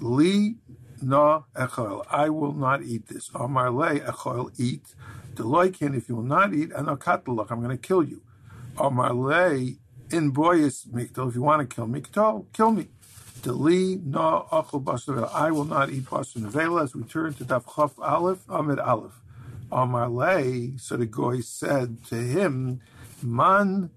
Li 0.00 0.56
na 1.02 1.42
echol. 1.54 2.04
I 2.10 2.28
will 2.28 2.52
not 2.52 2.82
eat 2.82 3.08
this. 3.08 3.30
Amar 3.34 3.70
le 3.70 4.00
echol 4.00 4.50
eat. 4.58 4.94
Deloikin, 5.34 5.96
if 5.96 6.08
you 6.08 6.16
will 6.16 6.22
not 6.22 6.54
eat, 6.54 6.70
anokatalach, 6.70 7.50
I'm 7.50 7.62
going 7.62 7.76
to 7.76 7.76
kill 7.76 8.02
you. 8.02 8.22
Amarle 8.76 9.78
in 10.10 10.32
boyas 10.32 10.86
mikdal. 10.88 11.28
If 11.28 11.34
you 11.34 11.42
want 11.42 11.68
to 11.68 11.74
kill 11.74 11.86
me, 11.86 12.02
kill 12.52 12.70
me. 12.72 12.88
Deli 13.42 14.00
no 14.04 14.46
achol 14.52 14.84
basar. 14.84 15.30
I 15.32 15.50
will 15.50 15.64
not 15.64 15.90
eat 15.90 16.04
basar. 16.04 16.82
As 16.82 16.94
we 16.94 17.02
turn 17.04 17.32
to 17.34 17.44
Daf 17.44 17.74
Chaf 17.74 17.98
Aleph 17.98 18.44
Amid 18.48 18.78
Aleph. 18.78 19.20
Amarle. 19.72 20.78
So 20.78 20.96
the 20.96 21.06
goy 21.06 21.40
said 21.40 22.04
to 22.06 22.16
him, 22.16 22.80
Man 23.22 23.90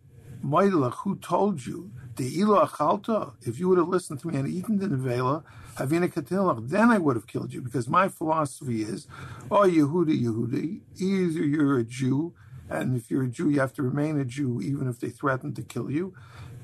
Mailach, 0.44 0.96
who 1.04 1.18
told 1.18 1.66
you? 1.66 1.92
The 2.16 2.40
ilo 2.40 2.66
achalta. 2.66 3.34
If 3.42 3.60
you 3.60 3.68
would 3.70 3.78
have 3.78 3.90
listened 3.90 4.22
to 4.22 4.28
me 4.28 4.38
and 4.38 4.48
eaten 4.48 4.80
the 4.80 4.88
nevela, 4.88 5.44
havina 5.76 6.70
then 6.70 6.90
I 6.90 6.98
would 6.98 7.18
have 7.18 7.28
killed 7.28 7.54
you. 7.54 7.62
Because 7.62 7.90
my 7.90 8.08
philosophy 8.08 8.82
is, 8.82 9.08
oh 9.52 9.68
Yehudi, 9.68 10.24
Yehudi, 10.24 10.82
either 10.98 11.46
you're 11.46 11.80
a 11.80 11.84
Jew 11.84 12.34
and 12.70 12.96
if 12.96 13.10
you're 13.10 13.24
a 13.24 13.28
Jew, 13.28 13.50
you 13.50 13.60
have 13.60 13.74
to 13.74 13.84
remain 13.84 14.20
a 14.20 14.26
Jew 14.26 14.62
even 14.62 14.88
if 14.88 15.00
they 15.00 15.10
threaten 15.10 15.54
to 15.56 15.62
kill 15.62 15.90
you. 15.90 16.14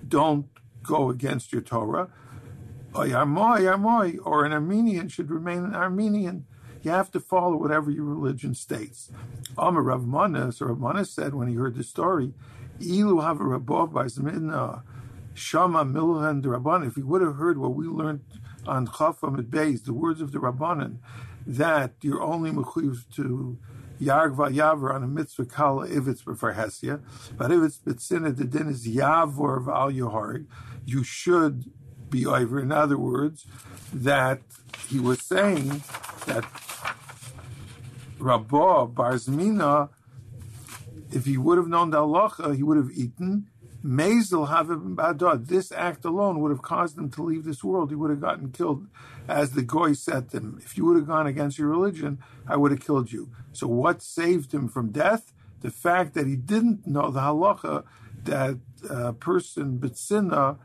Don't 0.08 0.48
go 0.84 1.10
against 1.10 1.52
your 1.52 1.62
Torah. 1.62 2.10
Or 2.94 3.06
an 3.06 4.54
Armenian 4.54 5.10
should 5.10 5.30
remain 5.30 5.66
an 5.66 5.76
Armenian. 5.76 6.46
You 6.82 6.92
have 6.92 7.12
to 7.12 7.20
follow 7.20 7.58
whatever 7.58 7.90
your 7.90 8.06
religion 8.06 8.54
states. 8.54 9.12
Amar 9.58 9.82
Rav 9.82 10.06
Manas, 10.06 10.62
or 10.62 10.68
Rav 10.68 10.80
Manas 10.80 11.12
said 11.12 11.34
when 11.34 11.48
he 11.48 11.56
heard 11.56 11.76
the 11.76 11.84
story, 11.84 12.34
Ilu 12.80 13.22
have 13.22 13.38
rabov 13.38 13.92
by 13.92 14.08
Shama 15.34 15.84
Milhan 15.86 16.42
the 16.44 16.50
Rabban. 16.50 16.88
If 16.88 16.96
he 16.96 17.02
would 17.02 17.22
have 17.22 17.36
heard 17.36 17.58
what 17.58 17.74
we 17.74 17.88
learned 17.88 18.22
on 18.68 18.88
Chafam 18.88 19.40
at 19.40 19.46
Beis, 19.46 19.84
the 19.84 19.94
words 19.94 20.22
of 20.22 20.32
the 20.32 20.40
Rabbanan, 20.40 21.00
that 21.48 21.94
you're 22.02 22.22
only 22.22 22.52
mechuyev 22.52 23.04
to 23.16 23.58
Yarg 24.00 24.36
Yaver 24.36 24.94
on 24.94 25.04
a 25.04 25.08
mitzvah 25.08 25.46
kala 25.46 25.88
if 25.88 26.08
it's 26.08 26.22
for 26.22 26.36
Hesia, 26.36 27.02
but 27.38 27.52
if 27.52 27.64
it's 27.64 27.78
Bitsina, 27.78 28.36
the 28.36 28.46
din 28.46 28.70
is 28.70 28.88
Yavor 28.88 29.64
Val 29.64 29.92
Yoharg. 29.92 30.46
You 30.86 31.04
should 31.04 31.72
be 32.10 32.26
over. 32.26 32.60
In 32.60 32.72
other 32.72 32.98
words, 32.98 33.46
that 33.94 34.42
he 34.88 35.00
was 35.00 35.22
saying 35.22 35.84
that 36.28 36.46
Rabbah 38.20 38.88
Barzmina, 38.88 39.90
if 41.12 41.26
he 41.26 41.38
would 41.38 41.58
have 41.58 41.68
known 41.68 41.92
the 41.92 42.00
halacha, 42.00 42.56
he 42.56 42.64
would 42.64 42.78
have 42.78 42.92
eaten. 42.92 43.48
Mazel 43.84 44.48
have 44.48 44.68
badad. 44.68 45.48
This 45.48 45.72
act 45.72 46.06
alone 46.06 46.40
would 46.40 46.50
have 46.50 46.64
caused 46.64 46.98
him 46.98 47.12
to 47.12 47.22
leave 47.22 47.44
this 47.44 47.64
world. 47.64 47.90
He 47.92 47.96
would 47.96 48.10
have 48.10 48.22
gotten 48.22 48.52
killed, 48.52 48.88
as 49.28 49.52
the 49.52 49.62
goy 49.62 49.94
said 49.94 50.30
to 50.30 50.38
him. 50.38 50.62
If 50.64 50.78
you 50.78 50.86
would 50.86 50.98
have 50.98 51.08
gone 51.08 51.28
against 51.28 51.58
your 51.58 51.70
religion, 51.70 52.20
I 52.48 52.58
would 52.58 52.72
have 52.72 52.80
killed 52.82 53.12
you. 53.12 53.30
So 53.54 53.68
what 53.68 54.02
saved 54.02 54.54
him 54.54 54.68
from 54.68 54.92
death? 54.92 55.34
The 55.62 55.72
fact 55.72 56.14
that 56.14 56.28
he 56.28 56.36
didn't 56.36 56.86
know 56.86 57.10
the 57.10 57.22
halacha 57.22 57.84
that 58.24 58.58
a 58.90 59.14
person 59.14 59.80
bitsina, 59.80 60.58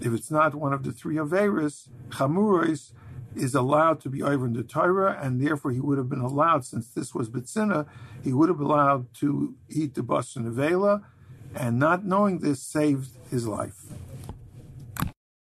if 0.00 0.12
it's 0.12 0.30
not 0.30 0.54
one 0.54 0.72
of 0.72 0.82
the 0.82 0.92
three 0.92 1.16
averis, 1.16 1.88
chamuros, 2.08 2.92
is 3.34 3.54
allowed 3.54 4.00
to 4.00 4.08
be 4.08 4.22
over 4.22 4.46
in 4.46 4.52
the 4.52 4.62
Torah, 4.62 5.18
and 5.20 5.40
therefore 5.40 5.72
he 5.72 5.80
would 5.80 5.98
have 5.98 6.08
been 6.08 6.20
allowed, 6.20 6.64
since 6.64 6.88
this 6.88 7.14
was 7.14 7.28
Bitsina, 7.28 7.86
he 8.22 8.32
would 8.32 8.48
have 8.48 8.58
been 8.58 8.66
allowed 8.66 9.12
to 9.14 9.54
eat 9.68 9.94
the 9.94 10.02
Bas 10.02 10.36
and 10.36 11.02
and 11.56 11.78
not 11.78 12.04
knowing 12.04 12.38
this 12.38 12.62
saved 12.62 13.10
his 13.30 13.46
life. 13.46 13.84